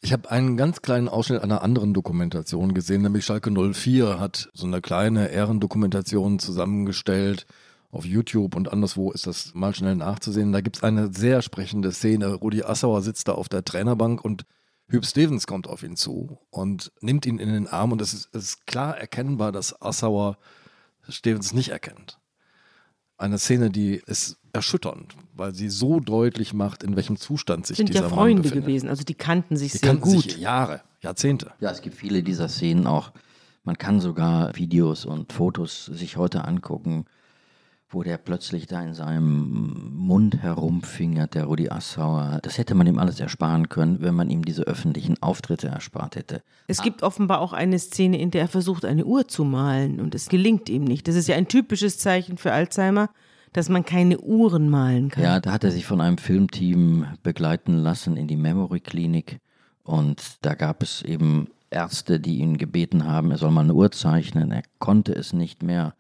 Ich 0.01 0.13
habe 0.13 0.31
einen 0.31 0.57
ganz 0.57 0.83
kleinen 0.83 1.09
Ausschnitt 1.09 1.43
einer 1.43 1.63
anderen 1.63 1.95
Dokumentation 1.95 2.75
gesehen, 2.75 3.03
nämlich 3.03 3.25
Schalke 3.25 3.51
04 3.51 4.21
hat 4.21 4.51
so 4.53 4.67
eine 4.67 4.81
kleine 4.81 5.29
Ehrendokumentation 5.29 6.39
zusammengestellt. 6.39 7.47
Auf 7.95 8.05
YouTube 8.05 8.57
und 8.57 8.73
anderswo 8.73 9.13
ist 9.13 9.29
das 9.29 9.55
mal 9.55 9.73
schnell 9.73 9.95
nachzusehen. 9.95 10.53
Da 10.53 10.61
gibt 10.61 10.79
es 10.79 10.83
eine 10.83 11.13
sehr 11.15 11.43
sprechende 11.43 11.93
Szene. 11.93 12.35
Rudi 12.35 12.65
Assauer 12.65 13.03
sitzt 13.03 13.29
da 13.29 13.33
auf 13.33 13.49
der 13.49 13.65
Trainerbank 13.65 14.25
und 14.25 14.45
Hüb 14.89 15.07
Stevens 15.07 15.47
kommt 15.47 15.69
auf 15.69 15.85
ihn 15.85 15.95
zu 15.97 16.39
und 16.51 16.91
nimmt 17.01 17.25
ihn 17.25 17.39
in 17.39 17.49
den 17.53 17.69
Arm 17.69 17.93
und 17.93 18.03
es 18.03 18.13
ist, 18.13 18.29
es 18.35 18.45
ist 18.45 18.67
klar 18.67 18.99
erkennbar, 18.99 19.53
dass 19.53 19.81
Assauer 19.81 20.39
Stevens 21.09 21.53
nicht 21.55 21.69
erkennt. 21.69 22.19
Eine 23.17 23.39
Szene, 23.39 23.71
die 23.71 24.03
ist 24.07 24.39
erschütternd, 24.53 25.15
weil 25.33 25.55
sie 25.55 25.69
so 25.69 26.01
deutlich 26.01 26.53
macht, 26.53 26.83
in 26.83 26.97
welchem 26.97 27.17
Zustand 27.17 27.65
sich 27.65 27.77
Sind 27.77 27.91
dieser 27.91 28.01
ja 28.03 28.09
Mann 28.09 28.19
Freunde 28.19 28.43
befindet. 28.43 28.67
gewesen, 28.67 28.89
also 28.89 29.05
die 29.05 29.15
kannten 29.15 29.57
sich 29.57 29.71
Die 29.71 29.79
sehr 29.79 29.89
kannten 29.91 30.03
gut. 30.03 30.25
sich 30.25 30.37
Jahre, 30.39 30.83
Jahrzehnte. 31.01 31.53
Ja, 31.61 31.71
es 31.71 31.81
gibt 31.81 31.95
viele 31.97 32.25
dieser 32.25 32.49
Szenen 32.49 32.89
auch. 32.89 33.13
Man 33.63 33.79
kann 33.79 34.01
sogar 34.01 34.55
Videos 34.57 35.05
und 35.07 35.33
Fotos 35.33 35.87
sich 35.87 36.17
heute 36.17 36.45
angucken, 36.45 37.05
wo 37.95 38.03
der 38.03 38.19
plötzlich 38.19 38.67
da 38.67 38.83
in 38.83 38.95
seinem 38.95 39.93
Mund 39.95 40.43
herumfingert, 40.43 41.35
der 41.35 41.45
Rudi 41.45 41.71
Assauer. 41.71 42.41
Das 42.43 42.59
hätte 42.59 42.75
man 42.75 42.87
ihm 42.87 42.99
alles 42.99 43.21
ersparen 43.21 43.69
können, 43.69 44.01
wenn 44.01 44.15
man 44.15 44.29
ihm 44.31 44.45
diese 44.45 44.65
öffentlichen 44.65 45.23
Auftritte 45.23 45.69
erspart 45.69 46.17
hätte. 46.17 46.43
Es 46.67 46.83
gibt 46.83 47.03
offenbar 47.03 47.41
auch 47.41 47.53
eine 47.53 47.79
Szene, 47.79 48.21
in 48.21 48.31
der 48.31 48.43
er 48.43 48.49
versucht, 48.49 48.85
eine 48.85 49.05
Uhr 49.05 49.29
zu 49.29 49.45
malen 49.45 50.01
und 50.01 50.15
es 50.15 50.29
gelingt 50.29 50.69
ihm 50.69 50.85
nicht. 50.85 51.09
Das 51.09 51.15
ist 51.15 51.29
ja 51.29 51.37
ein 51.37 51.49
typisches 51.49 51.99
Zeichen 51.99 52.37
für 52.37 52.53
Alzheimer, 52.53 53.09
dass 53.53 53.69
man 53.69 53.85
keine 53.85 54.19
Uhren 54.19 54.69
malen 54.69 55.11
kann. 55.11 55.23
Ja, 55.23 55.41
da 55.41 55.53
hat 55.53 55.65
er 55.65 55.71
sich 55.71 55.87
von 55.87 56.01
einem 56.01 56.19
Filmteam 56.19 57.07
begleiten 57.23 57.79
lassen 57.79 58.17
in 58.17 58.27
die 58.27 58.37
Memory 58.37 58.81
Klinik. 58.81 59.39
Und 59.85 60.39
da 60.43 60.55
gab 60.55 60.83
es 60.83 61.03
eben 61.03 61.49
Ärzte, 61.71 62.21
die 62.21 62.39
ihn 62.39 62.57
gebeten 62.57 63.05
haben, 63.07 63.31
er 63.31 63.39
soll 63.39 63.51
mal 63.51 63.63
eine 63.63 63.75
Uhr 63.75 63.91
zeichnen. 63.91 64.51
Er 64.51 64.63
konnte 64.79 65.13
es 65.13 65.33
nicht 65.33 65.63
mehr. 65.63 65.95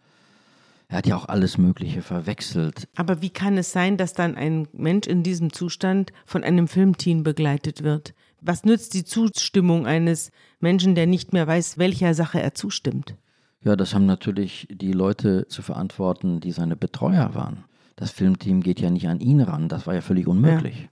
Er 0.88 0.98
hat 0.98 1.06
ja 1.06 1.16
auch 1.16 1.28
alles 1.28 1.58
Mögliche 1.58 2.02
verwechselt. 2.02 2.88
Aber 2.94 3.22
wie 3.22 3.30
kann 3.30 3.56
es 3.56 3.72
sein, 3.72 3.96
dass 3.96 4.12
dann 4.12 4.36
ein 4.36 4.68
Mensch 4.72 5.06
in 5.06 5.22
diesem 5.22 5.52
Zustand 5.52 6.12
von 6.26 6.44
einem 6.44 6.68
Filmteam 6.68 7.22
begleitet 7.22 7.82
wird? 7.82 8.14
Was 8.40 8.64
nützt 8.64 8.94
die 8.94 9.04
Zustimmung 9.04 9.86
eines 9.86 10.30
Menschen, 10.60 10.94
der 10.94 11.06
nicht 11.06 11.32
mehr 11.32 11.46
weiß, 11.46 11.78
welcher 11.78 12.12
Sache 12.12 12.40
er 12.40 12.54
zustimmt? 12.54 13.16
Ja, 13.64 13.76
das 13.76 13.94
haben 13.94 14.04
natürlich 14.04 14.68
die 14.70 14.92
Leute 14.92 15.48
zu 15.48 15.62
verantworten, 15.62 16.40
die 16.40 16.52
seine 16.52 16.76
Betreuer 16.76 17.34
waren. 17.34 17.64
Das 17.96 18.10
Filmteam 18.10 18.60
geht 18.60 18.80
ja 18.80 18.90
nicht 18.90 19.08
an 19.08 19.20
ihn 19.20 19.40
ran, 19.40 19.68
das 19.68 19.86
war 19.86 19.94
ja 19.94 20.02
völlig 20.02 20.26
unmöglich. 20.26 20.82
Ja. 20.82 20.88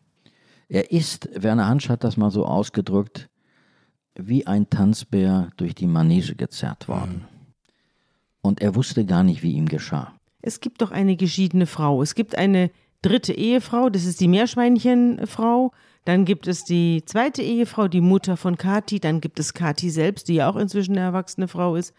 Er 0.69 0.91
ist, 0.91 1.29
Werner 1.35 1.67
Hansch 1.67 1.91
hat 1.91 2.03
das 2.03 2.17
mal 2.17 2.31
so 2.31 2.47
ausgedrückt, 2.47 3.29
wie 4.15 4.47
ein 4.47 4.71
Tanzbär 4.71 5.51
durch 5.59 5.75
die 5.75 5.87
Manege 5.87 6.35
gezerrt 6.35 6.89
worden. 6.89 7.27
Und 8.43 8.61
er 8.61 8.75
wusste 8.75 9.05
gar 9.07 9.23
nicht, 9.23 9.43
wie 9.43 9.53
ihm 9.53 9.69
geschah. 9.69 10.13
Es 10.43 10.61
gibt 10.61 10.83
doch 10.83 10.91
eine 10.91 11.17
geschiedene 11.17 11.67
Frau. 11.67 12.03
Es 12.03 12.15
gibt 12.15 12.37
eine 12.37 12.71
dritte 13.01 13.33
Ehefrau, 13.33 13.89
das 13.89 14.05
ist 14.05 14.21
die 14.21 14.29
Meerschweinchenfrau. 14.29 15.73
Dann 16.05 16.25
gibt 16.25 16.49
es 16.49 16.65
die 16.65 17.05
zweite 17.07 17.43
Ehefrau, 17.43 17.87
die 17.87 18.01
Mutter 18.01 18.37
von 18.37 18.57
Kati. 18.57 18.99
Dann 18.99 19.21
gibt 19.21 19.39
es 19.39 19.55
Kati 19.55 19.91
selbst, 19.91 20.29
die 20.29 20.35
ja 20.35 20.51
auch 20.51 20.57
inzwischen 20.57 20.93
eine 20.93 21.07
erwachsene 21.07 21.47
Frau 21.47 21.77
ist. 21.77 21.95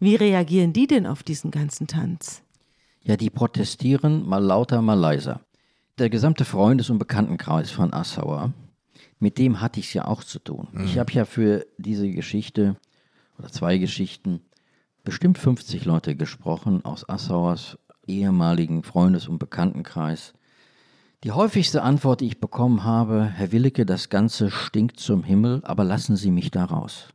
Wie 0.00 0.16
reagieren 0.16 0.72
die 0.72 0.88
denn 0.88 1.06
auf 1.06 1.22
diesen 1.22 1.52
ganzen 1.52 1.86
Tanz? 1.86 2.42
Ja, 3.02 3.16
die 3.16 3.30
protestieren 3.30 4.26
mal 4.26 4.42
lauter, 4.42 4.82
mal 4.82 4.94
leiser. 4.98 5.40
Der 5.98 6.10
gesamte 6.10 6.44
Freundes- 6.44 6.90
und 6.90 6.98
Bekanntenkreis 6.98 7.70
von 7.70 7.92
Assauer, 7.92 8.52
mit 9.20 9.38
dem 9.38 9.60
hatte 9.60 9.78
ich 9.78 9.86
es 9.86 9.94
ja 9.94 10.08
auch 10.08 10.24
zu 10.24 10.40
tun. 10.40 10.66
Mhm. 10.72 10.84
Ich 10.86 10.98
habe 10.98 11.12
ja 11.12 11.24
für 11.24 11.66
diese 11.78 12.10
Geschichte 12.10 12.76
oder 13.38 13.48
zwei 13.48 13.78
Geschichten 13.78 14.40
bestimmt 15.04 15.36
50 15.36 15.84
Leute 15.84 16.16
gesprochen 16.16 16.84
aus 16.84 17.08
Assauers 17.08 17.78
ehemaligen 18.06 18.82
Freundes- 18.82 19.28
und 19.28 19.38
Bekanntenkreis. 19.38 20.32
Die 21.22 21.32
häufigste 21.32 21.82
Antwort, 21.82 22.20
die 22.20 22.26
ich 22.26 22.40
bekommen 22.40 22.84
habe, 22.84 23.24
Herr 23.24 23.52
Willicke, 23.52 23.86
das 23.86 24.08
Ganze 24.08 24.50
stinkt 24.50 24.98
zum 24.98 25.22
Himmel, 25.22 25.60
aber 25.64 25.84
lassen 25.84 26.16
Sie 26.16 26.30
mich 26.30 26.50
da 26.50 26.64
raus. 26.64 27.08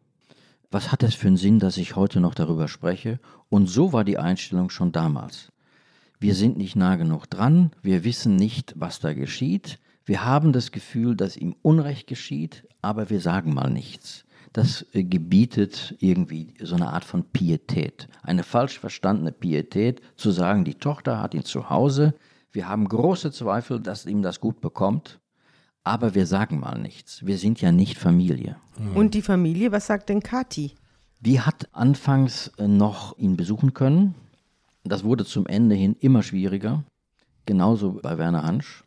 Was 0.72 0.92
hat 0.92 1.04
es 1.04 1.16
für 1.16 1.28
einen 1.28 1.38
Sinn, 1.38 1.60
dass 1.60 1.78
ich 1.78 1.96
heute 1.96 2.20
noch 2.20 2.36
darüber 2.36 2.68
spreche? 2.68 3.20
Und 3.50 3.68
so 3.68 3.92
war 3.92 4.04
die 4.04 4.20
Einstellung 4.20 4.70
schon 4.70 4.92
damals. 4.92 5.52
Wir 6.20 6.36
sind 6.36 6.58
nicht 6.58 6.76
nah 6.76 6.96
genug 6.96 7.28
dran, 7.28 7.72
wir 7.82 8.04
wissen 8.04 8.36
nicht, 8.36 8.74
was 8.78 9.00
da 9.00 9.14
geschieht, 9.14 9.80
wir 10.06 10.26
haben 10.26 10.54
das 10.54 10.72
Gefühl, 10.72 11.16
dass 11.16 11.38
ihm 11.38 11.56
Unrecht 11.62 12.08
geschieht, 12.08 12.68
aber 12.82 13.10
wir 13.10 13.20
sagen 13.20 13.54
mal 13.54 13.70
nichts 13.70 14.26
das 14.54 14.86
äh, 14.93 15.04
gebietet 15.04 15.95
irgendwie 16.00 16.54
so 16.62 16.76
eine 16.76 16.91
Art 16.93 17.06
von 17.06 17.24
Pietät. 17.24 18.08
Eine 18.24 18.43
falsch 18.43 18.80
verstandene 18.80 19.32
Pietät, 19.32 20.02
zu 20.16 20.32
sagen, 20.32 20.66
die 20.66 20.76
Tochter 20.76 21.22
hat 21.22 21.34
ihn 21.34 21.43
zu 21.43 21.70
Hause, 21.70 22.14
wir 22.52 22.68
haben 22.68 22.88
große 22.88 23.32
Zweifel, 23.32 23.80
dass 23.80 24.06
ihm 24.06 24.24
das 24.24 24.39
gut 24.39 24.60
bekommt, 24.60 25.20
aber 25.84 26.16
wir 26.16 26.26
sagen 26.26 26.60
mal 26.60 26.80
nichts. 26.80 27.26
Wir 27.26 27.38
sind 27.38 27.62
ja 27.62 27.72
nicht 27.72 27.97
Familie. 27.97 28.56
Und 28.95 29.14
die 29.14 29.22
Familie, 29.22 29.72
was 29.72 29.88
sagt 29.88 30.10
denn 30.10 30.24
Kathi? 30.24 30.74
Die 31.20 31.41
hat 31.41 31.68
anfangs 31.74 32.47
äh, 32.58 32.68
noch 32.68 33.18
ihn 33.18 33.38
besuchen 33.38 33.74
können. 33.74 34.16
Das 34.84 35.04
wurde 35.04 35.26
zum 35.26 35.45
Ende 35.45 35.76
hin 35.76 35.95
immer 36.00 36.24
schwieriger. 36.24 36.84
Genauso 37.45 38.00
bei 38.02 38.18
Werner 38.18 38.43
Hansch. 38.43 38.84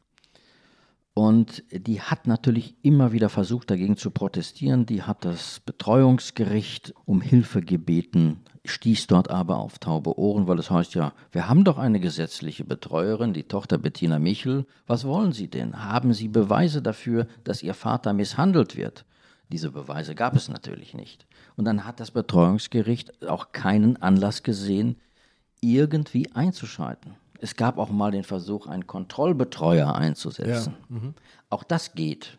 Und 1.14 1.62
die 1.70 2.00
hat 2.00 2.26
natürlich 2.26 2.74
immer 2.82 3.12
wieder 3.12 3.28
versucht, 3.28 3.70
dagegen 3.70 3.98
zu 3.98 4.10
protestieren. 4.10 4.86
Die 4.86 5.02
hat 5.02 5.26
das 5.26 5.60
Betreuungsgericht 5.60 6.94
um 7.04 7.20
Hilfe 7.20 7.60
gebeten, 7.60 8.40
stieß 8.64 9.08
dort 9.08 9.30
aber 9.30 9.58
auf 9.58 9.78
taube 9.78 10.18
Ohren, 10.18 10.46
weil 10.46 10.58
es 10.58 10.70
heißt 10.70 10.94
ja, 10.94 11.12
wir 11.30 11.50
haben 11.50 11.64
doch 11.64 11.76
eine 11.76 12.00
gesetzliche 12.00 12.64
Betreuerin, 12.64 13.34
die 13.34 13.42
Tochter 13.42 13.76
Bettina 13.76 14.18
Michel. 14.18 14.64
Was 14.86 15.04
wollen 15.04 15.32
Sie 15.32 15.48
denn? 15.48 15.84
Haben 15.84 16.14
Sie 16.14 16.28
Beweise 16.28 16.80
dafür, 16.80 17.26
dass 17.44 17.62
Ihr 17.62 17.74
Vater 17.74 18.14
misshandelt 18.14 18.76
wird? 18.76 19.04
Diese 19.50 19.70
Beweise 19.70 20.14
gab 20.14 20.34
es 20.34 20.48
natürlich 20.48 20.94
nicht. 20.94 21.26
Und 21.56 21.66
dann 21.66 21.84
hat 21.84 22.00
das 22.00 22.10
Betreuungsgericht 22.10 23.28
auch 23.28 23.52
keinen 23.52 24.00
Anlass 24.00 24.42
gesehen, 24.42 24.96
irgendwie 25.60 26.32
einzuschalten. 26.32 27.16
Es 27.42 27.56
gab 27.56 27.76
auch 27.76 27.90
mal 27.90 28.12
den 28.12 28.22
Versuch, 28.22 28.68
einen 28.68 28.86
Kontrollbetreuer 28.86 29.94
einzusetzen. 29.94 30.76
Ja. 30.88 30.96
Mhm. 30.96 31.14
Auch 31.50 31.64
das 31.64 31.94
geht. 31.94 32.38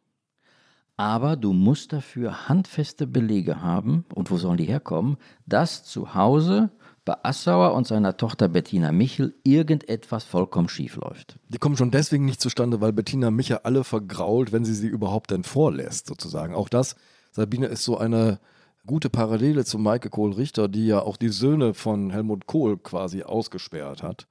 Aber 0.96 1.36
du 1.36 1.52
musst 1.52 1.92
dafür 1.92 2.48
handfeste 2.48 3.06
Belege 3.06 3.62
haben, 3.62 4.06
und 4.16 4.32
wo 4.32 4.38
sollen 4.38 4.58
die 4.58 4.66
herkommen, 4.66 5.18
dass 5.46 5.84
zu 5.84 6.16
Hause 6.16 6.72
bei 7.04 7.18
Assauer 7.24 7.74
und 7.74 7.86
seiner 7.86 8.16
Tochter 8.16 8.48
Bettina 8.48 8.94
Michel 8.94 9.36
irgendetwas 9.44 10.24
vollkommen 10.24 10.70
schief 10.70 10.96
läuft. 10.96 11.38
Die 11.50 11.58
kommen 11.58 11.76
schon 11.76 11.92
deswegen 11.92 12.24
nicht 12.24 12.40
zustande, 12.40 12.80
weil 12.80 12.94
Bettina 12.94 13.30
Michel 13.30 13.60
alle 13.64 13.84
vergrault, 13.84 14.54
wenn 14.54 14.64
sie 14.64 14.74
sie 14.74 14.88
überhaupt 14.88 15.32
denn 15.32 15.44
vorlässt, 15.44 16.08
sozusagen. 16.08 16.56
Auch 16.56 16.70
das, 16.70 16.96
Sabine, 17.32 17.66
ist 17.66 17.84
so 17.84 17.98
eine 17.98 18.40
gute 18.86 19.10
Parallele 19.10 19.66
zu 19.66 19.80
Maike 19.80 20.10
Kohl-Richter, 20.10 20.70
die 20.70 20.88
ja 20.88 21.02
auch 21.02 21.18
die 21.18 21.30
Söhne 21.30 21.74
von 21.74 22.12
Helmut 22.12 22.46
Kohl 22.46 22.78
quasi 22.78 23.24
ausgesperrt 23.24 24.02
hat. 24.02 24.28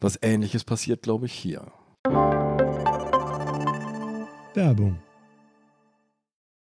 Was 0.00 0.18
ähnliches 0.22 0.64
passiert, 0.64 1.02
glaube 1.02 1.26
ich, 1.26 1.32
hier. 1.32 1.72
Werbung. 4.54 5.00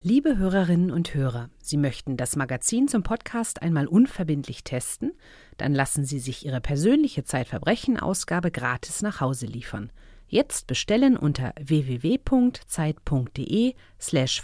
Liebe 0.03 0.37
Hörerinnen 0.37 0.91
und 0.91 1.15
Hörer, 1.15 1.49
Sie 1.59 1.77
möchten 1.77 2.17
das 2.17 2.35
Magazin 2.35 2.87
zum 2.87 3.01
Podcast 3.03 3.61
einmal 3.61 3.87
unverbindlich 3.87 4.63
testen? 4.63 5.13
Dann 5.57 5.73
lassen 5.73 6.05
Sie 6.05 6.19
sich 6.19 6.45
Ihre 6.45 6.61
persönliche 6.61 7.23
Zeitverbrechen-Ausgabe 7.23 8.51
gratis 8.51 9.01
nach 9.01 9.21
Hause 9.21 9.47
liefern. 9.47 9.91
Jetzt 10.27 10.67
bestellen 10.67 11.17
unter 11.17 11.53
www.zeit.de/slash 11.59 14.43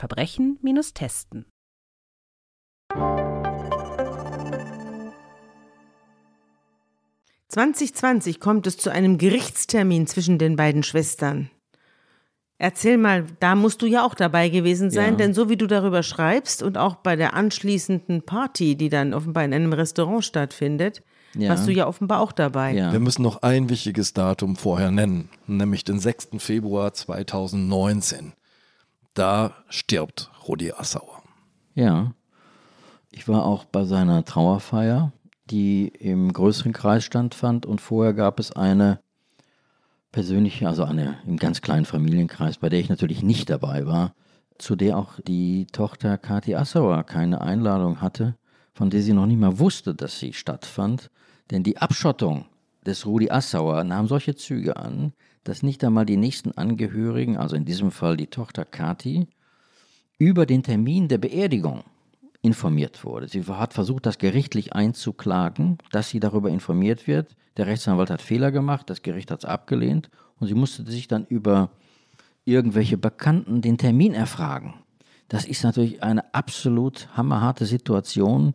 2020 7.54 8.40
kommt 8.40 8.66
es 8.66 8.78
zu 8.78 8.92
einem 8.92 9.20
Gerichtstermin 9.20 10.08
zwischen 10.08 10.40
den 10.40 10.56
beiden 10.56 10.82
Schwestern. 10.82 11.52
Erzähl 12.58 12.98
mal, 12.98 13.26
da 13.40 13.56
musst 13.56 13.82
du 13.82 13.86
ja 13.86 14.04
auch 14.06 14.16
dabei 14.16 14.50
gewesen 14.50 14.90
sein, 14.90 15.12
ja. 15.12 15.18
denn 15.18 15.34
so 15.36 15.50
wie 15.50 15.58
du 15.58 15.68
darüber 15.68 16.02
schreibst 16.02 16.64
und 16.64 16.78
auch 16.78 16.96
bei 16.96 17.16
der 17.16 17.36
anschließenden 17.36 18.24
Party, 18.24 18.76
die 18.76 18.90
dann 18.90 19.14
offenbar 19.14 19.44
in 19.44 19.54
einem 19.54 19.74
Restaurant 19.74 20.26
stattfindet, 20.26 21.04
ja. 21.36 21.50
warst 21.50 21.68
du 21.68 21.72
ja 21.72 21.86
offenbar 21.88 22.22
auch 22.22 22.32
dabei. 22.32 22.74
Ja. 22.74 22.92
Wir 22.92 23.00
müssen 23.00 23.22
noch 23.22 23.44
ein 23.44 23.70
wichtiges 23.70 24.14
Datum 24.14 24.56
vorher 24.56 24.90
nennen, 24.90 25.30
nämlich 25.46 25.84
den 25.84 26.00
6. 26.00 26.30
Februar 26.40 26.94
2019. 26.94 28.34
Da 29.14 29.54
stirbt 29.70 30.32
Rudi 30.48 30.72
Assauer. 30.72 31.22
Ja, 31.76 32.14
ich 33.12 33.28
war 33.28 33.46
auch 33.46 33.66
bei 33.66 33.84
seiner 33.84 34.26
Trauerfeier 34.26 35.12
die 35.54 35.88
im 35.88 36.34
größeren 36.34 36.74
Kreis 36.74 37.04
stattfand. 37.04 37.66
Und 37.66 37.80
vorher 37.80 38.14
gab 38.14 38.40
es 38.40 38.52
eine 38.52 39.00
persönliche, 40.12 40.68
also 40.68 40.84
eine 40.84 41.20
im 41.26 41.38
ganz 41.38 41.62
kleinen 41.62 41.86
Familienkreis, 41.86 42.58
bei 42.58 42.70
der 42.70 42.80
ich 42.80 42.90
natürlich 42.90 43.24
nicht 43.24 43.50
dabei 43.50 43.86
war, 43.86 44.16
zu 44.58 44.76
der 44.76 44.98
auch 44.98 45.20
die 45.26 45.68
Tochter 45.72 46.18
Kathi 46.18 46.56
Assauer 46.56 47.04
keine 47.04 47.42
Einladung 47.42 48.02
hatte, 48.02 48.36
von 48.74 48.90
der 48.90 49.02
sie 49.02 49.14
noch 49.14 49.28
nicht 49.28 49.40
mal 49.40 49.60
wusste, 49.60 49.94
dass 49.94 50.20
sie 50.20 50.34
stattfand. 50.34 51.10
Denn 51.52 51.64
die 51.64 51.78
Abschottung 51.78 52.46
des 52.86 53.06
Rudi 53.06 53.30
Assauer 53.30 53.84
nahm 53.84 54.08
solche 54.08 54.36
Züge 54.36 54.76
an, 54.78 55.14
dass 55.44 55.64
nicht 55.64 55.84
einmal 55.84 56.06
die 56.06 56.18
nächsten 56.18 56.52
Angehörigen, 56.52 57.38
also 57.38 57.56
in 57.56 57.66
diesem 57.66 57.92
Fall 57.92 58.18
die 58.18 58.28
Tochter 58.28 58.66
Kathi, 58.66 59.28
über 60.18 60.46
den 60.46 60.64
Termin 60.64 61.08
der 61.08 61.18
Beerdigung 61.18 61.84
informiert 62.44 63.04
wurde. 63.04 63.28
Sie 63.28 63.44
hat 63.46 63.74
versucht, 63.74 64.06
das 64.06 64.20
gerichtlich 64.20 64.74
einzuklagen, 64.74 65.80
dass 65.92 66.10
sie 66.10 66.20
darüber 66.20 66.50
informiert 66.50 67.08
wird. 67.08 67.36
Der 67.58 67.68
Rechtsanwalt 67.68 68.10
hat 68.12 68.22
Fehler 68.22 68.52
gemacht, 68.52 68.90
das 68.90 69.02
Gericht 69.02 69.32
hat 69.32 69.40
es 69.40 69.46
abgelehnt 69.46 70.10
und 70.40 70.48
sie 70.48 70.54
musste 70.54 70.86
sich 70.90 71.08
dann 71.08 71.26
über 71.26 71.72
irgendwelche 72.44 72.98
Bekannten 72.98 73.62
den 73.62 73.78
Termin 73.78 74.14
erfragen. 74.14 74.76
Das 75.30 75.46
ist 75.46 75.64
natürlich 75.64 76.04
eine 76.04 76.34
absolut 76.34 77.08
hammerharte 77.16 77.66
Situation, 77.66 78.54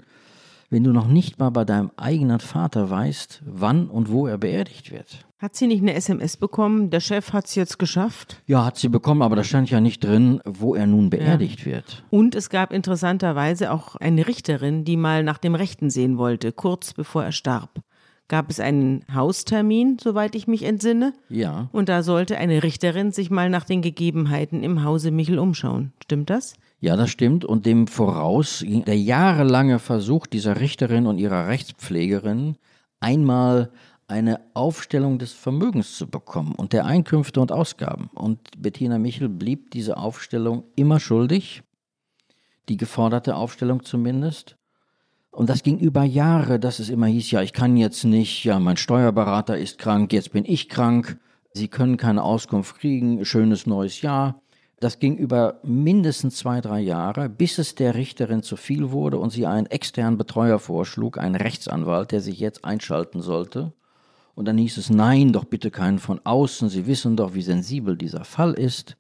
wenn 0.70 0.84
du 0.84 0.92
noch 0.92 1.06
nicht 1.06 1.38
mal 1.38 1.50
bei 1.50 1.64
deinem 1.64 1.90
eigenen 1.96 2.40
Vater 2.40 2.90
weißt, 2.90 3.42
wann 3.46 3.88
und 3.88 4.10
wo 4.10 4.26
er 4.26 4.38
beerdigt 4.38 4.90
wird. 4.90 5.26
Hat 5.38 5.54
sie 5.54 5.68
nicht 5.68 5.82
eine 5.82 5.94
SMS 5.94 6.36
bekommen? 6.36 6.90
Der 6.90 7.00
Chef 7.00 7.32
hat 7.32 7.46
es 7.46 7.54
jetzt 7.54 7.78
geschafft? 7.78 8.42
Ja, 8.46 8.64
hat 8.64 8.76
sie 8.76 8.88
bekommen, 8.88 9.22
aber 9.22 9.36
da 9.36 9.44
stand 9.44 9.70
ja 9.70 9.80
nicht 9.80 10.02
drin, 10.02 10.40
wo 10.44 10.74
er 10.74 10.86
nun 10.86 11.10
beerdigt 11.10 11.60
ja. 11.60 11.66
wird. 11.66 12.04
Und 12.10 12.34
es 12.34 12.50
gab 12.50 12.72
interessanterweise 12.72 13.70
auch 13.70 13.94
eine 13.96 14.26
Richterin, 14.26 14.84
die 14.84 14.96
mal 14.96 15.22
nach 15.22 15.38
dem 15.38 15.54
Rechten 15.54 15.90
sehen 15.90 16.18
wollte, 16.18 16.50
kurz 16.50 16.92
bevor 16.92 17.22
er 17.22 17.32
starb. 17.32 17.80
gab 18.26 18.50
es 18.50 18.58
einen 18.58 19.04
Haustermin, 19.14 19.98
soweit 20.02 20.34
ich 20.34 20.48
mich 20.48 20.64
entsinne. 20.64 21.14
Ja. 21.28 21.68
Und 21.70 21.88
da 21.88 22.02
sollte 22.02 22.36
eine 22.36 22.64
Richterin 22.64 23.12
sich 23.12 23.30
mal 23.30 23.48
nach 23.48 23.64
den 23.64 23.80
Gegebenheiten 23.80 24.64
im 24.64 24.82
Hause 24.82 25.12
Michel 25.12 25.38
umschauen. 25.38 25.92
Stimmt 26.02 26.30
das? 26.30 26.54
Ja, 26.80 26.96
das 26.96 27.10
stimmt. 27.10 27.44
Und 27.44 27.66
dem 27.66 27.86
voraus 27.86 28.60
ging 28.64 28.84
der 28.84 28.98
jahrelange 28.98 29.78
Versuch 29.78 30.26
dieser 30.26 30.60
Richterin 30.60 31.06
und 31.06 31.18
ihrer 31.18 31.48
Rechtspflegerin, 31.48 32.56
einmal 33.00 33.70
eine 34.06 34.40
Aufstellung 34.54 35.18
des 35.18 35.32
Vermögens 35.32 35.96
zu 35.96 36.08
bekommen 36.08 36.54
und 36.54 36.72
der 36.72 36.86
Einkünfte 36.86 37.40
und 37.40 37.52
Ausgaben. 37.52 38.08
Und 38.14 38.38
Bettina 38.56 38.98
Michel 38.98 39.28
blieb 39.28 39.70
diese 39.72 39.98
Aufstellung 39.98 40.64
immer 40.76 40.98
schuldig, 40.98 41.62
die 42.68 42.78
geforderte 42.78 43.36
Aufstellung 43.36 43.84
zumindest. 43.84 44.56
Und 45.30 45.50
das 45.50 45.62
ging 45.62 45.78
über 45.78 46.04
Jahre, 46.04 46.58
dass 46.58 46.78
es 46.78 46.88
immer 46.88 47.06
hieß, 47.06 47.30
ja, 47.32 47.42
ich 47.42 47.52
kann 47.52 47.76
jetzt 47.76 48.04
nicht, 48.04 48.44
ja, 48.44 48.58
mein 48.58 48.78
Steuerberater 48.78 49.58
ist 49.58 49.78
krank, 49.78 50.12
jetzt 50.12 50.32
bin 50.32 50.44
ich 50.46 50.68
krank, 50.68 51.18
Sie 51.52 51.68
können 51.68 51.96
keine 51.96 52.22
Auskunft 52.22 52.78
kriegen, 52.78 53.24
schönes 53.24 53.66
neues 53.66 54.00
Jahr. 54.00 54.40
Das 54.80 55.00
ging 55.00 55.16
über 55.16 55.58
mindestens 55.64 56.36
zwei, 56.36 56.60
drei 56.60 56.80
Jahre, 56.80 57.28
bis 57.28 57.58
es 57.58 57.74
der 57.74 57.96
Richterin 57.96 58.42
zu 58.42 58.56
viel 58.56 58.92
wurde 58.92 59.18
und 59.18 59.30
sie 59.30 59.46
einen 59.46 59.66
externen 59.66 60.18
Betreuer 60.18 60.60
vorschlug, 60.60 61.18
einen 61.18 61.34
Rechtsanwalt, 61.34 62.12
der 62.12 62.20
sich 62.20 62.38
jetzt 62.38 62.64
einschalten 62.64 63.20
sollte. 63.20 63.72
Und 64.36 64.46
dann 64.46 64.56
hieß 64.56 64.76
es, 64.76 64.88
nein, 64.88 65.32
doch 65.32 65.44
bitte 65.44 65.72
keinen 65.72 65.98
von 65.98 66.20
außen, 66.22 66.68
Sie 66.68 66.86
wissen 66.86 67.16
doch, 67.16 67.34
wie 67.34 67.42
sensibel 67.42 67.96
dieser 67.96 68.24
Fall 68.24 68.54
ist. 68.54 68.96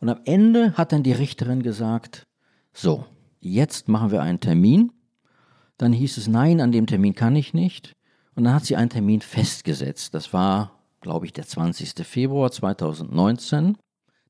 Und 0.00 0.08
am 0.08 0.20
Ende 0.24 0.72
hat 0.78 0.92
dann 0.92 1.02
die 1.02 1.12
Richterin 1.12 1.62
gesagt, 1.62 2.26
so, 2.72 3.04
jetzt 3.38 3.88
machen 3.88 4.10
wir 4.10 4.22
einen 4.22 4.40
Termin. 4.40 4.92
Dann 5.76 5.92
hieß 5.92 6.16
es, 6.16 6.26
nein, 6.26 6.62
an 6.62 6.72
dem 6.72 6.86
Termin 6.86 7.14
kann 7.14 7.36
ich 7.36 7.52
nicht. 7.52 7.92
Und 8.34 8.44
dann 8.44 8.54
hat 8.54 8.64
sie 8.64 8.76
einen 8.76 8.88
Termin 8.88 9.20
festgesetzt. 9.20 10.14
Das 10.14 10.32
war, 10.32 10.80
glaube 11.02 11.26
ich, 11.26 11.34
der 11.34 11.46
20. 11.46 12.06
Februar 12.06 12.50
2019. 12.50 13.76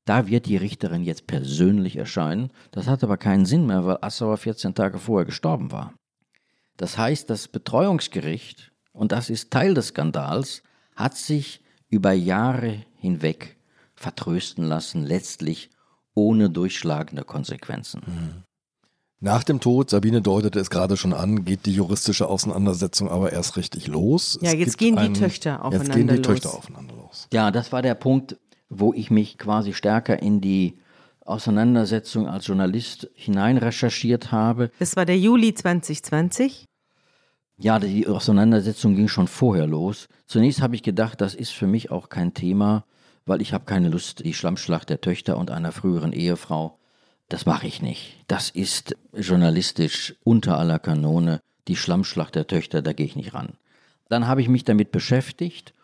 Da 0.09 0.25
wird 0.27 0.47
die 0.47 0.57
Richterin 0.57 1.03
jetzt 1.03 1.27
persönlich 1.27 1.95
erscheinen. 1.95 2.49
Das 2.71 2.87
hat 2.87 3.03
aber 3.03 3.17
keinen 3.17 3.45
Sinn 3.45 3.67
mehr, 3.67 3.85
weil 3.85 3.99
Assauer 4.01 4.37
14 4.37 4.73
Tage 4.73 4.97
vorher 4.97 5.27
gestorben 5.27 5.71
war. 5.71 5.93
Das 6.77 6.97
heißt, 6.97 7.29
das 7.29 7.47
Betreuungsgericht, 7.47 8.71
und 8.91 9.11
das 9.11 9.29
ist 9.29 9.51
Teil 9.51 9.75
des 9.75 9.89
Skandals, 9.89 10.63
hat 10.95 11.15
sich 11.15 11.61
über 11.89 12.11
Jahre 12.11 12.83
hinweg 12.95 13.57
vertrösten 13.93 14.63
lassen, 14.63 15.03
letztlich 15.05 15.69
ohne 16.15 16.49
durchschlagende 16.49 17.23
Konsequenzen. 17.23 18.01
Mhm. 18.07 18.43
Nach 19.19 19.43
dem 19.43 19.59
Tod, 19.59 19.91
Sabine 19.91 20.23
deutete 20.23 20.59
es 20.59 20.71
gerade 20.71 20.97
schon 20.97 21.13
an, 21.13 21.45
geht 21.45 21.67
die 21.67 21.73
juristische 21.73 22.27
Auseinandersetzung 22.29 23.11
aber 23.11 23.31
erst 23.31 23.57
richtig 23.57 23.85
los. 23.85 24.39
Ja, 24.41 24.53
Es 24.53 24.57
jetzt 24.57 24.77
gehen 24.79 24.95
die 24.95 25.01
einen- 25.03 25.13
Töchter 25.13 25.63
aufeinander 25.63 25.85
Jetzt 25.85 25.95
gehen 25.95 26.07
die 26.07 26.15
los. 26.15 26.25
Töchter 26.25 26.53
aufeinander 26.57 26.95
los. 26.95 27.27
Ja, 27.31 27.51
das 27.51 27.71
war 27.71 27.83
der 27.83 27.93
Punkt, 27.93 28.37
wo 28.69 28.93
ich 28.93 29.11
mich 29.11 29.37
quasi 29.37 29.73
stärker 29.73 30.21
in 30.21 30.41
die 30.41 30.77
Auseinandersetzung 31.25 32.27
als 32.27 32.47
Journalist 32.47 33.09
hineinrecherchiert 33.13 34.31
habe. 34.31 34.71
Das 34.79 34.95
war 34.95 35.05
der 35.05 35.17
Juli 35.17 35.53
2020. 35.53 36.65
Ja, 37.57 37.77
die 37.77 38.07
Auseinandersetzung 38.07 38.95
ging 38.95 39.09
schon 39.09 39.27
vorher 39.27 39.67
los. 39.67 40.07
Zunächst 40.27 40.61
habe 40.61 40.75
ich 40.75 40.83
gedacht, 40.83 41.19
das 41.19 41.35
ist 41.35 41.51
für 41.51 41.67
mich 41.67 41.91
auch 41.91 42.09
kein 42.09 42.33
Thema, 42.33 42.85
weil 43.25 43.41
ich 43.41 43.53
habe 43.53 43.65
keine 43.65 43.89
Lust, 43.89 44.23
die 44.23 44.33
Schlammschlacht 44.33 44.89
der 44.89 45.01
Töchter 45.01 45.37
und 45.37 45.51
einer 45.51 45.71
früheren 45.71 46.13
Ehefrau, 46.13 46.79
das 47.27 47.45
mache 47.45 47.67
ich 47.67 47.81
nicht. 47.81 48.17
Das 48.27 48.49
ist 48.49 48.95
journalistisch 49.13 50.15
unter 50.23 50.57
aller 50.57 50.79
Kanone. 50.79 51.41
Die 51.67 51.75
Schlammschlacht 51.75 52.33
der 52.33 52.47
Töchter, 52.47 52.81
da 52.81 52.93
gehe 52.93 53.05
ich 53.05 53.15
nicht 53.15 53.35
ran. 53.35 53.53
Dann 54.07 54.25
habe 54.25 54.41
ich 54.41 54.49
mich 54.49 54.63
damit 54.63 54.91
beschäftigt 54.91 55.75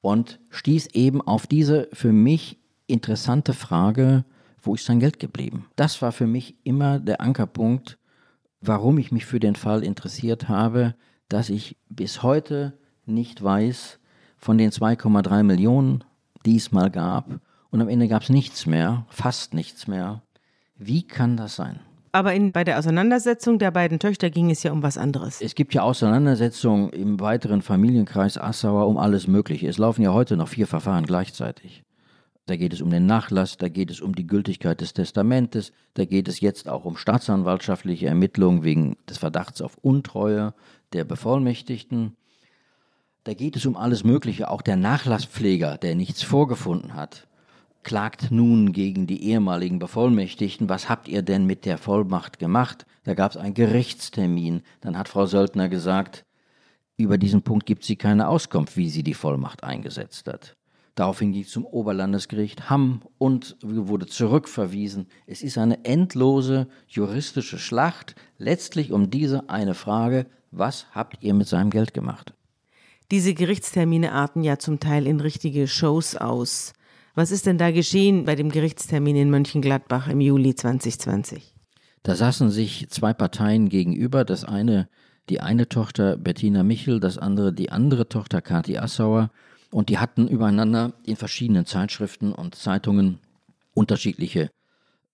und 0.00 0.40
stieß 0.50 0.88
eben 0.88 1.20
auf 1.20 1.46
diese 1.46 1.88
für 1.92 2.12
mich 2.12 2.58
interessante 2.86 3.52
Frage, 3.52 4.24
wo 4.62 4.74
ist 4.74 4.84
sein 4.84 5.00
Geld 5.00 5.18
geblieben? 5.18 5.66
Das 5.76 6.02
war 6.02 6.12
für 6.12 6.26
mich 6.26 6.56
immer 6.64 6.98
der 6.98 7.20
Ankerpunkt, 7.20 7.98
warum 8.60 8.98
ich 8.98 9.12
mich 9.12 9.26
für 9.26 9.40
den 9.40 9.56
Fall 9.56 9.84
interessiert 9.84 10.48
habe, 10.48 10.94
dass 11.28 11.50
ich 11.50 11.76
bis 11.88 12.22
heute 12.22 12.78
nicht 13.06 13.42
weiß, 13.42 13.98
von 14.36 14.58
den 14.58 14.70
2,3 14.70 15.42
Millionen, 15.42 16.04
die 16.46 16.56
es 16.56 16.72
mal 16.72 16.90
gab, 16.90 17.40
und 17.70 17.82
am 17.82 17.88
Ende 17.88 18.08
gab 18.08 18.22
es 18.22 18.30
nichts 18.30 18.66
mehr, 18.66 19.04
fast 19.10 19.52
nichts 19.52 19.86
mehr. 19.86 20.22
Wie 20.76 21.02
kann 21.02 21.36
das 21.36 21.56
sein? 21.56 21.80
Aber 22.12 22.32
in, 22.34 22.52
bei 22.52 22.64
der 22.64 22.78
Auseinandersetzung 22.78 23.58
der 23.58 23.70
beiden 23.70 23.98
Töchter 23.98 24.30
ging 24.30 24.50
es 24.50 24.62
ja 24.62 24.72
um 24.72 24.82
was 24.82 24.98
anderes. 24.98 25.40
Es 25.40 25.54
gibt 25.54 25.74
ja 25.74 25.82
Auseinandersetzungen 25.82 26.90
im 26.90 27.20
weiteren 27.20 27.62
Familienkreis 27.62 28.38
Assauer 28.38 28.86
um 28.86 28.96
alles 28.96 29.26
Mögliche. 29.26 29.68
Es 29.68 29.78
laufen 29.78 30.02
ja 30.02 30.12
heute 30.12 30.36
noch 30.36 30.48
vier 30.48 30.66
Verfahren 30.66 31.04
gleichzeitig. 31.04 31.84
Da 32.48 32.56
geht 32.56 32.72
es 32.72 32.80
um 32.80 32.88
den 32.88 33.04
Nachlass, 33.04 33.58
da 33.58 33.68
geht 33.68 33.90
es 33.90 34.00
um 34.00 34.14
die 34.14 34.26
Gültigkeit 34.26 34.80
des 34.80 34.94
Testamentes, 34.94 35.70
da 35.92 36.06
geht 36.06 36.28
es 36.28 36.40
jetzt 36.40 36.66
auch 36.66 36.86
um 36.86 36.96
staatsanwaltschaftliche 36.96 38.06
Ermittlungen 38.06 38.64
wegen 38.64 38.96
des 39.06 39.18
Verdachts 39.18 39.60
auf 39.60 39.76
Untreue 39.82 40.54
der 40.94 41.04
Bevollmächtigten. 41.04 42.16
Da 43.24 43.34
geht 43.34 43.54
es 43.56 43.66
um 43.66 43.76
alles 43.76 44.02
Mögliche. 44.02 44.50
Auch 44.50 44.62
der 44.62 44.76
Nachlasspfleger, 44.76 45.76
der 45.76 45.94
nichts 45.94 46.22
vorgefunden 46.22 46.94
hat, 46.94 47.27
klagt 47.88 48.30
nun 48.30 48.72
gegen 48.72 49.06
die 49.06 49.22
ehemaligen 49.24 49.78
Bevollmächtigten. 49.78 50.68
Was 50.68 50.90
habt 50.90 51.08
ihr 51.08 51.22
denn 51.22 51.46
mit 51.46 51.64
der 51.64 51.78
Vollmacht 51.78 52.38
gemacht? 52.38 52.84
Da 53.04 53.14
gab 53.14 53.30
es 53.30 53.38
einen 53.38 53.54
Gerichtstermin. 53.54 54.60
Dann 54.82 54.98
hat 54.98 55.08
Frau 55.08 55.24
Söldner 55.24 55.70
gesagt, 55.70 56.26
über 56.98 57.16
diesen 57.16 57.40
Punkt 57.40 57.64
gibt 57.64 57.84
sie 57.84 57.96
keine 57.96 58.28
Auskunft, 58.28 58.76
wie 58.76 58.90
sie 58.90 59.02
die 59.02 59.14
Vollmacht 59.14 59.64
eingesetzt 59.64 60.28
hat. 60.28 60.54
Daraufhin 60.96 61.32
ging 61.32 61.44
es 61.44 61.50
zum 61.50 61.64
Oberlandesgericht 61.64 62.68
Hamm 62.68 63.00
und 63.16 63.56
wurde 63.62 64.04
zurückverwiesen. 64.04 65.06
Es 65.26 65.40
ist 65.40 65.56
eine 65.56 65.86
endlose 65.86 66.68
juristische 66.88 67.58
Schlacht, 67.58 68.16
letztlich 68.36 68.92
um 68.92 69.08
diese 69.08 69.48
eine 69.48 69.72
Frage, 69.72 70.26
was 70.50 70.88
habt 70.92 71.22
ihr 71.24 71.32
mit 71.32 71.48
seinem 71.48 71.70
Geld 71.70 71.94
gemacht? 71.94 72.34
Diese 73.10 73.32
Gerichtstermine 73.32 74.12
arten 74.12 74.42
ja 74.42 74.58
zum 74.58 74.78
Teil 74.78 75.06
in 75.06 75.20
richtige 75.20 75.66
Shows 75.66 76.16
aus. 76.16 76.74
Was 77.18 77.32
ist 77.32 77.46
denn 77.46 77.58
da 77.58 77.72
geschehen 77.72 78.26
bei 78.26 78.36
dem 78.36 78.48
Gerichtstermin 78.48 79.16
in 79.16 79.28
Mönchengladbach 79.28 80.06
im 80.06 80.20
Juli 80.20 80.54
2020? 80.54 81.52
Da 82.04 82.14
saßen 82.14 82.48
sich 82.48 82.88
zwei 82.90 83.12
Parteien 83.12 83.68
gegenüber, 83.68 84.24
das 84.24 84.44
eine 84.44 84.88
die 85.28 85.40
eine 85.40 85.68
Tochter 85.68 86.16
Bettina 86.16 86.62
Michel, 86.62 87.00
das 87.00 87.18
andere 87.18 87.52
die 87.52 87.72
andere 87.72 88.08
Tochter 88.08 88.40
Kathi 88.40 88.78
Assauer 88.78 89.32
und 89.72 89.88
die 89.88 89.98
hatten 89.98 90.28
übereinander 90.28 90.92
in 91.06 91.16
verschiedenen 91.16 91.66
Zeitschriften 91.66 92.30
und 92.30 92.54
Zeitungen 92.54 93.18
unterschiedliche 93.74 94.48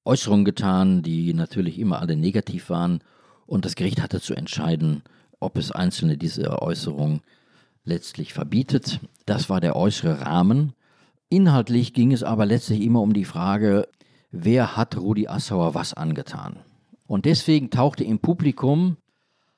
Äußerungen 0.05 0.45
getan, 0.45 1.03
die 1.03 1.33
natürlich 1.33 1.79
immer 1.79 2.01
alle 2.01 2.17
negativ 2.17 2.69
waren 2.69 3.01
und 3.47 3.65
das 3.65 3.77
Gericht 3.77 4.03
hatte 4.03 4.21
zu 4.21 4.35
entscheiden, 4.35 5.05
ob 5.41 5.57
es 5.57 5.73
einzelne 5.73 6.19
dieser 6.19 6.61
Äußerungen 6.61 7.23
letztlich 7.87 8.35
verbietet. 8.35 9.01
Das 9.25 9.49
war 9.49 9.63
der 9.63 9.75
äußere 9.75 10.21
Rahmen. 10.21 10.75
Inhaltlich 11.35 11.95
ging 11.95 12.13
es 12.13 12.23
aber 12.23 12.47
letztlich 12.47 12.81
immer 12.83 13.01
um 13.01 13.13
die 13.13 13.25
Frage, 13.25 13.89
wer 14.31 14.77
hat 14.77 14.97
Rudi 14.97 15.27
Assauer 15.27 15.75
was 15.75 15.93
angetan? 15.93 16.61
Und 17.09 17.25
deswegen 17.25 17.71
tauchte 17.71 18.05
im 18.05 18.21
Publikum 18.21 18.99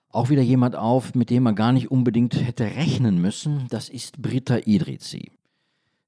auch 0.09 0.31
wieder 0.31 0.41
jemand 0.41 0.75
auf, 0.75 1.15
mit 1.15 1.29
dem 1.29 1.43
man 1.43 1.55
gar 1.55 1.73
nicht 1.73 1.91
unbedingt 1.91 2.35
hätte 2.35 2.65
rechnen 2.65 3.21
müssen. 3.21 3.67
Das 3.69 3.91
ist 3.91 4.23
Britta 4.23 4.57
Idrizi. 4.65 5.33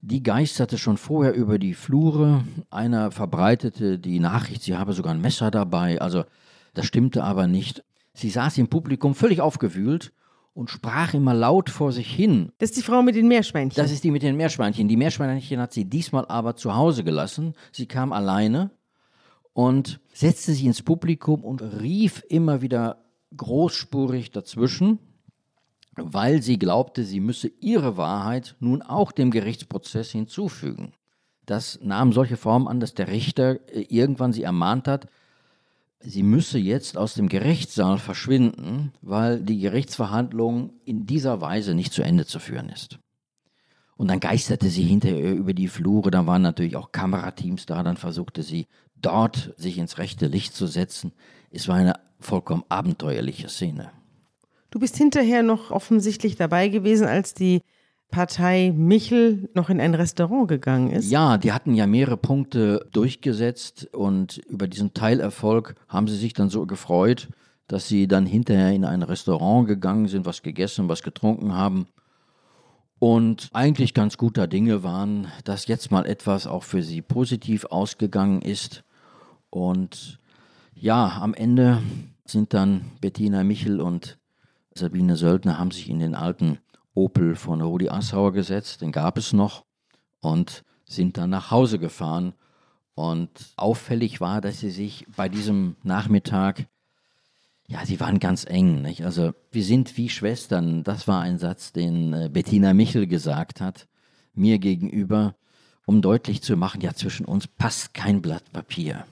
Die 0.00 0.22
geisterte 0.22 0.78
schon 0.78 0.96
vorher 0.96 1.34
über 1.34 1.58
die 1.58 1.74
Flure. 1.74 2.44
Einer 2.70 3.10
verbreitete 3.10 3.98
die 3.98 4.20
Nachricht, 4.20 4.62
sie 4.62 4.74
habe 4.74 4.94
sogar 4.94 5.12
ein 5.12 5.20
Messer 5.20 5.50
dabei. 5.50 6.00
Also 6.00 6.24
das 6.72 6.86
stimmte 6.86 7.22
aber 7.24 7.46
nicht. 7.46 7.84
Sie 8.14 8.30
saß 8.30 8.56
im 8.56 8.68
Publikum 8.68 9.14
völlig 9.14 9.42
aufgewühlt 9.42 10.14
und 10.58 10.70
sprach 10.70 11.14
immer 11.14 11.34
laut 11.34 11.70
vor 11.70 11.92
sich 11.92 12.12
hin. 12.12 12.50
Das 12.58 12.70
ist 12.70 12.78
die 12.78 12.82
Frau 12.82 13.00
mit 13.00 13.14
den 13.14 13.28
Meerschweinchen. 13.28 13.80
Das 13.80 13.92
ist 13.92 14.02
die 14.02 14.10
mit 14.10 14.24
den 14.24 14.36
Meerschweinchen. 14.36 14.88
Die 14.88 14.96
Meerschweinchen 14.96 15.60
hat 15.60 15.72
sie 15.72 15.84
diesmal 15.84 16.26
aber 16.26 16.56
zu 16.56 16.74
Hause 16.74 17.04
gelassen. 17.04 17.54
Sie 17.70 17.86
kam 17.86 18.12
alleine 18.12 18.72
und 19.52 20.00
setzte 20.12 20.50
sich 20.50 20.64
ins 20.64 20.82
Publikum 20.82 21.44
und 21.44 21.62
rief 21.62 22.24
immer 22.28 22.60
wieder 22.60 23.04
großspurig 23.36 24.32
dazwischen, 24.32 24.98
weil 25.94 26.42
sie 26.42 26.58
glaubte, 26.58 27.04
sie 27.04 27.20
müsse 27.20 27.52
ihre 27.60 27.96
Wahrheit 27.96 28.56
nun 28.58 28.82
auch 28.82 29.12
dem 29.12 29.30
Gerichtsprozess 29.30 30.10
hinzufügen. 30.10 30.90
Das 31.46 31.78
nahm 31.84 32.12
solche 32.12 32.36
Form 32.36 32.66
an, 32.66 32.80
dass 32.80 32.94
der 32.94 33.06
Richter 33.06 33.60
äh, 33.72 33.86
irgendwann 33.90 34.32
sie 34.32 34.42
ermahnt 34.42 34.88
hat, 34.88 35.06
sie 36.00 36.22
müsse 36.22 36.58
jetzt 36.58 36.96
aus 36.96 37.14
dem 37.14 37.28
Gerichtssaal 37.28 37.98
verschwinden, 37.98 38.92
weil 39.02 39.40
die 39.40 39.58
Gerichtsverhandlung 39.58 40.72
in 40.84 41.06
dieser 41.06 41.40
Weise 41.40 41.74
nicht 41.74 41.92
zu 41.92 42.02
Ende 42.02 42.26
zu 42.26 42.38
führen 42.38 42.68
ist. 42.68 42.98
Und 43.96 44.08
dann 44.08 44.20
geisterte 44.20 44.68
sie 44.68 44.84
hinterher 44.84 45.34
über 45.34 45.54
die 45.54 45.66
Flure, 45.66 46.10
da 46.10 46.24
waren 46.24 46.42
natürlich 46.42 46.76
auch 46.76 46.92
Kamerateams 46.92 47.66
da, 47.66 47.82
dann 47.82 47.96
versuchte 47.96 48.44
sie 48.44 48.68
dort 48.94 49.54
sich 49.56 49.76
ins 49.78 49.98
rechte 49.98 50.28
Licht 50.28 50.54
zu 50.54 50.66
setzen. 50.66 51.12
Es 51.50 51.66
war 51.66 51.76
eine 51.76 51.94
vollkommen 52.20 52.64
abenteuerliche 52.68 53.48
Szene. 53.48 53.90
Du 54.70 54.78
bist 54.78 54.96
hinterher 54.96 55.42
noch 55.42 55.70
offensichtlich 55.70 56.36
dabei 56.36 56.68
gewesen, 56.68 57.06
als 57.06 57.34
die 57.34 57.62
Partei 58.10 58.72
Michel 58.74 59.48
noch 59.54 59.70
in 59.70 59.80
ein 59.80 59.94
Restaurant 59.94 60.48
gegangen 60.48 60.90
ist. 60.90 61.10
Ja, 61.10 61.38
die 61.38 61.52
hatten 61.52 61.74
ja 61.74 61.86
mehrere 61.86 62.16
Punkte 62.16 62.86
durchgesetzt 62.92 63.88
und 63.92 64.38
über 64.48 64.66
diesen 64.66 64.94
Teilerfolg 64.94 65.74
haben 65.88 66.08
sie 66.08 66.16
sich 66.16 66.32
dann 66.32 66.48
so 66.48 66.66
gefreut, 66.66 67.28
dass 67.66 67.86
sie 67.86 68.08
dann 68.08 68.24
hinterher 68.26 68.72
in 68.72 68.84
ein 68.84 69.02
Restaurant 69.02 69.68
gegangen 69.68 70.08
sind, 70.08 70.24
was 70.24 70.42
gegessen, 70.42 70.88
was 70.88 71.02
getrunken 71.02 71.54
haben 71.54 71.86
und 72.98 73.50
eigentlich 73.52 73.94
ganz 73.94 74.16
guter 74.16 74.46
Dinge 74.46 74.82
waren, 74.82 75.28
dass 75.44 75.66
jetzt 75.66 75.90
mal 75.90 76.06
etwas 76.06 76.46
auch 76.46 76.64
für 76.64 76.82
sie 76.82 77.02
positiv 77.02 77.66
ausgegangen 77.66 78.42
ist. 78.42 78.82
Und 79.50 80.18
ja, 80.74 81.18
am 81.20 81.34
Ende 81.34 81.82
sind 82.24 82.54
dann 82.54 82.90
Bettina 83.00 83.44
Michel 83.44 83.80
und 83.80 84.18
Sabine 84.74 85.16
Söldner 85.16 85.58
haben 85.58 85.70
sich 85.70 85.88
in 85.88 85.98
den 85.98 86.14
alten 86.14 86.58
Opel 86.98 87.36
von 87.36 87.60
Rudi 87.60 87.88
Assauer 87.88 88.32
gesetzt, 88.32 88.82
den 88.82 88.92
gab 88.92 89.18
es 89.18 89.32
noch, 89.32 89.64
und 90.20 90.64
sind 90.84 91.16
dann 91.16 91.30
nach 91.30 91.50
Hause 91.50 91.78
gefahren. 91.78 92.34
Und 92.94 93.30
auffällig 93.56 94.20
war, 94.20 94.40
dass 94.40 94.58
sie 94.58 94.70
sich 94.70 95.06
bei 95.16 95.28
diesem 95.28 95.76
Nachmittag, 95.84 96.66
ja, 97.68 97.86
sie 97.86 98.00
waren 98.00 98.18
ganz 98.18 98.44
eng. 98.44 98.82
Nicht? 98.82 99.04
Also, 99.04 99.32
wir 99.52 99.62
sind 99.62 99.96
wie 99.96 100.08
Schwestern. 100.08 100.82
Das 100.82 101.06
war 101.06 101.20
ein 101.20 101.38
Satz, 101.38 101.72
den 101.72 102.12
äh, 102.12 102.28
Bettina 102.32 102.74
Michel 102.74 103.06
gesagt 103.06 103.60
hat, 103.60 103.86
mir 104.34 104.58
gegenüber, 104.58 105.36
um 105.86 106.02
deutlich 106.02 106.42
zu 106.42 106.56
machen, 106.56 106.80
ja, 106.80 106.94
zwischen 106.94 107.24
uns 107.24 107.46
passt 107.46 107.94
kein 107.94 108.20
Blatt 108.20 108.52
Papier. 108.52 109.04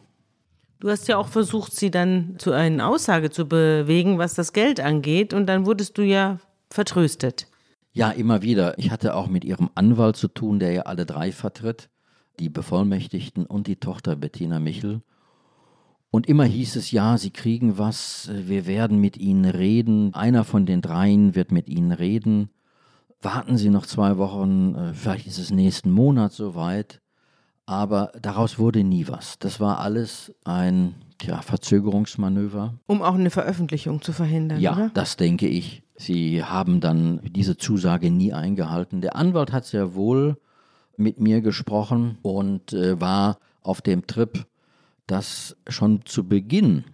Du 0.81 0.91
hast 0.91 1.07
ja 1.07 1.17
auch 1.17 1.29
versucht, 1.29 1.73
sie 1.73 1.91
dann 1.91 2.35
zu 2.39 2.53
einer 2.53 2.89
Aussage 2.89 3.31
zu 3.31 3.47
bewegen, 3.47 4.19
was 4.19 4.35
das 4.35 4.53
Geld 4.53 4.81
angeht, 4.81 5.33
und 5.33 5.47
dann 5.47 5.65
wurdest 5.65 5.97
du 5.97 6.03
ja 6.03 6.39
vertröstet. 6.71 7.47
Ja, 7.97 8.11
immer 8.11 8.43
wieder. 8.43 8.79
Ich 8.79 8.91
hatte 8.91 9.15
auch 9.15 9.27
mit 9.27 9.43
ihrem 9.43 9.71
Anwalt 9.75 10.17
zu 10.17 10.29
tun, 10.29 10.59
der 10.59 10.71
ja 10.71 10.83
alle 10.83 11.07
drei 11.07 11.33
vertritt, 11.33 11.89
die 12.39 12.51
Bevollmächtigten 12.51 13.47
und 13.47 13.69
die 13.69 13.77
Tochter 13.77 14.17
Bettina 14.17 14.61
Michel. 14.61 15.01
Und 16.11 16.27
immer 16.27 16.45
hieß 16.45 16.77
es, 16.77 16.91
ja, 16.91 17.17
sie 17.17 17.31
kriegen 17.31 17.79
was, 17.79 18.31
wir 18.31 18.67
werden 18.67 19.01
mit 19.01 19.17
ihnen 19.17 19.47
reden, 19.47 20.13
einer 20.13 20.45
von 20.45 20.67
den 20.67 20.83
dreien 20.83 21.35
wird 21.35 21.53
mit 21.53 21.71
ihnen 21.71 21.91
reden. 21.91 22.51
Warten 23.23 23.57
Sie 23.57 23.71
noch 23.71 23.87
zwei 23.87 24.19
Wochen, 24.19 24.75
äh, 24.75 24.93
vielleicht 24.93 25.27
ist 25.27 25.39
es 25.39 25.51
nächsten 25.51 25.91
Monat 25.91 26.33
soweit. 26.33 27.01
Aber 27.65 28.13
daraus 28.21 28.59
wurde 28.59 28.85
nie 28.85 29.09
was. 29.09 29.39
Das 29.39 29.59
war 29.59 29.81
alles 29.81 30.35
ein 30.45 30.95
tja, 31.17 31.41
Verzögerungsmanöver. 31.41 32.75
Um 32.87 33.01
auch 33.01 33.15
eine 33.15 33.31
Veröffentlichung 33.31 34.03
zu 34.03 34.13
verhindern, 34.13 34.61
ja, 34.61 34.75
oder? 34.75 34.91
das 34.93 35.17
denke 35.17 35.49
ich. 35.49 35.83
Sie 35.97 36.45
haben 36.45 36.81
dann 36.81 37.21
diese 37.25 37.57
Zusage 37.57 38.11
nie 38.11 38.33
eingehalten. 38.33 39.01
Der 39.01 39.17
Anwalt 39.17 39.53
hat 39.53 39.65
sehr 39.65 39.95
wohl 39.95 40.37
mit 40.97 41.21
mir 41.21 41.41
gesprochen 41.41 42.19
und 42.23 42.73
äh, 42.73 43.01
war 43.01 43.39
auf 43.63 43.81
dem 43.81 44.07
Trip, 44.07 44.47
dass 45.07 45.57
schon 45.69 46.05
zu 46.05 46.29
Beginn 46.29 46.85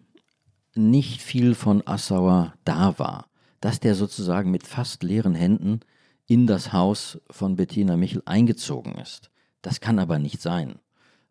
nicht 0.75 1.21
viel 1.21 1.55
von 1.55 1.87
Assauer 1.87 2.55
da 2.65 2.99
war. 2.99 3.27
Dass 3.61 3.81
der 3.81 3.95
sozusagen 3.95 4.51
mit 4.51 4.67
fast 4.67 5.03
leeren 5.03 5.35
Händen 5.35 5.81
in 6.27 6.47
das 6.47 6.73
Haus 6.73 7.21
von 7.31 7.57
Bettina 7.57 7.97
Michel 7.97 8.23
eingezogen 8.25 8.95
ist. 8.97 9.31
Das 9.61 9.81
kann 9.81 9.99
aber 9.99 10.19
nicht 10.19 10.41
sein, 10.41 10.77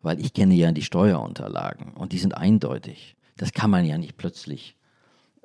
weil 0.00 0.20
ich 0.20 0.32
kenne 0.32 0.54
ja 0.54 0.72
die 0.72 0.82
Steuerunterlagen 0.82 1.92
und 1.92 2.12
die 2.12 2.18
sind 2.18 2.36
eindeutig. 2.36 3.16
Das 3.36 3.52
kann 3.52 3.70
man 3.70 3.84
ja 3.84 3.98
nicht 3.98 4.16
plötzlich 4.16 4.76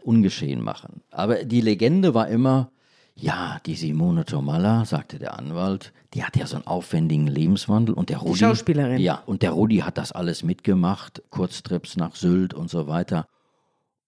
ungeschehen 0.08 0.64
machen. 0.64 1.02
Aber 1.12 1.44
die 1.44 1.60
Legende 1.60 2.14
war 2.14 2.30
immer, 2.30 2.72
ja, 3.14 3.60
die 3.66 3.76
Simone 3.76 4.24
Tomalla, 4.24 4.86
sagte 4.86 5.20
der 5.20 5.38
Anwalt, 5.38 5.92
die 6.14 6.24
hat 6.24 6.38
ja 6.38 6.48
so 6.48 6.56
einen 6.56 6.66
aufwendigen 6.66 7.28
Lebenswandel 7.28 7.94
und 7.94 8.10
der 8.10 8.20
Rudi. 8.20 8.34
Die 8.34 8.40
Schauspielerin. 8.40 9.00
Ja, 9.00 9.22
und 9.26 9.42
der 9.42 9.52
Rudi 9.52 9.80
hat 9.80 9.98
das 9.98 10.14
alles 10.14 10.44
mitgemacht, 10.44 11.22
Kurztrips 11.30 11.98
nach 11.98 12.16
Sylt 12.16 12.54
und 12.54 12.70
so 12.70 12.88
weiter. 12.88 13.28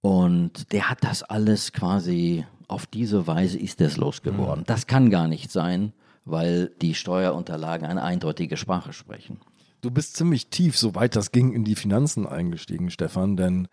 Und 0.02 0.72
der 0.72 0.90
hat 0.90 1.04
das 1.04 1.22
alles 1.24 1.74
quasi, 1.74 2.46
auf 2.70 2.86
diese 2.86 3.28
Weise 3.28 3.60
ist 3.60 3.82
es 3.82 3.98
losgeworden. 3.98 4.62
Mhm. 4.62 4.68
Das 4.68 4.88
kann 4.88 5.10
gar 5.10 5.28
nicht 5.28 5.52
sein, 5.52 5.92
weil 6.24 6.72
die 6.82 6.94
Steuerunterlagen 6.94 7.86
eine 7.86 8.04
eindeutige 8.04 8.56
Sprache 8.56 8.94
sprechen. 8.94 9.42
Du 9.82 9.92
bist 9.92 10.16
ziemlich 10.16 10.48
tief, 10.48 10.78
soweit 10.78 11.18
das 11.18 11.32
ging, 11.34 11.52
in 11.52 11.66
die 11.66 11.76
Finanzen 11.76 12.26
eingestiegen, 12.26 12.90
Stefan, 12.90 13.36
denn 13.36 13.68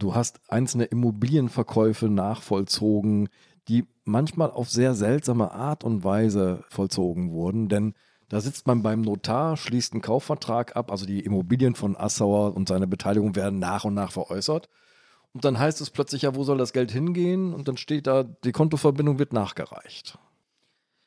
Du 0.00 0.14
hast 0.14 0.40
einzelne 0.48 0.84
Immobilienverkäufe 0.84 2.08
nachvollzogen, 2.08 3.28
die 3.68 3.84
manchmal 4.04 4.50
auf 4.50 4.70
sehr 4.70 4.94
seltsame 4.94 5.52
Art 5.52 5.84
und 5.84 6.04
Weise 6.04 6.64
vollzogen 6.70 7.32
wurden, 7.32 7.68
denn 7.68 7.92
da 8.30 8.40
sitzt 8.40 8.66
man 8.66 8.82
beim 8.82 9.02
Notar, 9.02 9.58
schließt 9.58 9.92
einen 9.92 10.00
Kaufvertrag 10.00 10.74
ab, 10.74 10.90
also 10.90 11.04
die 11.04 11.20
Immobilien 11.20 11.74
von 11.74 11.96
Assauer 11.96 12.56
und 12.56 12.66
seine 12.66 12.86
Beteiligung 12.86 13.36
werden 13.36 13.58
nach 13.58 13.84
und 13.84 13.92
nach 13.92 14.12
veräußert. 14.12 14.70
Und 15.34 15.44
dann 15.44 15.58
heißt 15.58 15.82
es 15.82 15.90
plötzlich, 15.90 16.22
ja, 16.22 16.34
wo 16.34 16.44
soll 16.44 16.56
das 16.56 16.72
Geld 16.72 16.90
hingehen? 16.90 17.52
Und 17.52 17.68
dann 17.68 17.76
steht 17.76 18.06
da, 18.06 18.22
die 18.22 18.52
Kontoverbindung 18.52 19.18
wird 19.18 19.34
nachgereicht. 19.34 20.18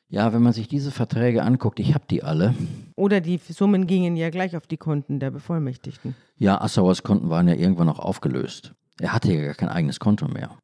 Ja, 0.08 0.32
wenn 0.32 0.42
man 0.42 0.52
sich 0.52 0.68
diese 0.68 0.92
Verträge 0.92 1.42
anguckt, 1.42 1.80
ich 1.80 1.94
habe 1.94 2.04
die 2.08 2.22
alle. 2.22 2.54
Oder 2.94 3.20
die 3.20 3.38
Summen 3.38 3.88
gingen 3.88 4.16
ja 4.16 4.30
gleich 4.30 4.56
auf 4.56 4.68
die 4.68 4.76
Konten 4.76 5.18
der 5.18 5.32
Bevollmächtigten. 5.32 6.14
Ja, 6.36 6.60
Assauers 6.60 7.02
Konten 7.02 7.30
waren 7.30 7.48
ja 7.48 7.54
irgendwann 7.54 7.88
auch 7.88 7.98
aufgelöst. 7.98 8.74
Er 9.00 9.12
hatte 9.12 9.32
ja 9.32 9.44
gar 9.44 9.54
kein 9.54 9.68
eigenes 9.68 9.98
Konto 9.98 10.28
mehr. 10.28 10.56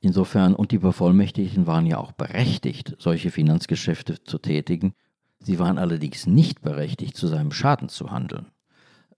Insofern, 0.00 0.54
und 0.54 0.72
die 0.72 0.78
Bevollmächtigten 0.78 1.66
waren 1.66 1.84
ja 1.84 1.98
auch 1.98 2.12
berechtigt, 2.12 2.96
solche 2.98 3.30
Finanzgeschäfte 3.30 4.24
zu 4.24 4.38
tätigen. 4.38 4.94
Sie 5.40 5.58
waren 5.58 5.76
allerdings 5.78 6.26
nicht 6.26 6.62
berechtigt, 6.62 7.14
zu 7.16 7.26
seinem 7.26 7.52
Schaden 7.52 7.90
zu 7.90 8.10
handeln. 8.10 8.46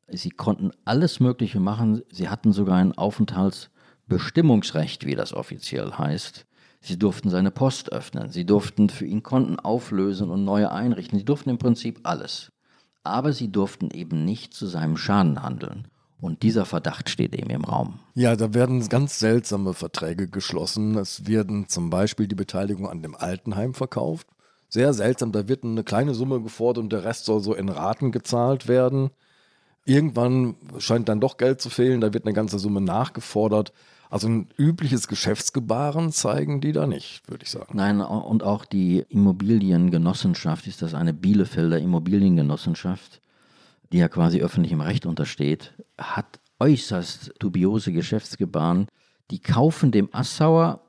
Sie 0.08 0.30
konnten 0.30 0.72
alles 0.84 1.20
Mögliche 1.20 1.60
machen. 1.60 2.02
Sie 2.10 2.28
hatten 2.28 2.52
sogar 2.52 2.78
ein 2.78 2.98
Aufenthaltsbestimmungsrecht, 2.98 5.06
wie 5.06 5.14
das 5.14 5.32
offiziell 5.32 5.92
heißt. 5.92 6.46
Sie 6.80 6.98
durften 6.98 7.30
seine 7.30 7.52
Post 7.52 7.92
öffnen. 7.92 8.30
Sie 8.30 8.44
durften 8.44 8.88
für 8.88 9.06
ihn 9.06 9.22
Konten 9.22 9.60
auflösen 9.60 10.30
und 10.30 10.44
neue 10.44 10.72
einrichten. 10.72 11.16
Sie 11.18 11.24
durften 11.24 11.50
im 11.50 11.58
Prinzip 11.58 12.00
alles. 12.02 12.50
Aber 13.04 13.32
sie 13.32 13.52
durften 13.52 13.92
eben 13.92 14.24
nicht 14.24 14.52
zu 14.52 14.66
seinem 14.66 14.96
Schaden 14.96 15.40
handeln. 15.42 15.86
Und 16.22 16.44
dieser 16.44 16.66
Verdacht 16.66 17.10
steht 17.10 17.34
eben 17.34 17.50
im 17.50 17.64
Raum. 17.64 17.98
Ja, 18.14 18.36
da 18.36 18.54
werden 18.54 18.88
ganz 18.88 19.18
seltsame 19.18 19.74
Verträge 19.74 20.28
geschlossen. 20.28 20.96
Es 20.96 21.26
werden 21.26 21.68
zum 21.68 21.90
Beispiel 21.90 22.28
die 22.28 22.36
Beteiligung 22.36 22.88
an 22.88 23.02
dem 23.02 23.16
Altenheim 23.16 23.74
verkauft. 23.74 24.28
Sehr 24.68 24.94
seltsam, 24.94 25.32
da 25.32 25.48
wird 25.48 25.64
eine 25.64 25.82
kleine 25.82 26.14
Summe 26.14 26.40
gefordert 26.40 26.84
und 26.84 26.92
der 26.92 27.02
Rest 27.02 27.24
soll 27.24 27.40
so 27.40 27.54
in 27.54 27.68
Raten 27.68 28.12
gezahlt 28.12 28.68
werden. 28.68 29.10
Irgendwann 29.84 30.54
scheint 30.78 31.08
dann 31.08 31.20
doch 31.20 31.38
Geld 31.38 31.60
zu 31.60 31.70
fehlen, 31.70 32.00
da 32.00 32.14
wird 32.14 32.24
eine 32.24 32.34
ganze 32.34 32.60
Summe 32.60 32.80
nachgefordert. 32.80 33.72
Also 34.08 34.28
ein 34.28 34.48
übliches 34.56 35.08
Geschäftsgebaren 35.08 36.12
zeigen 36.12 36.60
die 36.60 36.72
da 36.72 36.86
nicht, 36.86 37.28
würde 37.28 37.44
ich 37.44 37.50
sagen. 37.50 37.76
Nein, 37.76 38.00
und 38.00 38.44
auch 38.44 38.64
die 38.64 39.04
Immobiliengenossenschaft, 39.08 40.66
ist 40.68 40.82
das 40.82 40.94
eine 40.94 41.14
Bielefelder 41.14 41.78
Immobiliengenossenschaft, 41.78 43.21
die 43.92 43.98
ja 43.98 44.08
quasi 44.08 44.40
öffentlichem 44.40 44.80
Recht 44.80 45.06
untersteht, 45.06 45.74
hat 45.98 46.40
äußerst 46.58 47.34
dubiose 47.38 47.92
Geschäftsgebaren. 47.92 48.86
Die 49.30 49.38
kaufen 49.38 49.92
dem 49.92 50.08
Assauer 50.12 50.80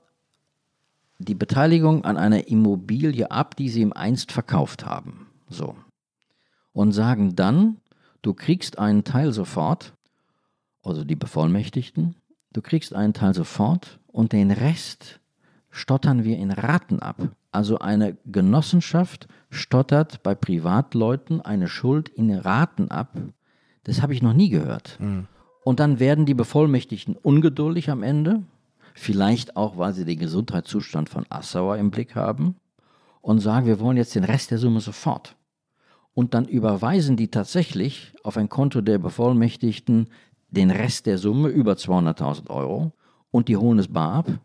die 1.20 1.36
Beteiligung 1.36 2.06
an 2.06 2.18
einer 2.18 2.48
Immobilie 2.48 3.30
ab, 3.30 3.56
die 3.56 3.70
sie 3.70 3.82
ihm 3.82 3.94
einst 3.94 4.32
verkauft 4.32 4.86
haben. 4.86 5.28
So. 5.50 5.76
Und 6.74 6.92
sagen 6.92 7.36
dann, 7.36 7.78
du 8.22 8.34
kriegst 8.34 8.80
einen 8.80 9.04
Teil 9.04 9.32
sofort, 9.32 9.94
also 10.82 11.04
die 11.04 11.16
Bevollmächtigten, 11.16 12.16
du 12.52 12.62
kriegst 12.62 12.94
einen 12.94 13.14
Teil 13.14 13.34
sofort 13.34 14.00
und 14.08 14.34
den 14.34 14.52
Rest 14.52 15.20
stottern 15.70 16.24
wir 16.24 16.38
in 16.38 16.52
Raten 16.52 17.00
ab. 17.00 17.18
Also 17.54 17.78
eine 17.78 18.18
Genossenschaft 18.26 19.28
stottert 19.52 20.24
bei 20.24 20.34
Privatleuten 20.34 21.40
eine 21.40 21.68
Schuld 21.68 22.10
in 22.10 22.34
Raten 22.34 22.90
ab. 22.90 23.16
Das 23.84 24.02
habe 24.02 24.14
ich 24.14 24.24
noch 24.24 24.34
nie 24.34 24.50
gehört. 24.50 24.98
Mhm. 25.00 25.28
Und 25.64 25.80
dann 25.80 26.00
werden 26.00 26.26
die 26.26 26.34
Bevollmächtigten 26.34 27.16
ungeduldig 27.16 27.92
am 27.92 28.02
Ende, 28.02 28.42
vielleicht 28.96 29.56
auch, 29.56 29.78
weil 29.78 29.94
sie 29.94 30.04
den 30.04 30.18
Gesundheitszustand 30.18 31.10
von 31.10 31.26
Assauer 31.30 31.78
im 31.78 31.92
Blick 31.92 32.16
haben, 32.16 32.56
und 33.22 33.40
sagen, 33.40 33.68
wir 33.68 33.80
wollen 33.80 33.98
jetzt 33.98 34.16
den 34.16 34.26
Rest 34.26 34.50
der 34.50 34.58
Summe 34.58 34.82
sofort. 34.82 35.36
Und 36.16 36.34
dann 36.34 36.46
überweisen 36.46 37.18
die 37.18 37.30
tatsächlich 37.30 38.14
auf 38.24 38.36
ein 38.36 38.50
Konto 38.50 38.82
der 38.82 38.98
Bevollmächtigten 38.98 40.08
den 40.50 40.72
Rest 40.72 41.06
der 41.06 41.20
Summe 41.20 41.50
über 41.50 41.74
200.000 41.74 42.50
Euro 42.50 42.94
und 43.32 43.48
die 43.48 43.58
holen 43.58 43.80
es 43.80 43.88
bar 43.88 44.14
ab 44.14 44.40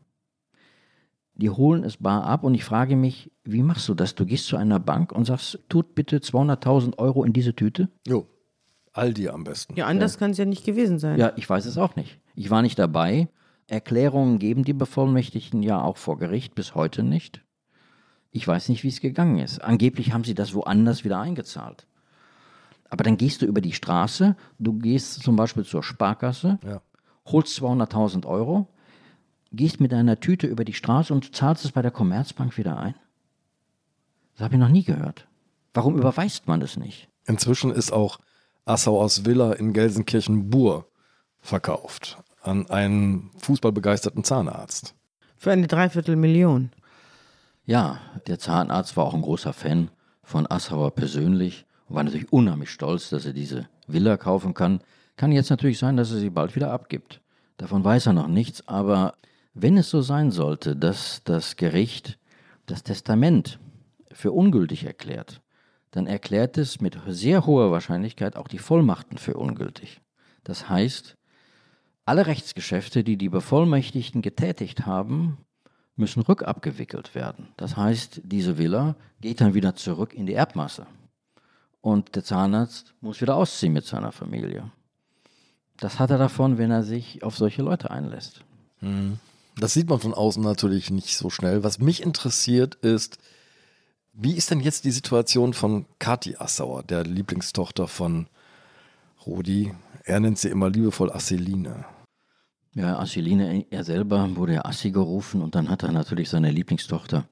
die 1.38 1.50
holen 1.50 1.84
es 1.84 1.96
bar 1.96 2.24
ab 2.24 2.44
und 2.44 2.54
ich 2.54 2.64
frage 2.64 2.96
mich, 2.96 3.30
wie 3.44 3.62
machst 3.62 3.88
du 3.88 3.94
das? 3.94 4.14
Du 4.14 4.26
gehst 4.26 4.46
zu 4.46 4.56
einer 4.56 4.78
Bank 4.80 5.12
und 5.12 5.24
sagst, 5.24 5.60
tut 5.68 5.94
bitte 5.94 6.18
200.000 6.18 6.98
Euro 6.98 7.24
in 7.24 7.32
diese 7.32 7.54
Tüte? 7.54 7.88
Jo, 8.06 8.26
Aldi 8.92 9.28
am 9.28 9.44
besten. 9.44 9.74
Ja, 9.76 9.86
anders 9.86 10.14
ja. 10.14 10.18
kann 10.18 10.32
es 10.32 10.38
ja 10.38 10.44
nicht 10.44 10.64
gewesen 10.66 10.98
sein. 10.98 11.18
Ja, 11.18 11.32
ich 11.36 11.48
weiß 11.48 11.64
es 11.66 11.78
auch 11.78 11.96
nicht. 11.96 12.18
Ich 12.34 12.50
war 12.50 12.60
nicht 12.62 12.78
dabei, 12.78 13.28
Erklärungen 13.68 14.38
geben 14.38 14.64
die 14.64 14.72
Bevollmächtigten 14.72 15.62
ja 15.62 15.80
auch 15.82 15.96
vor 15.96 16.18
Gericht 16.18 16.54
bis 16.54 16.74
heute 16.74 17.02
nicht. 17.02 17.42
Ich 18.30 18.46
weiß 18.46 18.68
nicht, 18.68 18.82
wie 18.82 18.88
es 18.88 19.00
gegangen 19.00 19.38
ist. 19.38 19.62
Angeblich 19.62 20.12
haben 20.12 20.24
sie 20.24 20.34
das 20.34 20.54
woanders 20.54 21.04
wieder 21.04 21.20
eingezahlt. 21.20 21.86
Aber 22.90 23.04
dann 23.04 23.16
gehst 23.16 23.42
du 23.42 23.46
über 23.46 23.60
die 23.60 23.72
Straße, 23.72 24.36
du 24.58 24.72
gehst 24.74 25.22
zum 25.22 25.36
Beispiel 25.36 25.64
zur 25.64 25.82
Sparkasse, 25.82 26.58
Ja. 26.64 26.80
holst 27.26 27.60
200.000 27.60 28.26
Euro, 28.26 28.68
gehst 29.52 29.80
mit 29.80 29.92
deiner 29.92 30.20
Tüte 30.20 30.46
über 30.46 30.64
die 30.64 30.74
Straße 30.74 31.12
und 31.12 31.34
zahlst 31.34 31.64
es 31.64 31.72
bei 31.72 31.82
der 31.82 31.90
Commerzbank 31.90 32.56
wieder 32.58 32.78
ein. 32.78 32.94
Das 34.34 34.44
habe 34.44 34.54
ich 34.54 34.60
noch 34.60 34.68
nie 34.68 34.84
gehört. 34.84 35.26
Warum 35.74 35.98
überweist 35.98 36.46
man 36.46 36.60
das 36.60 36.76
nicht? 36.76 37.08
Inzwischen 37.26 37.70
ist 37.70 37.92
auch 37.92 38.18
Assauers 38.64 39.24
Villa 39.24 39.52
in 39.52 39.72
Gelsenkirchen-Bur 39.72 40.86
verkauft 41.40 42.18
an 42.42 42.68
einen 42.70 43.30
fußballbegeisterten 43.38 44.24
Zahnarzt. 44.24 44.94
Für 45.36 45.52
eine 45.52 45.66
Dreiviertelmillion. 45.66 46.70
Ja, 47.64 48.00
der 48.26 48.38
Zahnarzt 48.38 48.96
war 48.96 49.04
auch 49.04 49.14
ein 49.14 49.22
großer 49.22 49.52
Fan 49.52 49.90
von 50.22 50.50
Assauer 50.50 50.94
persönlich 50.94 51.66
und 51.88 51.96
war 51.96 52.04
natürlich 52.04 52.32
unheimlich 52.32 52.70
stolz, 52.70 53.10
dass 53.10 53.26
er 53.26 53.32
diese 53.32 53.68
Villa 53.86 54.16
kaufen 54.16 54.54
kann. 54.54 54.80
Kann 55.16 55.32
jetzt 55.32 55.50
natürlich 55.50 55.78
sein, 55.78 55.96
dass 55.96 56.10
er 56.10 56.18
sie 56.18 56.30
bald 56.30 56.54
wieder 56.54 56.72
abgibt. 56.72 57.20
Davon 57.56 57.84
weiß 57.84 58.06
er 58.06 58.12
noch 58.12 58.28
nichts, 58.28 58.66
aber 58.68 59.14
wenn 59.60 59.76
es 59.76 59.90
so 59.90 60.02
sein 60.02 60.30
sollte, 60.30 60.76
dass 60.76 61.22
das 61.24 61.56
Gericht 61.56 62.18
das 62.66 62.82
Testament 62.82 63.58
für 64.12 64.32
ungültig 64.32 64.84
erklärt, 64.84 65.40
dann 65.90 66.06
erklärt 66.06 66.58
es 66.58 66.80
mit 66.80 66.98
sehr 67.06 67.46
hoher 67.46 67.70
Wahrscheinlichkeit 67.70 68.36
auch 68.36 68.48
die 68.48 68.58
Vollmachten 68.58 69.18
für 69.18 69.34
ungültig. 69.34 70.00
Das 70.44 70.68
heißt, 70.68 71.16
alle 72.04 72.26
Rechtsgeschäfte, 72.26 73.04
die 73.04 73.16
die 73.16 73.28
Bevollmächtigten 73.28 74.22
getätigt 74.22 74.86
haben, 74.86 75.38
müssen 75.96 76.22
rückabgewickelt 76.22 77.14
werden. 77.14 77.48
Das 77.56 77.76
heißt, 77.76 78.20
diese 78.24 78.56
Villa 78.58 78.96
geht 79.20 79.40
dann 79.40 79.54
wieder 79.54 79.74
zurück 79.74 80.14
in 80.14 80.26
die 80.26 80.34
Erbmasse. 80.34 80.86
Und 81.80 82.14
der 82.14 82.24
Zahnarzt 82.24 82.94
muss 83.00 83.20
wieder 83.20 83.36
ausziehen 83.36 83.72
mit 83.72 83.84
seiner 83.84 84.12
Familie. 84.12 84.70
Das 85.76 85.98
hat 85.98 86.10
er 86.10 86.18
davon, 86.18 86.58
wenn 86.58 86.70
er 86.70 86.82
sich 86.82 87.22
auf 87.22 87.36
solche 87.36 87.62
Leute 87.62 87.90
einlässt. 87.90 88.44
Das 89.60 89.74
sieht 89.74 89.88
man 89.88 89.98
von 89.98 90.14
außen 90.14 90.42
natürlich 90.42 90.90
nicht 90.90 91.16
so 91.16 91.30
schnell. 91.30 91.64
Was 91.64 91.80
mich 91.80 92.02
interessiert 92.02 92.76
ist, 92.76 93.18
wie 94.12 94.34
ist 94.34 94.50
denn 94.50 94.60
jetzt 94.60 94.84
die 94.84 94.90
Situation 94.90 95.52
von 95.52 95.86
Kathi 95.98 96.36
Assauer, 96.36 96.82
der 96.82 97.04
Lieblingstochter 97.04 97.88
von 97.88 98.28
Rudi? 99.26 99.72
Er 100.04 100.20
nennt 100.20 100.38
sie 100.38 100.48
immer 100.48 100.70
liebevoll 100.70 101.12
Asseline. 101.12 101.84
Ja, 102.74 102.98
Asseline, 102.98 103.66
er 103.70 103.84
selber 103.84 104.36
wurde 104.36 104.54
ja 104.54 104.64
Assi 104.64 104.90
gerufen 104.90 105.42
und 105.42 105.54
dann 105.54 105.68
hat 105.68 105.82
er 105.82 105.92
natürlich 105.92 106.28
seine 106.28 106.50
Lieblingstochter 106.50 107.28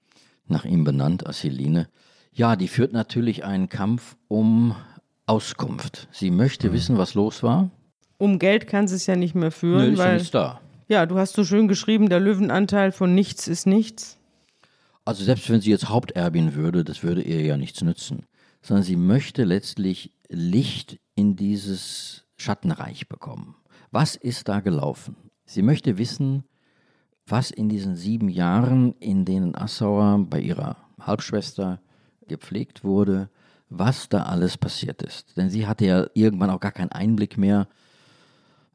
nach 0.49 0.65
ihm 0.65 0.85
benannt, 0.85 1.27
Asseline. 1.27 1.89
Ja, 2.33 2.57
die 2.57 2.69
führt 2.69 2.93
natürlich 2.93 3.45
einen 3.45 3.69
Kampf 3.69 4.17
um 4.29 4.75
Auskunft. 5.27 6.09
Sie 6.13 6.31
möchte 6.31 6.73
wissen, 6.73 6.99
was 6.99 7.15
los 7.15 7.43
war. 7.43 7.71
Um 8.19 8.39
Geld 8.39 8.67
kann 8.67 8.89
sie 8.89 8.97
es 8.97 9.07
ja 9.07 9.17
nicht 9.17 9.35
mehr 9.35 9.51
führen, 9.51 9.93
ist 9.93 9.99
ja 9.99 10.05
weil 10.05 10.15
nichts 10.15 10.31
da. 10.31 10.61
Ja, 10.89 11.07
du 11.07 11.19
hast 11.19 11.35
so 11.35 11.45
schön 11.45 11.69
geschrieben, 11.69 12.09
der 12.09 12.21
Löwenanteil 12.21 12.93
von 12.93 13.15
nichts 13.15 13.49
ist 13.49 13.67
nichts. 13.67 14.19
Also 15.05 15.25
selbst 15.25 15.49
wenn 15.51 15.61
sie 15.61 15.71
jetzt 15.71 15.89
Haupterbin 15.89 16.55
würde, 16.55 16.85
das 16.85 17.03
würde 17.03 17.23
ihr 17.23 17.41
ja 17.43 17.57
nichts 17.57 17.83
nützen. 17.83 18.27
Sondern 18.63 18.85
sie 18.85 18.97
möchte 18.97 19.45
letztlich 19.45 20.13
Licht 20.29 20.99
in 21.15 21.37
dieses 21.37 22.25
Schattenreich 22.37 23.09
bekommen. 23.09 23.57
Was 23.91 24.17
ist 24.17 24.49
da 24.49 24.61
gelaufen? 24.61 25.17
Sie 25.45 25.63
möchte 25.63 25.99
wissen, 25.99 26.45
was 27.27 27.51
in 27.51 27.69
diesen 27.69 27.97
sieben 27.97 28.29
Jahren, 28.29 28.95
in 28.99 29.25
denen 29.25 29.55
Assauer 29.55 30.19
bei 30.29 30.41
ihrer 30.41 30.77
Halbschwester 31.01 31.81
gepflegt 32.27 32.85
wurde, 32.85 33.31
was 33.69 34.09
da 34.09 34.25
alles 34.25 34.57
passiert 34.59 35.03
ist. 35.03 35.37
Denn 35.37 35.51
sie 35.51 35.67
hatte 35.67 35.87
ja 35.87 36.07
irgendwann 36.15 36.51
auch 36.51 36.61
gar 36.61 36.73
keinen 36.73 36.93
Einblick 36.93 37.37
mehr, 37.39 37.69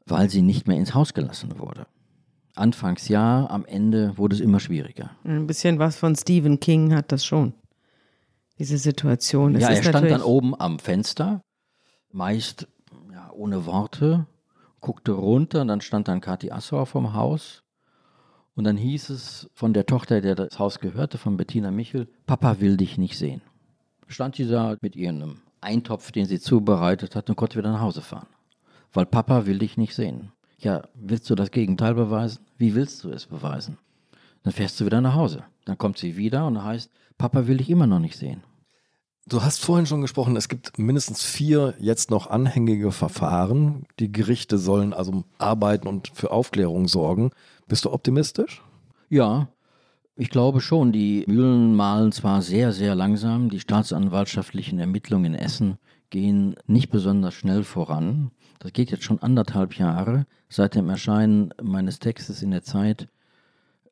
weil 0.06 0.28
sie 0.30 0.42
nicht 0.42 0.66
mehr 0.66 0.78
ins 0.78 0.94
Haus 0.94 1.14
gelassen 1.14 1.58
wurde. 1.58 1.86
Anfangs 2.54 3.08
ja, 3.08 3.48
am 3.48 3.64
Ende 3.64 4.16
wurde 4.18 4.34
es 4.34 4.40
immer 4.40 4.60
schwieriger. 4.60 5.10
Ein 5.24 5.46
bisschen 5.46 5.78
was 5.78 5.96
von 5.96 6.14
Stephen 6.14 6.60
King 6.60 6.94
hat 6.94 7.10
das 7.10 7.24
schon. 7.24 7.54
Diese 8.58 8.76
Situation. 8.76 9.54
Es 9.54 9.62
ja, 9.62 9.68
er 9.70 9.80
ist 9.80 9.88
stand 9.88 10.10
dann 10.10 10.22
oben 10.22 10.54
am 10.58 10.78
Fenster, 10.78 11.42
meist 12.12 12.68
ja, 13.10 13.30
ohne 13.32 13.64
Worte, 13.64 14.26
guckte 14.80 15.12
runter 15.12 15.62
und 15.62 15.68
dann 15.68 15.80
stand 15.80 16.08
dann 16.08 16.20
Kathi 16.20 16.50
Assauer 16.50 16.86
vom 16.86 17.14
Haus. 17.14 17.62
Und 18.54 18.64
dann 18.64 18.76
hieß 18.76 19.08
es 19.08 19.48
von 19.54 19.72
der 19.72 19.86
Tochter, 19.86 20.20
der 20.20 20.34
das 20.34 20.58
Haus 20.58 20.78
gehörte, 20.78 21.16
von 21.16 21.38
Bettina 21.38 21.70
Michel, 21.70 22.08
Papa 22.26 22.60
will 22.60 22.76
dich 22.76 22.98
nicht 22.98 23.16
sehen. 23.16 23.40
Stand 24.08 24.36
sie 24.36 24.46
da 24.46 24.76
mit 24.82 24.94
ihrem 24.94 25.38
Eintopf, 25.62 26.12
den 26.12 26.26
sie 26.26 26.38
zubereitet 26.38 27.16
hat 27.16 27.30
und 27.30 27.36
konnte 27.36 27.58
wieder 27.58 27.72
nach 27.72 27.80
Hause 27.80 28.02
fahren. 28.02 28.26
Weil 28.92 29.06
Papa 29.06 29.46
will 29.46 29.58
dich 29.58 29.78
nicht 29.78 29.94
sehen. 29.94 30.31
Ja, 30.62 30.82
willst 30.94 31.28
du 31.28 31.34
das 31.34 31.50
Gegenteil 31.50 31.94
beweisen? 31.94 32.38
Wie 32.56 32.76
willst 32.76 33.02
du 33.02 33.10
es 33.10 33.26
beweisen? 33.26 33.78
Dann 34.44 34.52
fährst 34.52 34.78
du 34.80 34.86
wieder 34.86 35.00
nach 35.00 35.16
Hause. 35.16 35.42
Dann 35.64 35.76
kommt 35.76 35.98
sie 35.98 36.16
wieder 36.16 36.46
und 36.46 36.62
heißt, 36.62 36.88
Papa 37.18 37.48
will 37.48 37.56
dich 37.56 37.68
immer 37.68 37.88
noch 37.88 37.98
nicht 37.98 38.16
sehen. 38.16 38.44
Du 39.26 39.42
hast 39.42 39.60
vorhin 39.60 39.86
schon 39.86 40.02
gesprochen, 40.02 40.36
es 40.36 40.48
gibt 40.48 40.78
mindestens 40.78 41.24
vier 41.24 41.74
jetzt 41.80 42.10
noch 42.10 42.28
anhängige 42.28 42.92
Verfahren. 42.92 43.86
Die 43.98 44.12
Gerichte 44.12 44.56
sollen 44.56 44.92
also 44.92 45.24
arbeiten 45.38 45.88
und 45.88 46.12
für 46.14 46.30
Aufklärung 46.30 46.86
sorgen. 46.86 47.30
Bist 47.66 47.84
du 47.84 47.92
optimistisch? 47.92 48.62
Ja, 49.08 49.48
ich 50.14 50.30
glaube 50.30 50.60
schon. 50.60 50.92
Die 50.92 51.24
Mühlen 51.26 51.74
malen 51.74 52.12
zwar 52.12 52.40
sehr, 52.40 52.72
sehr 52.72 52.94
langsam. 52.94 53.50
Die 53.50 53.60
staatsanwaltschaftlichen 53.60 54.78
Ermittlungen 54.78 55.34
in 55.34 55.34
Essen 55.34 55.78
gehen 56.10 56.54
nicht 56.66 56.90
besonders 56.90 57.34
schnell 57.34 57.64
voran. 57.64 58.30
Das 58.62 58.72
geht 58.72 58.92
jetzt 58.92 59.02
schon 59.02 59.20
anderthalb 59.20 59.76
Jahre 59.76 60.24
seit 60.48 60.76
dem 60.76 60.88
Erscheinen 60.88 61.52
meines 61.60 61.98
Textes 61.98 62.42
in 62.42 62.52
der 62.52 62.62
Zeit. 62.62 63.08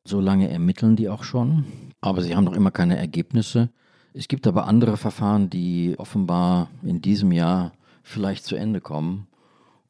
So 0.04 0.20
lange 0.20 0.48
ermitteln 0.48 0.94
die 0.94 1.08
auch 1.08 1.24
schon, 1.24 1.64
aber 2.00 2.22
sie 2.22 2.36
haben 2.36 2.44
noch 2.44 2.54
immer 2.54 2.70
keine 2.70 2.96
Ergebnisse. 2.96 3.70
Es 4.14 4.28
gibt 4.28 4.46
aber 4.46 4.68
andere 4.68 4.96
Verfahren, 4.96 5.50
die 5.50 5.96
offenbar 5.98 6.70
in 6.84 7.02
diesem 7.02 7.32
Jahr 7.32 7.72
vielleicht 8.04 8.44
zu 8.44 8.54
Ende 8.54 8.80
kommen. 8.80 9.26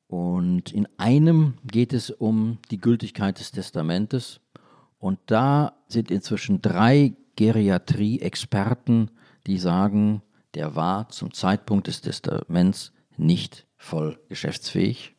Und 0.06 0.72
in 0.72 0.88
einem 0.96 1.58
geht 1.62 1.92
es 1.92 2.08
um 2.08 2.56
die 2.70 2.80
Gültigkeit 2.80 3.38
des 3.38 3.50
Testamentes. 3.50 4.40
Und 4.98 5.18
da 5.26 5.74
sind 5.88 6.10
inzwischen 6.10 6.62
drei 6.62 7.12
Geriatrie-Experten, 7.36 9.10
die 9.46 9.58
sagen, 9.58 10.22
der 10.54 10.74
war 10.74 11.10
zum 11.10 11.34
Zeitpunkt 11.34 11.86
des 11.86 12.00
Testaments 12.00 12.94
nicht 13.18 13.66
voll 13.80 14.18
geschäftsfähig. 14.28 15.16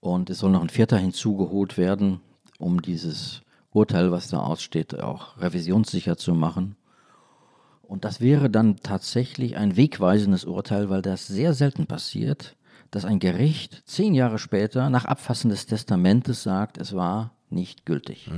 Und 0.00 0.30
es 0.30 0.38
soll 0.38 0.50
noch 0.50 0.62
ein 0.62 0.70
vierter 0.70 0.96
hinzugeholt 0.96 1.76
werden, 1.76 2.20
um 2.58 2.80
dieses 2.80 3.42
Urteil, 3.70 4.10
was 4.10 4.28
da 4.28 4.40
aussteht, 4.40 4.98
auch 4.98 5.38
revisionssicher 5.38 6.16
zu 6.16 6.34
machen. 6.34 6.76
Und 7.82 8.04
das 8.04 8.20
wäre 8.20 8.50
dann 8.50 8.76
tatsächlich 8.78 9.56
ein 9.56 9.76
wegweisendes 9.76 10.44
Urteil, 10.44 10.90
weil 10.90 11.02
das 11.02 11.26
sehr 11.26 11.54
selten 11.54 11.86
passiert, 11.86 12.56
dass 12.90 13.04
ein 13.04 13.18
Gericht 13.18 13.82
zehn 13.86 14.14
Jahre 14.14 14.38
später 14.38 14.90
nach 14.90 15.04
Abfassen 15.04 15.50
des 15.50 15.66
Testamentes 15.66 16.42
sagt, 16.42 16.78
es 16.78 16.94
war 16.94 17.32
nicht 17.50 17.84
gültig. 17.84 18.28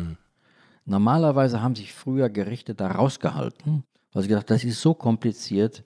Normalerweise 0.84 1.62
haben 1.62 1.76
sich 1.76 1.92
früher 1.92 2.28
Gerichte 2.28 2.74
da 2.74 2.88
rausgehalten, 2.90 3.84
weil 4.12 4.22
sie 4.22 4.28
gedacht, 4.28 4.50
das 4.50 4.64
ist 4.64 4.80
so 4.80 4.94
kompliziert, 4.94 5.84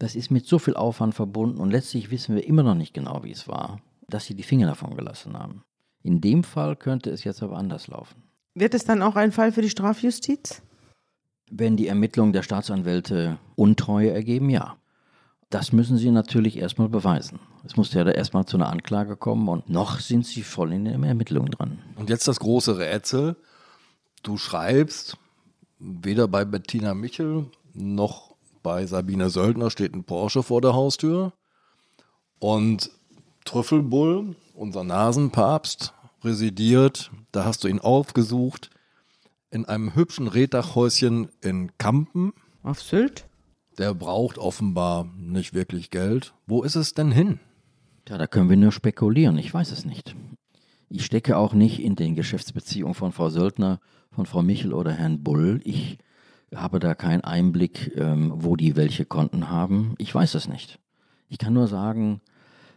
das 0.00 0.14
ist 0.14 0.30
mit 0.30 0.46
so 0.46 0.58
viel 0.58 0.74
Aufwand 0.74 1.14
verbunden 1.14 1.58
und 1.58 1.70
letztlich 1.70 2.10
wissen 2.10 2.34
wir 2.34 2.46
immer 2.46 2.62
noch 2.62 2.74
nicht 2.74 2.94
genau, 2.94 3.22
wie 3.22 3.30
es 3.30 3.46
war, 3.46 3.80
dass 4.08 4.24
sie 4.24 4.34
die 4.34 4.42
Finger 4.42 4.66
davon 4.66 4.96
gelassen 4.96 5.38
haben. 5.38 5.62
In 6.02 6.22
dem 6.22 6.42
Fall 6.42 6.74
könnte 6.74 7.10
es 7.10 7.22
jetzt 7.22 7.42
aber 7.42 7.58
anders 7.58 7.86
laufen. 7.86 8.22
Wird 8.54 8.72
es 8.72 8.84
dann 8.84 9.02
auch 9.02 9.14
ein 9.14 9.30
Fall 9.30 9.52
für 9.52 9.60
die 9.60 9.68
Strafjustiz? 9.68 10.62
Wenn 11.50 11.76
die 11.76 11.86
Ermittlungen 11.86 12.32
der 12.32 12.42
Staatsanwälte 12.42 13.38
Untreue 13.56 14.10
ergeben, 14.10 14.48
ja. 14.48 14.76
Das 15.50 15.72
müssen 15.72 15.98
sie 15.98 16.10
natürlich 16.10 16.56
erstmal 16.56 16.88
beweisen. 16.88 17.38
Es 17.64 17.76
muss 17.76 17.92
ja 17.92 18.02
da 18.02 18.12
erstmal 18.12 18.46
zu 18.46 18.56
einer 18.56 18.70
Anklage 18.70 19.16
kommen 19.16 19.48
und 19.48 19.68
noch 19.68 20.00
sind 20.00 20.24
sie 20.24 20.42
voll 20.42 20.72
in 20.72 20.86
den 20.86 21.04
Ermittlungen 21.04 21.50
dran. 21.50 21.78
Und 21.96 22.08
jetzt 22.08 22.26
das 22.26 22.40
große 22.40 22.78
Rätsel. 22.78 23.36
Du 24.22 24.38
schreibst, 24.38 25.18
weder 25.78 26.26
bei 26.26 26.46
Bettina 26.46 26.94
Michel 26.94 27.46
noch 27.74 28.29
bei 28.62 28.86
Sabine 28.86 29.30
Söldner 29.30 29.70
steht 29.70 29.94
ein 29.94 30.04
Porsche 30.04 30.42
vor 30.42 30.60
der 30.60 30.74
Haustür. 30.74 31.32
Und 32.38 32.90
Trüffelbull, 33.44 34.36
unser 34.54 34.84
Nasenpapst, 34.84 35.94
residiert, 36.22 37.10
da 37.32 37.44
hast 37.44 37.64
du 37.64 37.68
ihn 37.68 37.80
aufgesucht, 37.80 38.70
in 39.50 39.64
einem 39.64 39.94
hübschen 39.94 40.28
Reddachhäuschen 40.28 41.28
in 41.40 41.76
Kampen. 41.78 42.32
Auf 42.62 42.82
Sylt? 42.82 43.26
Der 43.78 43.94
braucht 43.94 44.38
offenbar 44.38 45.08
nicht 45.16 45.54
wirklich 45.54 45.90
Geld. 45.90 46.34
Wo 46.46 46.62
ist 46.62 46.76
es 46.76 46.94
denn 46.94 47.10
hin? 47.10 47.40
Ja, 48.08 48.18
da 48.18 48.26
können 48.26 48.50
wir 48.50 48.56
nur 48.56 48.72
spekulieren. 48.72 49.38
Ich 49.38 49.52
weiß 49.52 49.70
es 49.72 49.84
nicht. 49.84 50.14
Ich 50.88 51.04
stecke 51.04 51.36
auch 51.36 51.54
nicht 51.54 51.80
in 51.80 51.94
den 51.94 52.14
Geschäftsbeziehungen 52.14 52.94
von 52.94 53.12
Frau 53.12 53.28
Söldner, 53.28 53.80
von 54.10 54.26
Frau 54.26 54.42
Michel 54.42 54.72
oder 54.72 54.92
Herrn 54.92 55.22
Bull. 55.22 55.60
Ich 55.64 55.98
habe 56.54 56.80
da 56.80 56.94
keinen 56.94 57.22
Einblick, 57.22 57.96
ähm, 57.96 58.32
wo 58.34 58.56
die 58.56 58.76
welche 58.76 59.04
Konten 59.04 59.50
haben. 59.50 59.94
Ich 59.98 60.14
weiß 60.14 60.34
es 60.34 60.48
nicht. 60.48 60.78
Ich 61.28 61.38
kann 61.38 61.52
nur 61.52 61.68
sagen, 61.68 62.20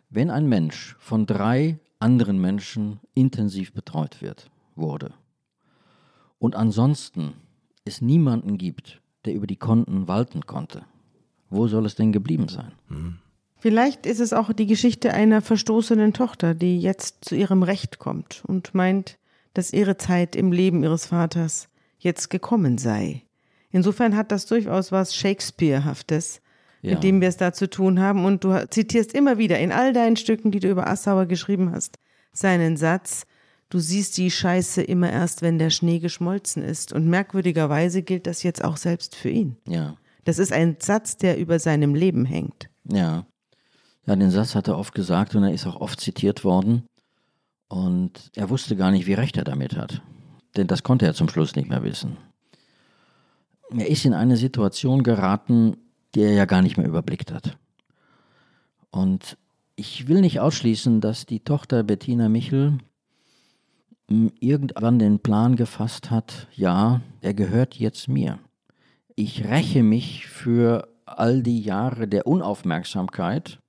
wenn 0.09 0.29
ein 0.29 0.47
Mensch 0.47 0.95
von 0.99 1.25
drei 1.25 1.79
anderen 1.99 2.39
Menschen 2.39 2.99
intensiv 3.13 3.73
betreut 3.73 4.21
wird, 4.21 4.51
wurde 4.75 5.13
und 6.43 6.55
ansonsten 6.55 7.33
es 7.85 8.01
niemanden 8.01 8.57
gibt, 8.57 9.01
der 9.25 9.33
über 9.33 9.47
die 9.47 9.55
Konten 9.55 10.07
walten 10.07 10.45
konnte, 10.45 10.83
wo 11.49 11.67
soll 11.67 11.85
es 11.85 11.95
denn 11.95 12.11
geblieben 12.11 12.49
sein? 12.49 12.73
Hm. 12.89 13.15
Vielleicht 13.57 14.05
ist 14.05 14.19
es 14.19 14.33
auch 14.33 14.51
die 14.51 14.65
Geschichte 14.65 15.13
einer 15.13 15.41
verstoßenen 15.41 16.11
Tochter, 16.11 16.53
die 16.53 16.81
jetzt 16.81 17.23
zu 17.23 17.35
ihrem 17.35 17.63
Recht 17.63 17.97
kommt 17.97 18.43
und 18.45 18.75
meint, 18.75 19.17
dass 19.53 19.71
ihre 19.71 19.95
Zeit 19.95 20.35
im 20.35 20.51
Leben 20.51 20.83
ihres 20.83 21.05
Vaters 21.05 21.69
jetzt 21.97 22.29
gekommen 22.29 22.77
sei. 22.77 23.22
Insofern 23.73 24.15
hat 24.15 24.31
das 24.31 24.45
durchaus 24.45 24.91
was 24.91 25.15
Shakespearehaftes, 25.15 26.41
ja. 26.83 26.91
mit 26.91 27.03
dem 27.03 27.19
wir 27.21 27.27
es 27.27 27.37
da 27.37 27.51
zu 27.53 27.67
tun 27.67 27.99
haben. 27.99 28.23
Und 28.23 28.43
du 28.43 28.69
zitierst 28.69 29.13
immer 29.13 29.39
wieder 29.39 29.59
in 29.59 29.71
all 29.71 29.93
deinen 29.93 30.15
Stücken, 30.15 30.51
die 30.51 30.59
du 30.59 30.69
über 30.69 30.87
Assauer 30.87 31.25
geschrieben 31.25 31.71
hast, 31.71 31.97
seinen 32.31 32.77
Satz, 32.77 33.25
du 33.69 33.79
siehst 33.79 34.17
die 34.17 34.29
Scheiße 34.29 34.83
immer 34.83 35.11
erst, 35.11 35.41
wenn 35.41 35.57
der 35.57 35.71
Schnee 35.71 35.97
geschmolzen 35.97 36.63
ist. 36.63 36.93
Und 36.93 37.07
merkwürdigerweise 37.07 38.03
gilt 38.03 38.27
das 38.27 38.43
jetzt 38.43 38.63
auch 38.63 38.77
selbst 38.77 39.15
für 39.15 39.29
ihn. 39.29 39.57
Ja. 39.67 39.97
Das 40.23 40.37
ist 40.37 40.53
ein 40.53 40.77
Satz, 40.79 41.17
der 41.17 41.39
über 41.39 41.57
seinem 41.57 41.95
Leben 41.95 42.25
hängt. 42.25 42.69
Ja. 42.85 43.25
Ja, 44.05 44.15
den 44.15 44.29
Satz 44.29 44.53
hat 44.53 44.67
er 44.67 44.77
oft 44.77 44.93
gesagt 44.93 45.33
und 45.33 45.43
er 45.43 45.53
ist 45.53 45.65
auch 45.65 45.81
oft 45.81 45.99
zitiert 45.99 46.43
worden. 46.43 46.83
Und 47.69 48.29
er 48.35 48.51
wusste 48.51 48.75
gar 48.75 48.91
nicht, 48.91 49.07
wie 49.07 49.13
recht 49.13 49.35
er 49.35 49.43
damit 49.43 49.75
hat. 49.75 50.03
Denn 50.55 50.67
das 50.67 50.83
konnte 50.83 51.07
er 51.07 51.15
zum 51.15 51.27
Schluss 51.27 51.55
nicht 51.55 51.69
mehr 51.69 51.83
wissen. 51.83 52.17
Er 53.77 53.89
ist 53.89 54.05
in 54.05 54.13
eine 54.13 54.37
Situation 54.37 55.03
geraten, 55.03 55.77
die 56.13 56.21
er 56.21 56.33
ja 56.33 56.45
gar 56.45 56.61
nicht 56.61 56.77
mehr 56.77 56.87
überblickt 56.87 57.31
hat. 57.31 57.57
Und 58.91 59.37
ich 59.75 60.07
will 60.07 60.21
nicht 60.21 60.39
ausschließen, 60.39 61.01
dass 61.01 61.25
die 61.25 61.39
Tochter 61.39 61.83
Bettina 61.83 62.29
Michel 62.29 62.77
hm, 64.07 64.31
irgendwann 64.39 64.99
den 64.99 65.19
Plan 65.19 65.55
gefasst 65.55 66.11
hat, 66.11 66.47
ja, 66.53 67.01
er 67.21 67.33
gehört 67.33 67.75
jetzt 67.75 68.07
mir. 68.07 68.39
Ich 69.15 69.45
räche 69.45 69.83
mich 69.83 70.27
für 70.27 70.87
all 71.05 71.43
die 71.43 71.61
Jahre 71.61 72.07
der 72.07 72.27
Unaufmerksamkeit 72.27 73.59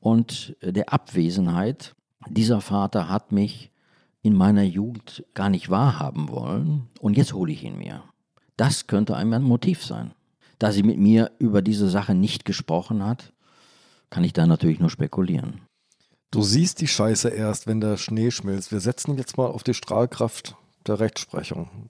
und 0.00 0.56
der 0.62 0.92
Abwesenheit. 0.92 1.94
Dieser 2.28 2.60
Vater 2.60 3.08
hat 3.08 3.32
mich 3.32 3.70
in 4.22 4.34
meiner 4.34 4.62
Jugend 4.62 5.24
gar 5.34 5.48
nicht 5.48 5.70
wahrhaben 5.70 6.28
wollen 6.28 6.88
und 7.00 7.16
jetzt 7.16 7.32
hole 7.32 7.52
ich 7.52 7.64
ihn 7.64 7.78
mir. 7.78 8.02
Das 8.58 8.88
könnte 8.88 9.16
einem 9.16 9.32
ein 9.32 9.42
Motiv 9.42 9.82
sein. 9.84 10.12
Da 10.58 10.72
sie 10.72 10.82
mit 10.82 10.98
mir 10.98 11.30
über 11.38 11.62
diese 11.62 11.88
Sache 11.88 12.14
nicht 12.14 12.44
gesprochen 12.44 13.06
hat, 13.06 13.32
kann 14.10 14.24
ich 14.24 14.32
da 14.32 14.46
natürlich 14.46 14.80
nur 14.80 14.90
spekulieren. 14.90 15.60
Du 16.32 16.42
siehst 16.42 16.80
die 16.80 16.88
Scheiße 16.88 17.28
erst, 17.28 17.68
wenn 17.68 17.80
der 17.80 17.96
Schnee 17.96 18.30
schmilzt. 18.32 18.72
Wir 18.72 18.80
setzen 18.80 19.16
jetzt 19.16 19.38
mal 19.38 19.46
auf 19.46 19.62
die 19.62 19.74
Strahlkraft 19.74 20.56
der 20.86 20.98
Rechtsprechung. 20.98 21.88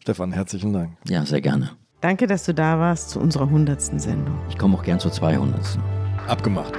Stefan, 0.00 0.32
herzlichen 0.32 0.72
Dank. 0.72 0.96
Ja, 1.06 1.24
sehr 1.26 1.42
gerne. 1.42 1.72
Danke, 2.00 2.26
dass 2.26 2.44
du 2.44 2.54
da 2.54 2.78
warst 2.78 3.10
zu 3.10 3.20
unserer 3.20 3.44
100. 3.44 3.80
Sendung. 4.00 4.38
Ich 4.48 4.56
komme 4.56 4.78
auch 4.78 4.82
gern 4.82 4.98
zur 4.98 5.12
200. 5.12 5.78
Abgemacht. 6.26 6.74